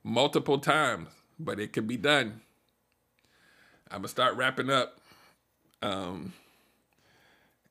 multiple 0.05 0.59
times, 0.59 1.09
but 1.39 1.59
it 1.59 1.73
can 1.73 1.87
be 1.87 1.97
done. 1.97 2.43
I'm 3.91 4.03
to 4.03 4.09
start 4.09 4.37
wrapping 4.37 4.71
up. 4.71 5.01
Um, 5.83 6.33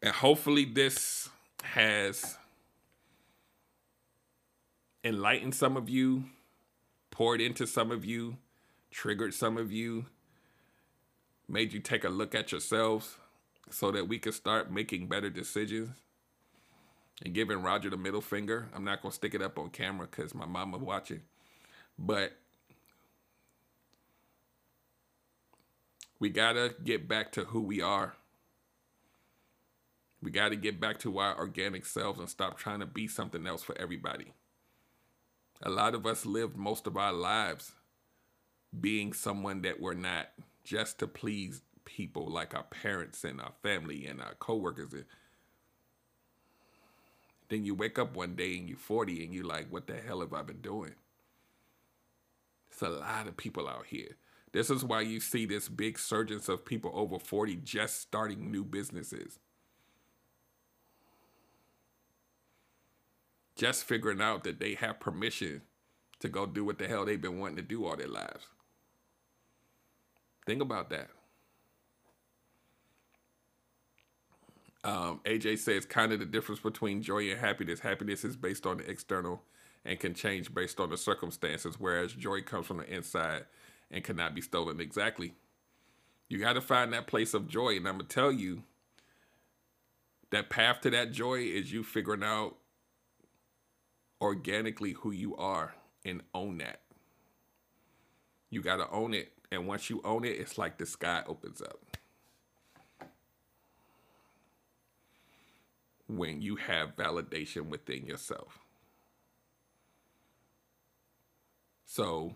and 0.01 0.13
hopefully 0.13 0.65
this 0.65 1.29
has 1.63 2.37
enlightened 5.03 5.55
some 5.55 5.77
of 5.77 5.89
you, 5.89 6.25
poured 7.11 7.41
into 7.41 7.65
some 7.65 7.91
of 7.91 8.03
you, 8.03 8.37
triggered 8.91 9.33
some 9.33 9.57
of 9.57 9.71
you, 9.71 10.05
made 11.47 11.73
you 11.73 11.79
take 11.79 12.03
a 12.03 12.09
look 12.09 12.35
at 12.35 12.51
yourselves 12.51 13.17
so 13.69 13.91
that 13.91 14.07
we 14.07 14.19
can 14.19 14.31
start 14.31 14.71
making 14.71 15.07
better 15.07 15.29
decisions 15.29 15.89
and 17.23 17.33
giving 17.33 17.61
Roger 17.61 17.89
the 17.89 17.97
middle 17.97 18.21
finger. 18.21 18.69
I'm 18.73 18.83
not 18.83 19.01
going 19.01 19.11
to 19.11 19.15
stick 19.15 19.33
it 19.33 19.41
up 19.41 19.57
on 19.57 19.69
camera 19.69 20.07
because 20.09 20.33
my 20.33 20.45
mama 20.45 20.77
watching. 20.77 21.21
But 21.97 22.33
we 26.19 26.29
got 26.29 26.53
to 26.53 26.73
get 26.83 27.07
back 27.07 27.31
to 27.33 27.45
who 27.45 27.61
we 27.61 27.81
are. 27.81 28.15
We 30.21 30.31
got 30.31 30.49
to 30.49 30.55
get 30.55 30.79
back 30.79 30.99
to 30.99 31.17
our 31.17 31.37
organic 31.37 31.85
selves 31.85 32.19
and 32.19 32.29
stop 32.29 32.57
trying 32.57 32.79
to 32.79 32.85
be 32.85 33.07
something 33.07 33.45
else 33.45 33.61
for 33.61 33.77
everybody. 33.77 34.31
A 35.61 35.69
lot 35.69 35.95
of 35.95 36.05
us 36.05 36.25
lived 36.25 36.55
most 36.55 36.87
of 36.87 36.97
our 36.97 37.13
lives 37.13 37.73
being 38.79 39.13
someone 39.13 39.61
that 39.61 39.79
we're 39.79 39.93
not 39.93 40.29
just 40.63 40.99
to 40.99 41.07
please 41.07 41.61
people 41.85 42.27
like 42.27 42.55
our 42.55 42.63
parents 42.63 43.23
and 43.23 43.41
our 43.41 43.51
family 43.61 44.05
and 44.05 44.21
our 44.21 44.35
coworkers. 44.35 44.93
Then 47.49 47.65
you 47.65 47.75
wake 47.75 47.99
up 47.99 48.15
one 48.15 48.35
day 48.35 48.57
and 48.57 48.67
you're 48.67 48.77
40 48.77 49.25
and 49.25 49.33
you're 49.33 49.45
like, 49.45 49.67
what 49.69 49.87
the 49.87 49.95
hell 49.95 50.21
have 50.21 50.33
I 50.33 50.41
been 50.41 50.61
doing? 50.61 50.93
It's 52.73 52.81
a 52.81 52.89
lot 52.89 53.27
of 53.27 53.37
people 53.37 53.69
out 53.69 53.85
here. 53.85 54.17
This 54.51 54.71
is 54.71 54.83
why 54.83 55.01
you 55.01 55.19
see 55.19 55.45
this 55.45 55.69
big 55.69 55.99
surge 55.99 56.31
of 56.31 56.65
people 56.65 56.91
over 56.95 57.19
40 57.19 57.57
just 57.57 58.01
starting 58.01 58.51
new 58.51 58.63
businesses. 58.63 59.37
Just 63.55 63.83
figuring 63.83 64.21
out 64.21 64.43
that 64.43 64.59
they 64.59 64.73
have 64.73 64.99
permission 64.99 65.61
to 66.19 66.29
go 66.29 66.47
do 66.47 66.65
what 66.65 66.79
the 66.79 66.87
hell 66.87 67.05
they've 67.05 67.21
been 67.21 67.39
wanting 67.39 67.57
to 67.57 67.61
do 67.61 67.85
all 67.85 67.95
their 67.95 68.07
lives. 68.07 68.47
Think 70.47 70.61
about 70.61 70.89
that. 70.89 71.09
Um, 74.83 75.21
AJ 75.25 75.59
says 75.59 75.85
kind 75.85 76.11
of 76.11 76.19
the 76.19 76.25
difference 76.25 76.59
between 76.59 77.03
joy 77.03 77.29
and 77.29 77.39
happiness. 77.39 77.79
Happiness 77.79 78.25
is 78.25 78.35
based 78.35 78.65
on 78.65 78.77
the 78.77 78.89
external 78.89 79.43
and 79.85 79.99
can 79.99 80.13
change 80.13 80.53
based 80.53 80.79
on 80.79 80.89
the 80.89 80.97
circumstances, 80.97 81.75
whereas 81.79 82.13
joy 82.13 82.41
comes 82.41 82.65
from 82.65 82.77
the 82.77 82.93
inside 82.93 83.45
and 83.91 84.03
cannot 84.03 84.33
be 84.33 84.41
stolen. 84.41 84.79
Exactly. 84.79 85.33
You 86.29 86.39
got 86.39 86.53
to 86.53 86.61
find 86.61 86.93
that 86.93 87.07
place 87.07 87.33
of 87.33 87.47
joy. 87.47 87.75
And 87.75 87.87
I'm 87.87 87.97
going 87.97 88.07
to 88.07 88.13
tell 88.13 88.31
you 88.31 88.63
that 90.31 90.49
path 90.49 90.81
to 90.81 90.89
that 90.91 91.11
joy 91.11 91.41
is 91.41 91.71
you 91.71 91.83
figuring 91.83 92.23
out 92.23 92.55
organically 94.19 94.93
who 94.93 95.11
you 95.11 95.35
are 95.35 95.75
and 96.05 96.21
own 96.33 96.57
that. 96.59 96.79
You 98.49 98.61
got 98.61 98.77
to 98.77 98.89
own 98.89 99.13
it. 99.13 99.31
And 99.51 99.67
once 99.67 99.89
you 99.89 100.01
own 100.03 100.23
it, 100.23 100.39
it's 100.39 100.57
like 100.57 100.77
the 100.77 100.85
sky 100.85 101.23
opens 101.27 101.61
up. 101.61 101.97
When 106.07 106.41
you 106.41 106.55
have 106.55 106.95
validation 106.95 107.67
within 107.67 108.05
yourself. 108.05 108.62
So, 111.93 112.33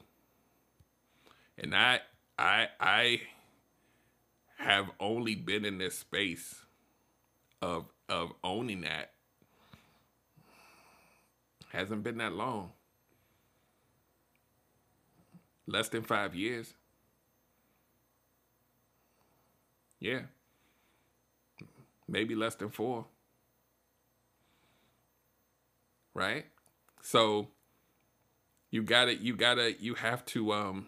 and 1.58 1.76
I, 1.76 2.02
I, 2.38 2.68
I 2.80 3.22
have 4.60 4.92
only 5.00 5.34
been 5.34 5.66
in 5.66 5.80
this 5.80 5.98
space 5.98 6.62
of 7.60 7.86
of 8.08 8.34
owning 8.44 8.82
that 8.82 9.14
hasn't 11.70 12.04
been 12.04 12.20
that 12.20 12.34
long. 12.34 12.70
Less 15.66 15.90
than 15.90 16.04
five 16.04 16.36
years. 16.36 16.76
Yeah. 20.00 20.22
Maybe 22.08 22.36
less 22.36 22.54
than 22.54 22.70
four. 22.70 23.06
Right? 26.14 26.46
So 27.02 27.48
you 28.70 28.84
gotta 28.84 29.16
you 29.16 29.36
gotta 29.36 29.74
you 29.82 29.96
have 29.96 30.26
to 30.26 30.52
um 30.52 30.88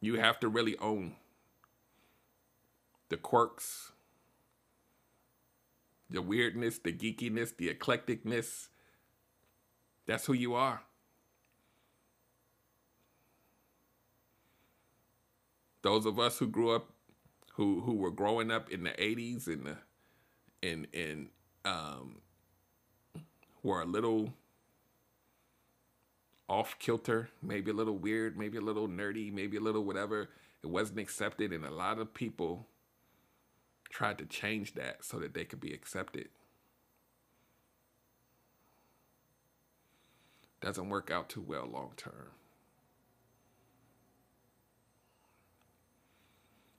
you 0.00 0.14
have 0.14 0.40
to 0.40 0.48
really 0.48 0.76
own 0.78 1.14
the 3.08 3.16
quirks, 3.16 3.92
the 6.10 6.22
weirdness, 6.22 6.78
the 6.78 6.92
geekiness, 6.92 7.56
the 7.56 7.72
eclecticness. 7.72 8.68
That's 10.06 10.26
who 10.26 10.32
you 10.32 10.54
are. 10.54 10.82
Those 15.82 16.06
of 16.06 16.18
us 16.18 16.38
who 16.38 16.48
grew 16.48 16.74
up 16.74 16.88
who 17.54 17.82
who 17.82 17.94
were 17.94 18.10
growing 18.10 18.50
up 18.50 18.70
in 18.70 18.84
the 18.84 18.90
80s 18.90 19.46
and 19.46 19.66
the 19.66 19.76
and 20.62 20.86
and 20.94 21.28
um 21.64 22.22
were 23.62 23.82
a 23.82 23.86
little 23.86 24.32
off 26.48 26.78
kilter, 26.78 27.30
maybe 27.42 27.70
a 27.70 27.74
little 27.74 27.96
weird, 27.96 28.36
maybe 28.36 28.58
a 28.58 28.62
little 28.62 28.88
nerdy, 28.88 29.32
maybe 29.32 29.56
a 29.56 29.60
little 29.60 29.84
whatever. 29.84 30.30
It 30.62 30.68
wasn't 30.68 31.00
accepted, 31.00 31.52
and 31.52 31.64
a 31.64 31.70
lot 31.70 31.98
of 31.98 32.14
people 32.14 32.66
tried 33.90 34.18
to 34.18 34.26
change 34.26 34.74
that 34.74 35.04
so 35.04 35.18
that 35.18 35.34
they 35.34 35.44
could 35.44 35.60
be 35.60 35.72
accepted. 35.72 36.28
Doesn't 40.60 40.88
work 40.88 41.10
out 41.10 41.28
too 41.28 41.44
well 41.46 41.68
long 41.70 41.92
term. 41.96 42.30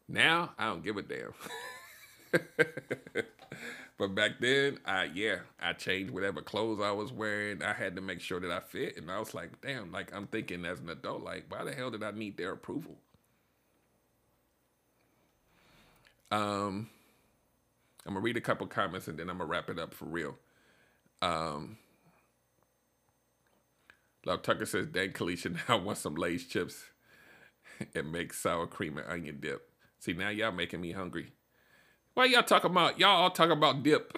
Now 0.07 0.51
I 0.57 0.65
don't 0.67 0.83
give 0.83 0.97
a 0.97 1.01
damn. 1.01 1.33
but 3.97 4.15
back 4.15 4.39
then, 4.39 4.79
I 4.85 5.05
yeah, 5.13 5.39
I 5.59 5.73
changed 5.73 6.13
whatever 6.13 6.41
clothes 6.41 6.81
I 6.81 6.91
was 6.91 7.11
wearing. 7.11 7.61
I 7.63 7.73
had 7.73 7.95
to 7.95 8.01
make 8.01 8.21
sure 8.21 8.39
that 8.39 8.51
I 8.51 8.59
fit, 8.59 8.97
and 8.97 9.11
I 9.11 9.19
was 9.19 9.33
like, 9.33 9.61
damn, 9.61 9.91
like 9.91 10.13
I'm 10.13 10.27
thinking 10.27 10.65
as 10.65 10.79
an 10.79 10.89
adult, 10.89 11.23
like 11.23 11.45
why 11.49 11.63
the 11.63 11.73
hell 11.73 11.91
did 11.91 12.03
I 12.03 12.11
need 12.11 12.37
their 12.37 12.51
approval? 12.53 12.97
Um, 16.31 16.89
I'm 18.05 18.13
gonna 18.13 18.19
read 18.21 18.37
a 18.37 18.41
couple 18.41 18.65
comments 18.67 19.07
and 19.07 19.17
then 19.17 19.29
I'm 19.29 19.37
gonna 19.37 19.49
wrap 19.49 19.69
it 19.69 19.79
up 19.79 19.93
for 19.93 20.05
real. 20.05 20.35
Um, 21.21 21.77
Love 24.25 24.41
Tucker 24.41 24.65
says, 24.65 24.87
"Dang, 24.87 25.11
Kalisha 25.11 25.57
now 25.69 25.77
want 25.77 25.97
some 25.97 26.15
Lay's 26.15 26.45
chips 26.47 26.85
and 27.95 28.11
make 28.11 28.33
sour 28.33 28.67
cream 28.67 28.97
and 28.97 29.07
onion 29.07 29.39
dip." 29.39 29.69
See, 29.99 30.13
now 30.13 30.29
y'all 30.29 30.51
making 30.51 30.81
me 30.81 30.91
hungry. 30.91 31.33
Why 32.13 32.25
y'all 32.25 32.43
talking 32.43 32.69
about? 32.69 32.99
Y'all 32.99 33.23
all 33.23 33.31
talking 33.31 33.53
about 33.53 33.81
dip. 33.81 34.17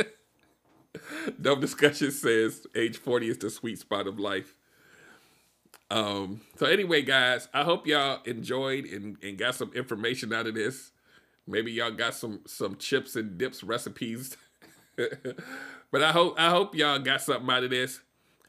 Dumb 1.40 1.60
discussion 1.60 2.10
says 2.10 2.66
age 2.74 2.96
40 2.96 3.28
is 3.28 3.38
the 3.38 3.50
sweet 3.50 3.78
spot 3.78 4.06
of 4.06 4.18
life. 4.18 4.54
Um, 5.90 6.40
so 6.56 6.64
anyway, 6.64 7.02
guys, 7.02 7.48
I 7.52 7.64
hope 7.64 7.86
y'all 7.86 8.20
enjoyed 8.24 8.86
and, 8.86 9.18
and 9.22 9.36
got 9.36 9.54
some 9.54 9.70
information 9.74 10.32
out 10.32 10.46
of 10.46 10.54
this. 10.54 10.92
Maybe 11.46 11.72
y'all 11.72 11.90
got 11.90 12.14
some 12.14 12.40
some 12.46 12.76
chips 12.76 13.16
and 13.16 13.36
dips 13.36 13.62
recipes. 13.62 14.36
but 14.96 16.02
I 16.02 16.12
hope 16.12 16.36
I 16.38 16.48
hope 16.48 16.74
y'all 16.74 16.98
got 17.00 17.20
something 17.20 17.50
out 17.50 17.64
of 17.64 17.70
this. 17.70 18.00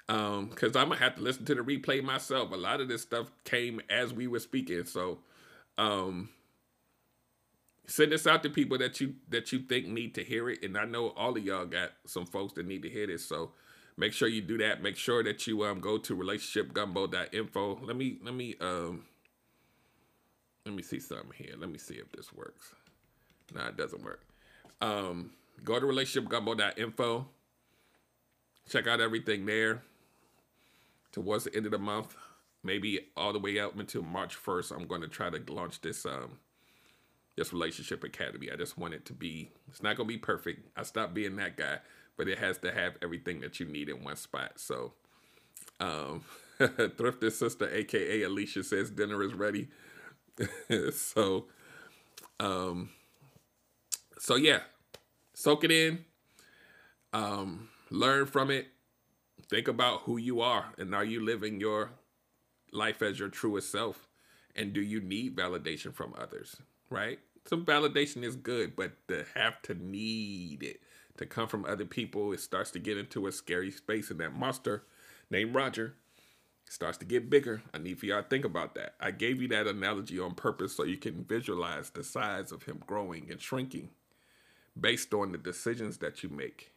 Um, 0.08 0.50
cause 0.50 0.76
I'm 0.76 0.90
gonna 0.90 1.00
have 1.02 1.16
to 1.16 1.22
listen 1.22 1.44
to 1.46 1.56
the 1.56 1.62
replay 1.62 2.02
myself. 2.02 2.52
A 2.52 2.56
lot 2.56 2.80
of 2.80 2.88
this 2.88 3.02
stuff 3.02 3.32
came 3.44 3.82
as 3.90 4.14
we 4.14 4.28
were 4.28 4.40
speaking. 4.40 4.86
So 4.86 5.20
um 5.78 6.30
send 7.88 8.12
this 8.12 8.26
out 8.26 8.44
to 8.44 8.50
people 8.50 8.78
that 8.78 9.02
you 9.02 9.16
that 9.30 9.52
you 9.52 9.60
think 9.60 9.88
need 9.88 10.16
to 10.16 10.24
hear 10.24 10.50
it. 10.50 10.64
And 10.64 10.78
I 10.78 10.86
know 10.86 11.10
all 11.10 11.38
of 11.38 11.44
y'all 11.44 11.66
got 11.66 11.92
some 12.06 12.26
folks 12.26 12.54
that 12.54 12.66
need 12.66 12.84
to 12.84 12.90
hear 12.90 13.08
this. 13.08 13.26
So 13.26 13.52
make 13.98 14.14
sure 14.14 14.28
you 14.28 14.42
do 14.42 14.58
that. 14.60 14.82
Make 14.82 14.96
sure 14.96 15.24
that 15.24 15.46
you 15.48 15.64
um 15.64 15.80
go 15.80 15.98
to 15.98 16.16
relationshipgumbo.info. 16.16 17.80
Let 17.84 17.96
me 17.96 18.18
let 18.24 18.34
me 18.34 18.56
um 18.62 19.06
let 20.66 20.76
me 20.76 20.82
see 20.82 21.00
something 21.00 21.32
here. 21.36 21.56
Let 21.58 21.70
me 21.70 21.78
see 21.78 21.96
if 21.96 22.12
this 22.12 22.32
works. 22.34 22.74
No, 23.54 23.62
it 23.66 23.78
doesn't 23.78 24.04
work. 24.04 24.22
Um 24.82 25.32
go 25.64 25.80
to 25.80 25.86
relationshipgumbo.info. 25.86 27.28
Check 28.70 28.88
out 28.88 29.02
everything 29.02 29.46
there. 29.46 29.84
Towards 31.12 31.44
the 31.44 31.56
end 31.56 31.66
of 31.66 31.74
the 31.74 31.78
month, 31.78 32.16
maybe 32.64 33.08
all 33.16 33.34
the 33.34 33.40
way 33.40 33.60
out 33.60 33.76
until 33.76 34.02
March 34.02 34.36
1st, 34.36 34.72
I'm 34.72 34.88
going 34.88 35.02
to 35.02 35.08
try 35.08 35.30
to 35.30 35.54
launch 35.54 35.82
this 35.82 36.06
um 36.06 36.40
this 37.36 37.54
relationship 37.54 38.04
academy. 38.04 38.52
I 38.52 38.56
just 38.56 38.78
want 38.78 38.94
it 38.94 39.06
to 39.06 39.14
be 39.14 39.52
it's 39.70 39.84
not 39.84 39.98
gonna 39.98 40.08
be 40.08 40.18
perfect. 40.18 40.68
I 40.78 40.84
stopped 40.84 41.14
being 41.14 41.36
that 41.38 41.58
guy, 41.58 41.80
but 42.18 42.28
it 42.28 42.40
has 42.40 42.58
to 42.60 42.72
have 42.72 42.98
everything 43.02 43.42
that 43.42 43.60
you 43.60 43.66
need 43.66 43.90
in 43.90 44.04
one 44.04 44.16
spot. 44.16 44.54
So 44.60 44.94
um 45.80 46.24
Thrifted 46.60 47.32
Sister, 47.32 47.70
aka 47.74 48.22
Alicia, 48.24 48.64
says 48.64 48.90
dinner 48.92 49.24
is 49.24 49.34
ready. 49.34 49.70
so 50.94 51.46
um 52.40 52.90
so 54.20 54.36
yeah, 54.36 54.62
soak 55.34 55.64
it 55.64 55.72
in. 55.72 56.06
Um, 57.12 57.70
learn 57.90 58.26
from 58.26 58.50
it. 58.50 58.68
Think 59.50 59.68
about 59.68 60.02
who 60.02 60.18
you 60.18 60.42
are 60.42 60.74
and 60.78 60.96
are 60.96 61.06
you 61.06 61.24
living 61.24 61.60
your 61.60 61.92
life 62.72 63.02
as 63.02 63.20
your 63.20 63.30
truest 63.30 63.72
self? 63.72 64.08
And 64.56 64.74
do 64.74 64.82
you 64.82 65.02
need 65.02 65.36
validation 65.36 65.94
from 65.94 66.14
others? 66.18 66.58
Right? 66.94 67.20
Some 67.46 67.66
validation 67.66 68.24
is 68.24 68.36
good, 68.36 68.76
but 68.76 68.92
to 69.08 69.26
have 69.34 69.62
to 69.64 69.74
need 69.74 70.62
it 70.62 70.80
to 71.18 71.26
come 71.26 71.48
from 71.48 71.66
other 71.66 71.86
people, 71.86 72.32
it 72.32 72.40
starts 72.40 72.72
to 72.72 72.80
get 72.80 72.98
into 72.98 73.26
a 73.28 73.32
scary 73.32 73.72
space. 73.72 74.12
And 74.12 74.20
that 74.20 74.36
monster 74.36 74.84
named 75.30 75.56
Roger 75.56 75.96
starts 76.70 76.98
to 77.00 77.06
get 77.06 77.30
bigger. 77.30 77.64
I 77.74 77.80
need 77.80 78.00
for 78.00 78.06
y'all 78.06 78.22
to 78.22 78.28
think 78.28 78.46
about 78.46 78.76
that. 78.76 78.94
I 79.00 79.12
gave 79.12 79.42
you 79.42 79.48
that 79.50 79.68
analogy 79.68 80.20
on 80.20 80.36
purpose 80.36 80.76
so 80.76 80.84
you 80.84 80.98
can 80.98 81.24
visualize 81.24 81.90
the 81.90 82.04
size 82.04 82.52
of 82.52 82.64
him 82.64 82.82
growing 82.86 83.28
and 83.30 83.42
shrinking 83.42 83.90
based 84.80 85.14
on 85.14 85.32
the 85.32 85.38
decisions 85.38 85.98
that 85.98 86.24
you 86.24 86.30
make. 86.30 86.72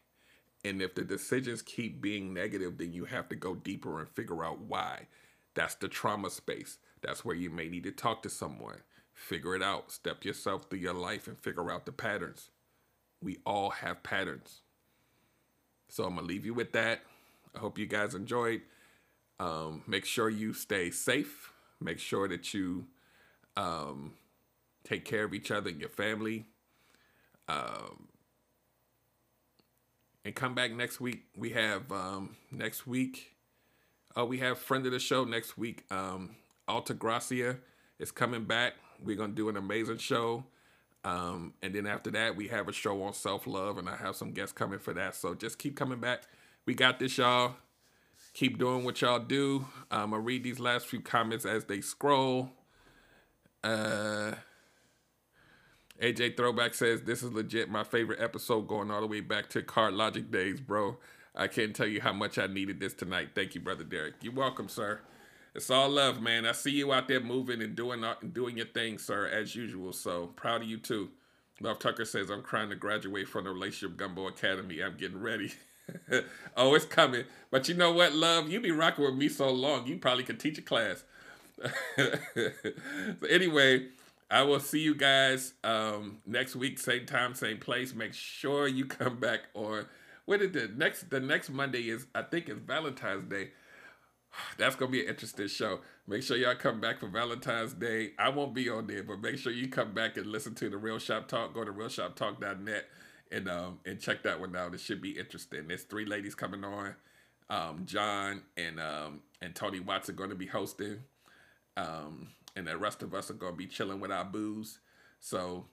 And 0.64 0.82
if 0.82 0.94
the 0.94 1.04
decisions 1.04 1.62
keep 1.62 2.00
being 2.00 2.34
negative, 2.34 2.78
then 2.78 2.92
you 2.92 3.04
have 3.04 3.28
to 3.28 3.36
go 3.36 3.54
deeper 3.54 4.00
and 4.00 4.08
figure 4.08 4.44
out 4.44 4.60
why. 4.60 5.08
That's 5.54 5.76
the 5.76 5.88
trauma 5.88 6.30
space. 6.30 6.78
That's 7.02 7.24
where 7.24 7.36
you 7.36 7.50
may 7.50 7.68
need 7.68 7.84
to 7.84 7.92
talk 7.92 8.22
to 8.22 8.30
someone, 8.30 8.80
figure 9.16 9.56
it 9.56 9.62
out, 9.62 9.90
step 9.90 10.24
yourself 10.24 10.66
through 10.68 10.78
your 10.78 10.94
life 10.94 11.26
and 11.26 11.38
figure 11.38 11.72
out 11.72 11.86
the 11.86 11.92
patterns. 11.92 12.50
We 13.22 13.38
all 13.46 13.70
have 13.70 14.02
patterns. 14.02 14.60
So 15.88 16.04
I'm 16.04 16.14
going 16.14 16.26
to 16.26 16.32
leave 16.32 16.44
you 16.44 16.54
with 16.54 16.72
that. 16.72 17.00
I 17.54 17.58
hope 17.58 17.78
you 17.78 17.86
guys 17.86 18.14
enjoyed. 18.14 18.60
Um, 19.40 19.82
make 19.86 20.04
sure 20.04 20.28
you 20.28 20.52
stay 20.52 20.90
safe. 20.90 21.50
Make 21.80 21.98
sure 21.98 22.28
that 22.28 22.52
you 22.52 22.86
um, 23.56 24.12
take 24.84 25.04
care 25.04 25.24
of 25.24 25.32
each 25.32 25.50
other 25.50 25.70
and 25.70 25.80
your 25.80 25.88
family. 25.88 26.44
Um, 27.48 28.08
and 30.24 30.34
come 30.34 30.54
back 30.54 30.72
next 30.72 31.00
week. 31.00 31.24
We 31.34 31.50
have 31.50 31.90
um, 31.90 32.36
next 32.50 32.86
week. 32.86 33.32
Oh, 34.14 34.26
we 34.26 34.38
have 34.38 34.58
friend 34.58 34.84
of 34.84 34.92
the 34.92 34.98
show 34.98 35.24
next 35.24 35.56
week. 35.56 35.84
Um, 35.90 36.36
Alta 36.68 36.92
Gracia 36.92 37.56
is 37.98 38.10
coming 38.10 38.44
back. 38.44 38.74
We're 39.02 39.16
gonna 39.16 39.32
do 39.32 39.48
an 39.48 39.56
amazing 39.56 39.98
show. 39.98 40.44
Um, 41.04 41.54
and 41.62 41.74
then 41.74 41.86
after 41.86 42.10
that, 42.12 42.34
we 42.34 42.48
have 42.48 42.68
a 42.68 42.72
show 42.72 43.02
on 43.02 43.12
self 43.12 43.46
love, 43.46 43.78
and 43.78 43.88
I 43.88 43.96
have 43.96 44.16
some 44.16 44.32
guests 44.32 44.52
coming 44.52 44.78
for 44.78 44.92
that. 44.94 45.14
So 45.14 45.34
just 45.34 45.58
keep 45.58 45.76
coming 45.76 46.00
back. 46.00 46.22
We 46.66 46.74
got 46.74 46.98
this, 46.98 47.16
y'all. 47.16 47.54
Keep 48.34 48.58
doing 48.58 48.84
what 48.84 49.00
y'all 49.00 49.18
do. 49.18 49.66
I'm 49.90 50.10
gonna 50.10 50.20
read 50.22 50.42
these 50.42 50.58
last 50.58 50.86
few 50.86 51.00
comments 51.00 51.44
as 51.46 51.64
they 51.64 51.80
scroll. 51.80 52.50
Uh, 53.62 54.32
AJ 56.00 56.36
Throwback 56.36 56.74
says, 56.74 57.02
This 57.02 57.22
is 57.22 57.32
legit 57.32 57.70
my 57.70 57.84
favorite 57.84 58.20
episode 58.20 58.68
going 58.68 58.90
all 58.90 59.00
the 59.00 59.06
way 59.06 59.20
back 59.20 59.48
to 59.50 59.62
Card 59.62 59.94
Logic 59.94 60.30
days, 60.30 60.60
bro. 60.60 60.98
I 61.34 61.48
can't 61.48 61.74
tell 61.74 61.86
you 61.86 62.00
how 62.00 62.12
much 62.12 62.38
I 62.38 62.46
needed 62.46 62.80
this 62.80 62.94
tonight. 62.94 63.30
Thank 63.34 63.54
you, 63.54 63.60
Brother 63.60 63.84
Derek. 63.84 64.14
You're 64.22 64.32
welcome, 64.32 64.68
sir. 64.68 65.00
It's 65.56 65.70
all 65.70 65.88
love, 65.88 66.20
man. 66.20 66.44
I 66.44 66.52
see 66.52 66.70
you 66.70 66.92
out 66.92 67.08
there 67.08 67.18
moving 67.18 67.62
and 67.62 67.74
doing 67.74 68.04
doing 68.34 68.58
your 68.58 68.66
thing, 68.66 68.98
sir, 68.98 69.26
as 69.26 69.56
usual. 69.56 69.94
So 69.94 70.26
proud 70.36 70.60
of 70.60 70.68
you 70.68 70.76
too. 70.76 71.08
Love 71.62 71.78
Tucker 71.78 72.04
says, 72.04 72.28
I'm 72.28 72.42
trying 72.42 72.68
to 72.68 72.76
graduate 72.76 73.26
from 73.26 73.44
the 73.44 73.50
Relationship 73.50 73.96
Gumbo 73.96 74.26
Academy. 74.28 74.82
I'm 74.82 74.98
getting 74.98 75.18
ready. 75.18 75.54
oh, 76.58 76.74
it's 76.74 76.84
coming. 76.84 77.24
But 77.50 77.70
you 77.70 77.74
know 77.74 77.90
what, 77.90 78.12
love? 78.14 78.50
You 78.50 78.60
be 78.60 78.70
rocking 78.70 79.06
with 79.06 79.14
me 79.14 79.30
so 79.30 79.50
long, 79.50 79.86
you 79.86 79.96
probably 79.96 80.24
could 80.24 80.38
teach 80.38 80.58
a 80.58 80.62
class. 80.62 81.04
so 81.96 82.10
anyway, 83.30 83.86
I 84.30 84.42
will 84.42 84.60
see 84.60 84.80
you 84.80 84.94
guys 84.94 85.54
um, 85.64 86.18
next 86.26 86.54
week, 86.54 86.78
same 86.78 87.06
time, 87.06 87.34
same 87.34 87.56
place. 87.56 87.94
Make 87.94 88.12
sure 88.12 88.68
you 88.68 88.84
come 88.84 89.18
back 89.18 89.44
on. 89.54 89.86
What 90.26 90.42
is 90.42 90.52
the 90.52 90.70
next? 90.76 91.08
The 91.08 91.20
next 91.20 91.48
Monday 91.48 91.88
is 91.88 92.04
I 92.14 92.20
think 92.20 92.50
it's 92.50 92.60
Valentine's 92.60 93.30
Day. 93.30 93.52
That's 94.58 94.76
gonna 94.76 94.90
be 94.90 95.02
an 95.02 95.08
interesting 95.08 95.48
show. 95.48 95.80
Make 96.06 96.22
sure 96.22 96.36
y'all 96.36 96.54
come 96.54 96.80
back 96.80 97.00
for 97.00 97.08
Valentine's 97.08 97.72
Day. 97.72 98.12
I 98.18 98.28
won't 98.28 98.54
be 98.54 98.68
on 98.68 98.86
there, 98.86 99.02
but 99.02 99.20
make 99.20 99.38
sure 99.38 99.52
you 99.52 99.68
come 99.68 99.92
back 99.92 100.16
and 100.16 100.26
listen 100.26 100.54
to 100.56 100.70
the 100.70 100.76
Real 100.76 100.98
Shop 100.98 101.28
Talk. 101.28 101.54
Go 101.54 101.64
to 101.64 101.72
realshoptalk.net 101.72 102.84
and 103.30 103.48
um 103.48 103.80
and 103.84 104.00
check 104.00 104.22
that 104.22 104.40
one 104.40 104.54
out. 104.56 104.74
It 104.74 104.80
should 104.80 105.00
be 105.00 105.18
interesting. 105.18 105.68
There's 105.68 105.82
three 105.82 106.04
ladies 106.06 106.34
coming 106.34 106.64
on. 106.64 106.94
Um, 107.48 107.82
John 107.86 108.42
and 108.56 108.80
um 108.80 109.22
and 109.40 109.54
Tony 109.54 109.80
Watts 109.80 110.08
are 110.08 110.14
going 110.14 110.30
to 110.30 110.36
be 110.36 110.46
hosting. 110.46 111.00
Um, 111.76 112.28
and 112.54 112.66
the 112.66 112.78
rest 112.78 113.02
of 113.02 113.14
us 113.14 113.30
are 113.30 113.34
gonna 113.34 113.56
be 113.56 113.66
chilling 113.66 114.00
with 114.00 114.10
our 114.10 114.24
booze. 114.24 114.78
So 115.20 115.66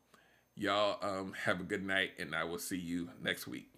y'all 0.55 0.97
um 1.01 1.34
have 1.45 1.59
a 1.61 1.64
good 1.64 1.86
night 1.86 2.11
and 2.20 2.36
I 2.36 2.43
will 2.43 2.59
see 2.59 2.78
you 2.78 3.09
next 3.22 3.47
week. 3.47 3.70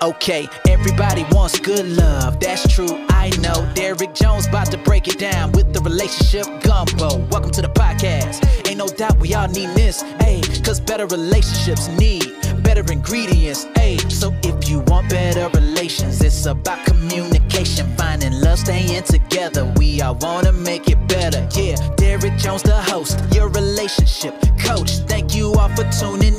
Okay, 0.00 0.48
everybody 0.68 1.26
wants 1.32 1.58
good 1.58 1.84
love, 1.84 2.38
that's 2.38 2.72
true, 2.72 3.04
I 3.08 3.30
know. 3.40 3.68
Derek 3.74 4.14
Jones 4.14 4.46
about 4.46 4.70
to 4.70 4.78
break 4.78 5.08
it 5.08 5.18
down 5.18 5.50
with 5.50 5.72
the 5.72 5.80
relationship 5.80 6.46
gumbo. 6.62 7.18
Welcome 7.32 7.50
to 7.50 7.62
the 7.62 7.68
podcast. 7.68 8.46
Ain't 8.68 8.78
no 8.78 8.86
doubt 8.86 9.18
we 9.18 9.34
all 9.34 9.48
need 9.48 9.70
this, 9.70 10.04
ayy, 10.20 10.64
cause 10.64 10.78
better 10.78 11.06
relationships 11.06 11.88
need 11.98 12.32
better 12.62 12.92
ingredients, 12.92 13.64
ayy. 13.74 13.98
So 14.08 14.32
if 14.44 14.68
you 14.68 14.80
want 14.86 15.10
better 15.10 15.48
relations, 15.58 16.22
it's 16.22 16.46
about 16.46 16.86
communication 16.86 17.92
finding 17.96 18.40
love, 18.40 18.60
staying 18.60 19.02
together. 19.02 19.64
We 19.78 20.00
all 20.00 20.14
wanna 20.20 20.52
make 20.52 20.88
it 20.88 21.08
better. 21.08 21.48
Yeah, 21.56 21.74
Derek 21.96 22.38
Jones, 22.38 22.62
the 22.62 22.80
host, 22.80 23.18
your 23.34 23.48
relationship 23.48 24.34
coach. 24.60 24.90
Thank 25.08 25.34
you 25.34 25.54
all 25.54 25.70
for 25.70 25.82
tuning 25.90 26.38